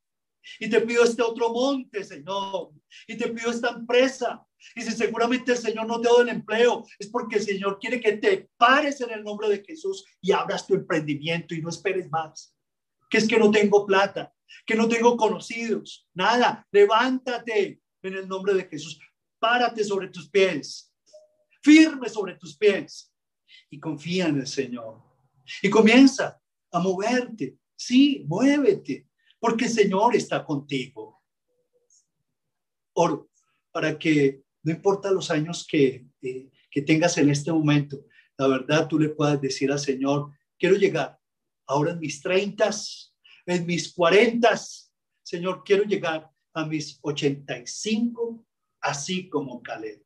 y 0.59 0.69
te 0.69 0.81
pido 0.81 1.03
este 1.03 1.21
otro 1.21 1.51
monte, 1.51 2.03
Señor, 2.03 2.71
y 3.07 3.17
te 3.17 3.27
pido 3.29 3.51
esta 3.51 3.69
empresa, 3.71 4.45
y 4.75 4.81
si 4.81 4.91
seguramente 4.91 5.51
el 5.51 5.57
Señor 5.57 5.85
no 5.85 5.99
te 6.01 6.09
da 6.09 6.21
el 6.21 6.29
empleo, 6.29 6.85
es 6.97 7.07
porque 7.07 7.37
el 7.37 7.43
Señor 7.43 7.77
quiere 7.79 7.99
que 7.99 8.17
te 8.17 8.49
pares 8.57 8.99
en 9.01 9.11
el 9.11 9.23
nombre 9.23 9.49
de 9.49 9.63
Jesús 9.63 10.05
y 10.21 10.31
abras 10.31 10.65
tu 10.65 10.73
emprendimiento 10.73 11.53
y 11.53 11.61
no 11.61 11.69
esperes 11.69 12.09
más. 12.09 12.55
Que 13.09 13.17
es 13.17 13.27
que 13.27 13.37
no 13.37 13.51
tengo 13.51 13.85
plata, 13.85 14.33
que 14.65 14.75
no 14.75 14.87
tengo 14.87 15.15
conocidos, 15.15 16.07
nada. 16.13 16.67
Levántate 16.71 17.81
en 18.01 18.13
el 18.13 18.27
nombre 18.27 18.53
de 18.53 18.65
Jesús. 18.65 18.99
Párate 19.39 19.83
sobre 19.83 20.09
tus 20.09 20.29
pies, 20.29 20.91
firme 21.61 22.09
sobre 22.09 22.35
tus 22.35 22.57
pies 22.57 23.11
y 23.69 23.79
confía 23.79 24.27
en 24.27 24.39
el 24.39 24.47
Señor. 24.47 25.01
Y 25.61 25.69
comienza 25.69 26.41
a 26.71 26.79
moverte. 26.79 27.57
Sí, 27.75 28.25
muévete, 28.27 29.07
porque 29.39 29.65
el 29.65 29.71
Señor 29.71 30.15
está 30.15 30.43
contigo. 30.43 31.21
Oro 32.93 33.29
para 33.75 33.99
que 33.99 34.44
no 34.65 34.71
importa 34.71 35.11
los 35.11 35.29
años 35.29 35.65
que, 35.69 36.07
eh, 36.23 36.49
que 36.71 36.81
tengas 36.81 37.17
en 37.19 37.29
este 37.29 37.51
momento, 37.51 38.03
la 38.35 38.47
verdad 38.47 38.87
tú 38.87 38.99
le 38.99 39.09
puedas 39.09 39.39
decir 39.39 39.71
al 39.71 39.79
Señor, 39.79 40.31
quiero 40.57 40.75
llegar 40.75 41.19
ahora 41.67 41.91
en 41.91 41.99
mis 41.99 42.19
treintas, 42.19 43.15
en 43.45 43.65
mis 43.67 43.93
cuarentas, 43.93 44.91
Señor, 45.21 45.63
quiero 45.63 45.83
llegar 45.83 46.31
a 46.53 46.65
mis 46.65 46.99
85, 47.01 48.43
así 48.81 49.29
como 49.29 49.61
Caleb, 49.61 50.03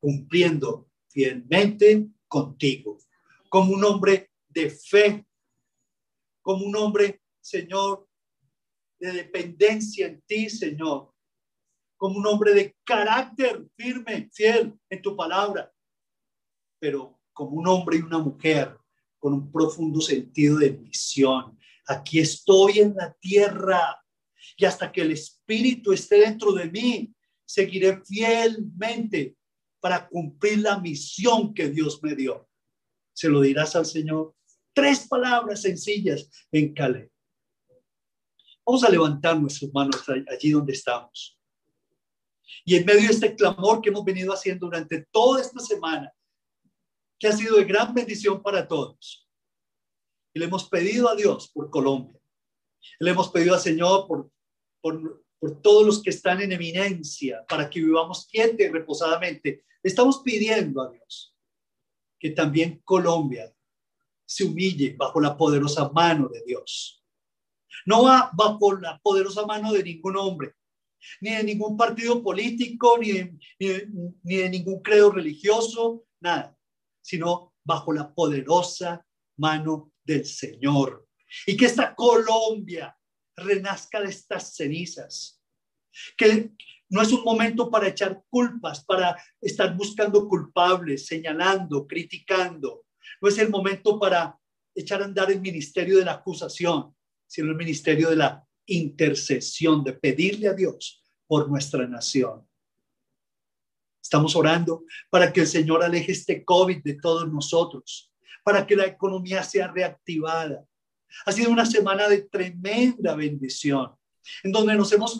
cumpliendo 0.00 0.90
fielmente 1.08 2.08
contigo, 2.26 2.98
como 3.48 3.74
un 3.74 3.84
hombre 3.84 4.32
de 4.48 4.70
fe, 4.70 5.24
como 6.42 6.64
un 6.64 6.74
hombre, 6.74 7.22
Señor, 7.40 8.08
de 8.98 9.12
dependencia 9.12 10.08
en 10.08 10.20
ti, 10.22 10.50
Señor, 10.50 11.14
como 11.98 12.16
un 12.16 12.26
hombre 12.26 12.54
de 12.54 12.76
carácter 12.84 13.66
firme, 13.76 14.30
fiel 14.32 14.72
en 14.88 15.02
tu 15.02 15.14
palabra, 15.16 15.70
pero 16.80 17.20
como 17.32 17.58
un 17.58 17.66
hombre 17.66 17.98
y 17.98 18.00
una 18.00 18.18
mujer 18.18 18.78
con 19.18 19.34
un 19.34 19.52
profundo 19.52 20.00
sentido 20.00 20.58
de 20.58 20.72
misión. 20.72 21.58
Aquí 21.86 22.20
estoy 22.20 22.78
en 22.78 22.94
la 22.94 23.12
tierra 23.14 24.00
y 24.56 24.64
hasta 24.64 24.90
que 24.90 25.02
el 25.02 25.10
Espíritu 25.10 25.92
esté 25.92 26.20
dentro 26.20 26.52
de 26.52 26.70
mí, 26.70 27.12
seguiré 27.44 28.00
fielmente 28.04 29.36
para 29.80 30.08
cumplir 30.08 30.60
la 30.60 30.78
misión 30.78 31.52
que 31.52 31.68
Dios 31.68 32.00
me 32.02 32.14
dio. 32.14 32.48
Se 33.12 33.28
lo 33.28 33.40
dirás 33.40 33.74
al 33.74 33.86
Señor. 33.86 34.34
Tres 34.72 35.08
palabras 35.08 35.62
sencillas 35.62 36.30
en 36.52 36.72
Caleb. 36.74 37.10
Vamos 38.64 38.84
a 38.84 38.90
levantar 38.90 39.40
nuestras 39.40 39.72
manos 39.72 40.04
allí 40.28 40.50
donde 40.50 40.74
estamos. 40.74 41.37
Y 42.64 42.76
en 42.76 42.84
medio 42.84 43.02
de 43.02 43.14
este 43.14 43.34
clamor 43.34 43.80
que 43.80 43.90
hemos 43.90 44.04
venido 44.04 44.32
haciendo 44.32 44.66
durante 44.66 45.06
toda 45.10 45.40
esta 45.40 45.60
semana, 45.60 46.12
que 47.18 47.28
ha 47.28 47.32
sido 47.32 47.56
de 47.56 47.64
gran 47.64 47.92
bendición 47.94 48.42
para 48.42 48.66
todos, 48.66 49.28
y 50.32 50.38
le 50.38 50.46
hemos 50.46 50.68
pedido 50.68 51.08
a 51.08 51.16
Dios 51.16 51.50
por 51.52 51.70
Colombia, 51.70 52.20
le 53.00 53.10
hemos 53.10 53.28
pedido 53.30 53.54
al 53.54 53.60
Señor 53.60 54.06
por, 54.06 54.30
por, 54.80 55.26
todos 55.62 55.86
los 55.86 56.02
que 56.02 56.10
están 56.10 56.40
en 56.40 56.52
eminencia, 56.52 57.44
para 57.48 57.70
que 57.70 57.80
vivamos 57.80 58.26
quieta 58.26 58.62
y 58.64 58.68
reposadamente. 58.68 59.64
Estamos 59.82 60.20
pidiendo 60.24 60.82
a 60.82 60.90
Dios 60.90 61.36
que 62.18 62.30
también 62.30 62.80
Colombia 62.84 63.52
se 64.26 64.44
humille 64.44 64.94
bajo 64.96 65.20
la 65.20 65.36
poderosa 65.36 65.88
mano 65.90 66.28
de 66.28 66.42
Dios. 66.44 67.04
No 67.86 68.02
va 68.02 68.30
bajo 68.34 68.74
la 68.74 68.98
poderosa 68.98 69.46
mano 69.46 69.72
de 69.72 69.82
ningún 69.82 70.16
hombre, 70.16 70.54
ni 71.20 71.30
de 71.30 71.44
ningún 71.44 71.76
partido 71.76 72.22
político, 72.22 72.98
ni 72.98 73.12
de, 73.12 73.88
ni 74.22 74.36
de, 74.36 74.50
ningún 74.50 74.82
credo 74.82 75.10
religioso, 75.10 76.04
nada, 76.20 76.56
sino 77.02 77.54
bajo 77.64 77.92
la 77.92 78.12
poderosa 78.14 79.04
mano 79.38 79.92
del 80.04 80.24
Señor. 80.24 81.06
Y 81.46 81.56
que 81.56 81.66
esta 81.66 81.94
Colombia 81.94 82.96
renazca 83.36 84.00
de 84.00 84.08
estas 84.08 84.54
cenizas. 84.54 85.40
Que 86.16 86.50
no 86.90 87.02
es 87.02 87.12
un 87.12 87.22
momento 87.22 87.70
para 87.70 87.88
echar 87.88 88.22
culpas, 88.30 88.84
para 88.84 89.16
estar 89.40 89.76
buscando 89.76 90.26
culpables, 90.26 91.06
señalando, 91.06 91.86
criticando. 91.86 92.86
No 93.20 93.28
es 93.28 93.38
el 93.38 93.50
momento 93.50 93.98
para 93.98 94.38
echar 94.74 95.02
a 95.02 95.04
andar 95.04 95.30
el 95.30 95.40
ministerio 95.40 95.98
de 95.98 96.04
la 96.04 96.12
acusación, 96.12 96.94
sino 97.26 97.50
el 97.50 97.56
ministerio 97.56 98.10
de 98.10 98.16
la 98.16 98.47
intercesión, 98.68 99.82
de 99.82 99.94
pedirle 99.94 100.48
a 100.48 100.54
Dios 100.54 101.02
por 101.26 101.48
nuestra 101.48 101.86
nación. 101.86 102.46
Estamos 104.02 104.34
orando 104.36 104.84
para 105.10 105.32
que 105.32 105.40
el 105.40 105.46
Señor 105.46 105.82
aleje 105.82 106.12
este 106.12 106.44
COVID 106.44 106.82
de 106.82 106.94
todos 106.94 107.30
nosotros, 107.30 108.10
para 108.42 108.66
que 108.66 108.76
la 108.76 108.86
economía 108.86 109.42
sea 109.42 109.68
reactivada. 109.68 110.64
Ha 111.26 111.32
sido 111.32 111.50
una 111.50 111.66
semana 111.66 112.08
de 112.08 112.22
tremenda 112.22 113.14
bendición, 113.14 113.94
en 114.42 114.52
donde 114.52 114.74
nos 114.74 114.92
hemos 114.92 115.16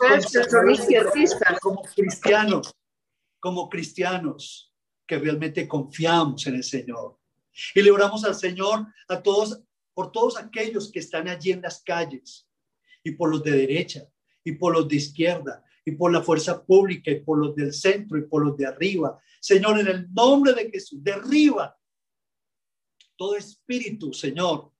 como 1.61 1.83
cristianos, 1.83 2.75
como 3.39 3.69
cristianos, 3.69 4.73
que 5.05 5.19
realmente 5.19 5.67
confiamos 5.67 6.45
en 6.47 6.55
el 6.55 6.63
Señor. 6.63 7.17
Y 7.75 7.81
le 7.81 7.91
oramos 7.91 8.23
al 8.23 8.35
Señor 8.35 8.87
a 9.07 9.21
todos, 9.21 9.61
por 9.93 10.11
todos 10.11 10.37
aquellos 10.37 10.91
que 10.91 10.99
están 10.99 11.27
allí 11.27 11.51
en 11.51 11.61
las 11.61 11.81
calles, 11.83 12.48
y 13.03 13.11
por 13.11 13.29
los 13.29 13.43
de 13.43 13.51
derecha, 13.51 14.07
y 14.43 14.53
por 14.53 14.73
los 14.73 14.87
de 14.87 14.95
izquierda, 14.95 15.63
y 15.85 15.91
por 15.91 16.11
la 16.11 16.21
fuerza 16.21 16.63
pública, 16.63 17.11
y 17.11 17.21
por 17.21 17.39
los 17.39 17.55
del 17.55 17.73
centro, 17.73 18.17
y 18.17 18.23
por 18.23 18.45
los 18.45 18.57
de 18.57 18.65
arriba. 18.65 19.19
Señor, 19.39 19.79
en 19.79 19.87
el 19.87 20.13
nombre 20.13 20.53
de 20.53 20.69
Jesús, 20.69 21.03
derriba 21.03 21.75
todo 23.15 23.35
espíritu, 23.35 24.13
Señor, 24.13 24.71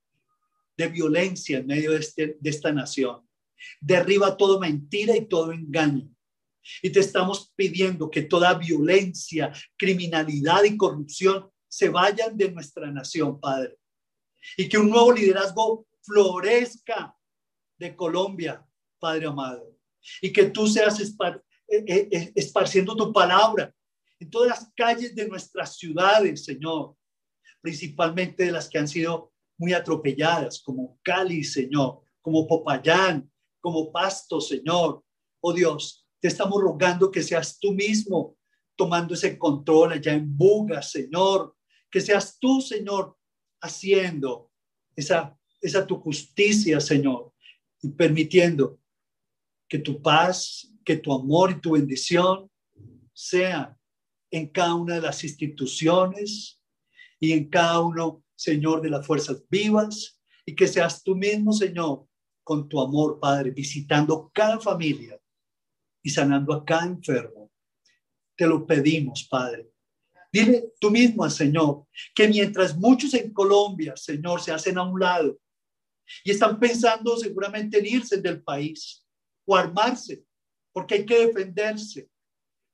de 0.77 0.87
violencia 0.87 1.57
en 1.57 1.67
medio 1.67 1.91
de, 1.91 1.99
este, 1.99 2.37
de 2.39 2.49
esta 2.49 2.71
nación. 2.71 3.27
Derriba 3.81 4.37
todo 4.37 4.59
mentira 4.59 5.15
y 5.15 5.27
todo 5.27 5.51
engaño. 5.51 6.09
Y 6.81 6.89
te 6.89 6.99
estamos 6.99 7.51
pidiendo 7.55 8.09
que 8.09 8.21
toda 8.21 8.53
violencia, 8.53 9.51
criminalidad 9.77 10.63
y 10.63 10.77
corrupción 10.77 11.49
se 11.67 11.89
vayan 11.89 12.37
de 12.37 12.51
nuestra 12.51 12.91
nación, 12.91 13.39
Padre. 13.39 13.77
Y 14.57 14.69
que 14.69 14.77
un 14.77 14.89
nuevo 14.89 15.11
liderazgo 15.11 15.85
florezca 16.01 17.15
de 17.79 17.95
Colombia, 17.95 18.63
Padre 18.99 19.25
amado. 19.25 19.75
Y 20.21 20.31
que 20.31 20.45
tú 20.49 20.67
seas 20.67 20.99
eh, 20.99 21.13
eh, 21.67 22.31
esparciendo 22.35 22.95
tu 22.95 23.11
palabra 23.11 23.73
en 24.19 24.29
todas 24.29 24.49
las 24.49 24.71
calles 24.75 25.15
de 25.15 25.27
nuestras 25.27 25.77
ciudades, 25.77 26.43
Señor. 26.43 26.95
Principalmente 27.61 28.45
de 28.45 28.51
las 28.51 28.69
que 28.69 28.77
han 28.77 28.87
sido 28.87 29.31
muy 29.57 29.73
atropelladas, 29.73 30.61
como 30.61 30.99
Cali, 31.01 31.43
Señor, 31.43 32.01
como 32.21 32.47
Popayán, 32.47 33.29
como 33.59 33.91
Pasto, 33.91 34.39
Señor. 34.39 35.03
Oh 35.41 35.53
Dios, 35.53 36.05
te 36.19 36.27
estamos 36.27 36.61
rogando 36.61 37.11
que 37.11 37.23
seas 37.23 37.59
tú 37.59 37.73
mismo 37.73 38.37
tomando 38.75 39.13
ese 39.13 39.37
control 39.37 39.93
allá 39.93 40.13
en 40.13 40.37
Buga, 40.37 40.81
Señor. 40.81 41.55
Que 41.91 41.99
seas 41.99 42.37
tú, 42.39 42.61
Señor, 42.61 43.17
haciendo 43.61 44.51
esa, 44.95 45.37
esa 45.61 45.85
tu 45.85 45.99
justicia, 45.99 46.79
Señor, 46.79 47.28
y 47.81 47.89
permitiendo 47.89 48.79
que 49.67 49.79
tu 49.79 50.01
paz, 50.01 50.71
que 50.83 50.97
tu 50.97 51.13
amor 51.13 51.51
y 51.51 51.61
tu 51.61 51.71
bendición 51.71 52.49
sean 53.13 53.77
en 54.31 54.47
cada 54.49 54.75
una 54.75 54.95
de 54.95 55.01
las 55.01 55.23
instituciones 55.23 56.61
y 57.19 57.33
en 57.33 57.49
cada 57.49 57.81
uno, 57.81 58.23
Señor, 58.35 58.81
de 58.81 58.89
las 58.89 59.05
fuerzas 59.05 59.43
vivas, 59.49 60.19
y 60.45 60.55
que 60.55 60.67
seas 60.67 61.03
tú 61.03 61.15
mismo, 61.15 61.53
Señor, 61.53 62.07
con 62.43 62.67
tu 62.67 62.81
amor, 62.81 63.19
Padre, 63.19 63.51
visitando 63.51 64.31
cada 64.33 64.59
familia 64.59 65.19
y 66.01 66.09
sanando 66.09 66.53
a 66.53 66.65
cada 66.65 66.87
enfermo. 66.87 67.51
Te 68.35 68.47
lo 68.47 68.65
pedimos, 68.65 69.27
Padre. 69.29 69.69
Dile 70.31 70.73
tú 70.79 70.89
mismo 70.89 71.23
al 71.23 71.31
Señor 71.31 71.85
que 72.15 72.27
mientras 72.27 72.75
muchos 72.77 73.13
en 73.13 73.31
Colombia, 73.33 73.95
Señor, 73.95 74.41
se 74.41 74.51
hacen 74.51 74.77
a 74.77 74.83
un 74.83 74.99
lado 74.99 75.37
y 76.23 76.31
están 76.31 76.59
pensando 76.59 77.15
seguramente 77.17 77.79
en 77.79 77.85
irse 77.85 78.21
del 78.21 78.41
país 78.41 79.05
o 79.45 79.55
armarse, 79.55 80.23
porque 80.71 80.95
hay 80.95 81.05
que 81.05 81.27
defenderse. 81.27 82.09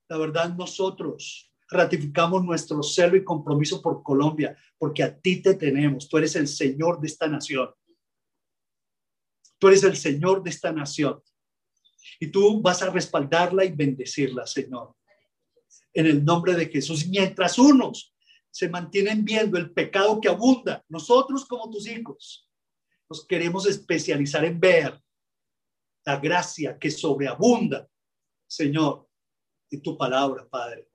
La 0.09 0.17
verdad, 0.17 0.53
nosotros 0.55 1.51
ratificamos 1.69 2.43
nuestro 2.43 2.83
celo 2.83 3.15
y 3.15 3.23
compromiso 3.23 3.81
por 3.81 4.03
Colombia, 4.03 4.57
porque 4.77 5.03
a 5.03 5.17
ti 5.17 5.41
te 5.41 5.55
tenemos. 5.55 6.07
Tú 6.07 6.17
eres 6.17 6.35
el 6.35 6.47
Señor 6.47 6.99
de 6.99 7.07
esta 7.07 7.27
nación. 7.27 7.69
Tú 9.57 9.67
eres 9.69 9.83
el 9.83 9.95
Señor 9.95 10.43
de 10.43 10.49
esta 10.49 10.71
nación. 10.71 11.21
Y 12.19 12.27
tú 12.27 12.61
vas 12.61 12.81
a 12.81 12.89
respaldarla 12.89 13.65
y 13.65 13.71
bendecirla, 13.71 14.45
Señor. 14.45 14.95
En 15.93 16.05
el 16.05 16.23
nombre 16.23 16.53
de 16.53 16.67
Jesús. 16.67 17.07
Mientras 17.07 17.57
unos 17.57 18.13
se 18.51 18.69
mantienen 18.69 19.25
viendo 19.25 19.57
el 19.57 19.71
pecado 19.71 20.21
que 20.21 20.29
abunda, 20.29 20.83
nosotros 20.87 21.45
como 21.45 21.69
tus 21.69 21.87
hijos 21.87 22.44
nos 23.09 23.25
queremos 23.25 23.67
especializar 23.67 24.45
en 24.45 24.59
ver 24.59 24.99
la 26.05 26.19
gracia 26.19 26.77
que 26.77 26.91
sobreabunda, 26.91 27.89
Señor, 28.47 29.07
en 29.71 29.81
tu 29.81 29.97
palabra, 29.97 30.47
Padre. 30.47 30.89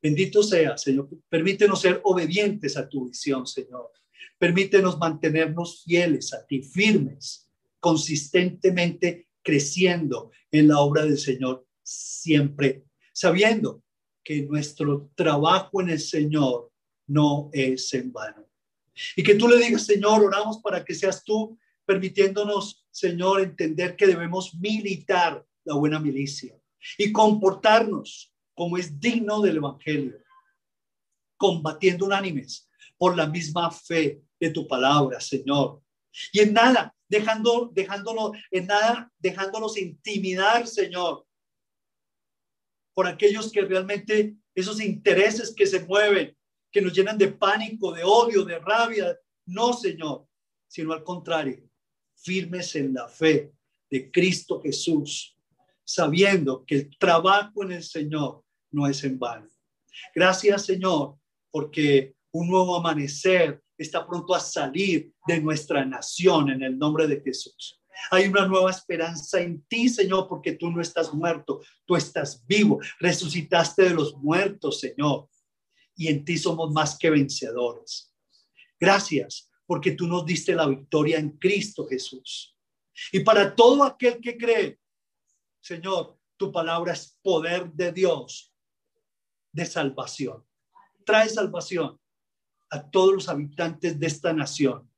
Bendito 0.00 0.42
sea, 0.42 0.78
Señor. 0.78 1.08
Permítenos 1.28 1.80
ser 1.80 2.00
obedientes 2.04 2.76
a 2.76 2.88
tu 2.88 3.08
visión, 3.08 3.46
Señor. 3.46 3.90
Permítenos 4.38 4.98
mantenernos 4.98 5.82
fieles 5.82 6.32
a 6.32 6.46
ti, 6.46 6.62
firmes, 6.62 7.48
consistentemente 7.80 9.28
creciendo 9.42 10.30
en 10.50 10.68
la 10.68 10.80
obra 10.80 11.04
del 11.04 11.18
Señor 11.18 11.66
siempre, 11.82 12.84
sabiendo 13.12 13.82
que 14.22 14.42
nuestro 14.42 15.10
trabajo 15.14 15.80
en 15.80 15.90
el 15.90 16.00
Señor 16.00 16.72
no 17.06 17.48
es 17.52 17.94
en 17.94 18.12
vano. 18.12 18.45
Y 19.14 19.22
que 19.22 19.34
tú 19.34 19.48
le 19.48 19.58
digas, 19.58 19.84
Señor, 19.84 20.24
oramos 20.24 20.58
para 20.58 20.84
que 20.84 20.94
seas 20.94 21.22
tú 21.22 21.58
permitiéndonos, 21.84 22.84
Señor, 22.90 23.40
entender 23.40 23.96
que 23.96 24.06
debemos 24.06 24.54
militar 24.56 25.44
la 25.64 25.74
buena 25.74 26.00
milicia 26.00 26.58
y 26.98 27.12
comportarnos 27.12 28.32
como 28.54 28.76
es 28.78 28.98
digno 28.98 29.40
del 29.40 29.58
Evangelio, 29.58 30.18
combatiendo 31.36 32.06
unánimes 32.06 32.68
por 32.96 33.16
la 33.16 33.26
misma 33.26 33.70
fe 33.70 34.22
de 34.40 34.50
tu 34.50 34.66
palabra, 34.66 35.20
Señor. 35.20 35.82
Y 36.32 36.40
en 36.40 36.54
nada, 36.54 36.94
dejando, 37.08 37.70
dejándonos, 37.72 38.32
en 38.50 38.66
nada, 38.66 39.12
dejándonos 39.18 39.76
intimidar, 39.76 40.66
Señor, 40.66 41.26
por 42.94 43.06
aquellos 43.06 43.52
que 43.52 43.60
realmente 43.60 44.34
esos 44.54 44.80
intereses 44.80 45.54
que 45.54 45.66
se 45.66 45.80
mueven, 45.80 46.34
que 46.70 46.80
nos 46.80 46.92
llenan 46.92 47.18
de 47.18 47.28
pánico, 47.28 47.92
de 47.92 48.02
odio, 48.04 48.44
de 48.44 48.58
rabia. 48.58 49.16
No, 49.46 49.72
Señor, 49.72 50.26
sino 50.66 50.92
al 50.92 51.04
contrario, 51.04 51.68
firmes 52.16 52.74
en 52.76 52.94
la 52.94 53.08
fe 53.08 53.52
de 53.90 54.10
Cristo 54.10 54.60
Jesús, 54.60 55.36
sabiendo 55.84 56.64
que 56.64 56.76
el 56.76 56.98
trabajo 56.98 57.62
en 57.62 57.72
el 57.72 57.82
Señor 57.82 58.44
no 58.70 58.86
es 58.86 59.04
en 59.04 59.18
vano. 59.18 59.48
Gracias, 60.14 60.66
Señor, 60.66 61.16
porque 61.50 62.14
un 62.32 62.48
nuevo 62.48 62.76
amanecer 62.76 63.62
está 63.78 64.06
pronto 64.06 64.34
a 64.34 64.40
salir 64.40 65.12
de 65.26 65.40
nuestra 65.40 65.84
nación 65.84 66.50
en 66.50 66.62
el 66.62 66.78
nombre 66.78 67.06
de 67.06 67.20
Jesús. 67.20 67.80
Hay 68.10 68.28
una 68.28 68.46
nueva 68.46 68.70
esperanza 68.70 69.40
en 69.40 69.62
ti, 69.62 69.88
Señor, 69.88 70.28
porque 70.28 70.52
tú 70.52 70.70
no 70.70 70.82
estás 70.82 71.12
muerto, 71.14 71.60
tú 71.86 71.96
estás 71.96 72.44
vivo, 72.46 72.78
resucitaste 72.98 73.84
de 73.84 73.94
los 73.94 74.14
muertos, 74.16 74.80
Señor, 74.80 75.28
y 75.96 76.08
en 76.08 76.24
ti 76.24 76.36
somos 76.36 76.70
más 76.72 76.98
que 76.98 77.10
vencedores. 77.10 78.14
Gracias, 78.78 79.50
porque 79.66 79.92
tú 79.92 80.06
nos 80.06 80.24
diste 80.24 80.54
la 80.54 80.66
victoria 80.66 81.18
en 81.18 81.30
Cristo 81.30 81.86
Jesús. 81.86 82.56
Y 83.12 83.20
para 83.20 83.54
todo 83.54 83.82
aquel 83.82 84.20
que 84.20 84.36
cree, 84.36 84.78
Señor, 85.60 86.18
tu 86.36 86.52
palabra 86.52 86.92
es 86.92 87.18
poder 87.22 87.72
de 87.72 87.92
Dios 87.92 88.52
de 89.52 89.64
salvación. 89.64 90.44
Trae 91.04 91.28
salvación 91.28 91.98
a 92.70 92.90
todos 92.90 93.14
los 93.14 93.28
habitantes 93.28 93.98
de 93.98 94.06
esta 94.06 94.32
nación. 94.32 94.90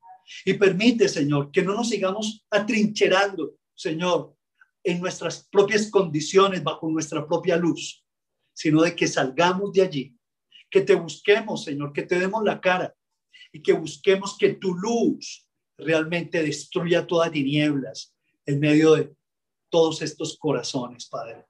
Y 0.45 0.55
permite, 0.55 1.09
Señor, 1.09 1.51
que 1.51 1.63
no 1.63 1.75
nos 1.75 1.89
sigamos 1.89 2.45
atrincherando, 2.51 3.55
Señor, 3.75 4.35
en 4.83 5.01
nuestras 5.01 5.49
propias 5.51 5.91
condiciones, 5.91 6.63
bajo 6.63 6.89
nuestra 6.91 7.27
propia 7.27 7.57
luz, 7.57 8.05
sino 8.53 8.83
de 8.83 8.95
que 8.95 9.07
salgamos 9.07 9.73
de 9.73 9.83
allí, 9.83 10.18
que 10.71 10.81
te 10.83 10.95
busquemos, 10.95 11.65
Señor, 11.65 11.93
que 11.93 12.03
te 12.03 12.19
demos 12.19 12.43
la 12.45 12.61
cara 12.61 12.95
y 13.53 13.63
que 13.63 13.73
busquemos 13.73 14.37
que 14.37 14.55
tu 14.55 14.75
luz 14.75 15.49
realmente 15.77 16.43
destruya 16.43 17.07
todas 17.07 17.31
tinieblas 17.31 18.15
en 18.47 18.61
medio 18.61 18.95
de 18.95 19.15
todos 19.71 20.03
estos 20.03 20.37
corazones, 20.39 21.07
Padre. 21.07 21.47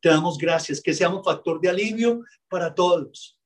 Te 0.00 0.08
damos 0.10 0.36
gracias, 0.38 0.80
que 0.80 0.92
seamos 0.92 1.24
factor 1.24 1.60
de 1.60 1.70
alivio 1.70 2.22
para 2.48 2.74
todos 2.74 3.38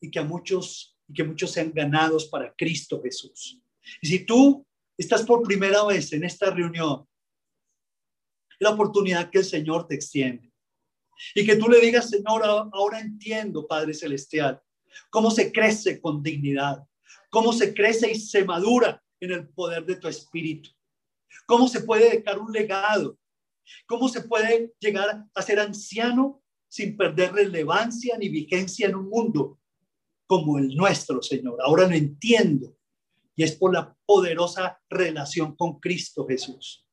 y 0.00 0.10
que 0.10 0.18
a 0.18 0.24
muchos 0.24 0.96
y 1.08 1.14
que 1.14 1.24
muchos 1.24 1.52
sean 1.52 1.72
ganados 1.72 2.26
para 2.26 2.52
Cristo 2.54 3.00
Jesús. 3.02 3.60
Y 4.02 4.08
si 4.08 4.26
tú 4.26 4.66
estás 4.98 5.22
por 5.22 5.42
primera 5.42 5.84
vez 5.84 6.12
en 6.12 6.24
esta 6.24 6.50
reunión, 6.50 7.06
la 8.58 8.70
oportunidad 8.70 9.30
que 9.30 9.38
el 9.38 9.44
Señor 9.44 9.86
te 9.86 9.94
extiende. 9.94 10.50
Y 11.34 11.44
que 11.46 11.56
tú 11.56 11.68
le 11.68 11.80
digas, 11.80 12.10
Señor, 12.10 12.44
ahora 12.44 13.00
entiendo, 13.00 13.66
Padre 13.66 13.94
Celestial, 13.94 14.60
cómo 15.10 15.30
se 15.30 15.52
crece 15.52 16.00
con 16.00 16.22
dignidad, 16.22 16.84
cómo 17.30 17.52
se 17.52 17.74
crece 17.74 18.10
y 18.10 18.20
se 18.20 18.44
madura 18.44 19.02
en 19.20 19.32
el 19.32 19.48
poder 19.48 19.84
de 19.84 19.96
tu 19.96 20.08
espíritu, 20.08 20.70
cómo 21.46 21.68
se 21.68 21.80
puede 21.80 22.10
dejar 22.10 22.38
un 22.38 22.52
legado 22.52 23.18
¿Cómo 23.86 24.08
se 24.08 24.22
puede 24.22 24.74
llegar 24.80 25.26
a 25.34 25.42
ser 25.42 25.60
anciano 25.60 26.42
sin 26.68 26.96
perder 26.96 27.32
relevancia 27.32 28.16
ni 28.18 28.28
vigencia 28.28 28.88
en 28.88 28.96
un 28.96 29.08
mundo 29.08 29.60
como 30.26 30.58
el 30.58 30.74
nuestro, 30.74 31.22
Señor? 31.22 31.58
Ahora 31.62 31.86
lo 31.86 31.94
entiendo. 31.94 32.76
Y 33.34 33.42
es 33.42 33.54
por 33.54 33.74
la 33.74 33.94
poderosa 34.06 34.80
relación 34.88 35.54
con 35.56 35.78
Cristo 35.78 36.26
Jesús. 36.26 36.86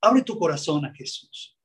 Abre 0.00 0.22
tu 0.22 0.36
corazón 0.36 0.84
a 0.84 0.92
Jesús. 0.92 1.56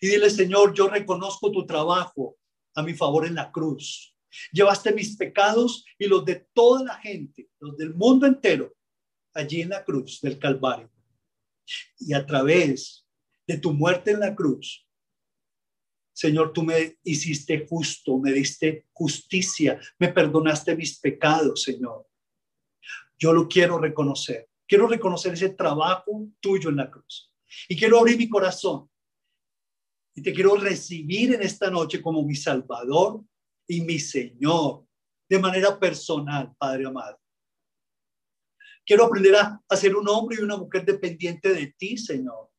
Y 0.00 0.08
dile, 0.08 0.30
Señor, 0.30 0.74
yo 0.74 0.88
reconozco 0.88 1.50
tu 1.50 1.66
trabajo 1.66 2.36
a 2.74 2.82
mi 2.82 2.94
favor 2.94 3.26
en 3.26 3.34
la 3.34 3.50
cruz. 3.50 4.16
Llevaste 4.52 4.92
mis 4.92 5.16
pecados 5.16 5.84
y 5.98 6.06
los 6.06 6.24
de 6.24 6.46
toda 6.52 6.84
la 6.84 6.94
gente, 6.96 7.50
los 7.60 7.76
del 7.76 7.94
mundo 7.94 8.26
entero, 8.26 8.72
allí 9.34 9.60
en 9.62 9.70
la 9.70 9.84
cruz 9.84 10.20
del 10.20 10.38
Calvario. 10.38 10.90
Y 11.98 12.14
a 12.14 12.24
través 12.24 13.06
de 13.46 13.58
tu 13.58 13.72
muerte 13.72 14.12
en 14.12 14.20
la 14.20 14.34
cruz, 14.34 14.86
Señor, 16.14 16.52
tú 16.52 16.62
me 16.62 16.98
hiciste 17.04 17.66
justo, 17.68 18.18
me 18.18 18.32
diste 18.32 18.86
justicia, 18.92 19.80
me 19.98 20.08
perdonaste 20.08 20.76
mis 20.76 20.98
pecados, 20.98 21.62
Señor. 21.62 22.06
Yo 23.18 23.32
lo 23.32 23.48
quiero 23.48 23.78
reconocer. 23.78 24.48
Quiero 24.66 24.86
reconocer 24.86 25.32
ese 25.32 25.50
trabajo 25.50 26.28
tuyo 26.40 26.70
en 26.70 26.76
la 26.76 26.90
cruz. 26.90 27.32
Y 27.68 27.76
quiero 27.76 27.98
abrir 27.98 28.18
mi 28.18 28.28
corazón. 28.28 28.90
Y 30.14 30.22
te 30.22 30.32
quiero 30.32 30.56
recibir 30.56 31.34
en 31.34 31.42
esta 31.42 31.70
noche 31.70 32.02
como 32.02 32.22
mi 32.22 32.34
Salvador 32.34 33.24
y 33.66 33.80
mi 33.80 33.98
Señor, 33.98 34.86
de 35.28 35.38
manera 35.38 35.78
personal, 35.78 36.54
Padre 36.58 36.86
amado. 36.86 37.18
Quiero 38.84 39.04
aprender 39.06 39.36
a, 39.36 39.76
ser 39.76 39.96
un 39.96 40.08
hombre 40.08 40.36
y 40.38 40.42
una 40.42 40.56
mujer 40.56 40.84
dependiente 40.84 41.54
de 41.54 41.68
ti, 41.78 41.96
Señor, 41.96 42.50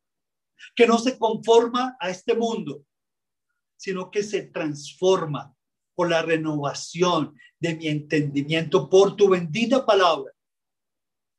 que 0.76 0.88
no 0.88 0.98
se 0.98 1.18
conforma 1.18 1.98
a 2.00 2.10
este 2.10 2.34
mundo, 2.34 2.86
sino 3.78 4.10
que 4.10 4.24
se 4.24 4.44
transforma 4.44 5.54
por 5.94 6.10
la 6.10 6.22
renovación 6.22 7.38
de 7.60 7.76
mi 7.76 7.88
entendimiento, 7.88 8.90
por 8.90 9.16
tu 9.16 9.30
bendita 9.30 9.86
palabra, 9.86 10.32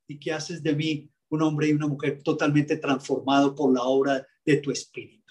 y 0.06 0.18
que 0.18 0.32
haces 0.32 0.62
de 0.62 0.74
mí 0.74 1.10
un 1.30 1.42
hombre 1.42 1.68
y 1.68 1.72
una 1.72 1.88
mujer 1.88 2.22
totalmente 2.22 2.76
transformado 2.76 3.54
por 3.54 3.72
la 3.72 3.82
obra 3.82 4.26
de 4.44 4.58
tu 4.58 4.70
Espíritu. 4.70 5.23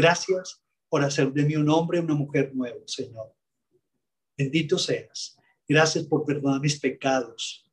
Gracias 0.00 0.62
por 0.88 1.02
hacer 1.02 1.32
de 1.32 1.44
mí 1.44 1.56
un 1.56 1.68
hombre 1.68 2.00
una 2.00 2.14
mujer 2.14 2.54
nuevo, 2.54 2.86
Señor. 2.86 3.34
Bendito 4.36 4.78
seas. 4.78 5.36
Gracias 5.68 6.04
por 6.04 6.24
perdonar 6.24 6.60
mis 6.60 6.80
pecados 6.80 7.70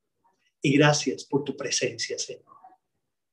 y 0.62 0.78
gracias 0.78 1.24
por 1.24 1.44
tu 1.44 1.56
presencia, 1.56 2.20
Señor. 2.20 2.56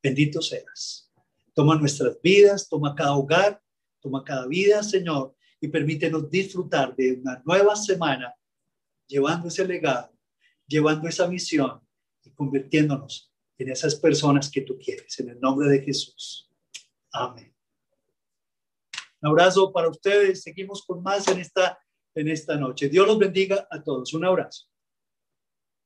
Bendito 0.03 0.41
seas. 0.41 1.11
Toma 1.53 1.77
nuestras 1.77 2.21
vidas, 2.23 2.69
toma 2.69 2.95
cada 2.95 3.17
hogar 3.17 3.61
Toma 4.05 4.23
cada 4.23 4.47
vida, 4.47 4.83
Señor, 4.83 5.35
y 5.59 5.69
permítenos 5.69 6.31
disfrutar 6.31 6.95
de 6.95 7.15
una 7.15 7.43
nueva 7.47 7.75
semana, 7.75 8.35
llevando 9.07 9.49
ese 9.49 9.67
legado, 9.67 10.13
llevando 10.67 11.09
esa 11.09 11.27
misión 11.27 11.81
y 12.23 12.31
convirtiéndonos 12.33 13.33
en 13.57 13.71
esas 13.71 13.95
personas 13.95 14.51
que 14.51 14.61
tú 14.61 14.77
quieres. 14.79 15.19
En 15.21 15.31
el 15.31 15.41
nombre 15.41 15.71
de 15.71 15.81
Jesús. 15.81 16.51
Amén. 17.11 17.54
Un 19.25 19.31
abrazo 19.31 19.73
para 19.73 19.89
ustedes. 19.89 20.43
Seguimos 20.43 20.85
con 20.85 21.03
más 21.03 21.27
en 21.29 21.39
esta, 21.39 21.79
en 22.15 22.29
esta 22.29 22.57
noche. 22.57 22.91
Dios 22.91 23.07
los 23.07 23.19
bendiga 23.19 23.67
a 23.71 23.83
todos. 23.83 24.13
Un 24.13 24.27
abrazo. 24.27 24.67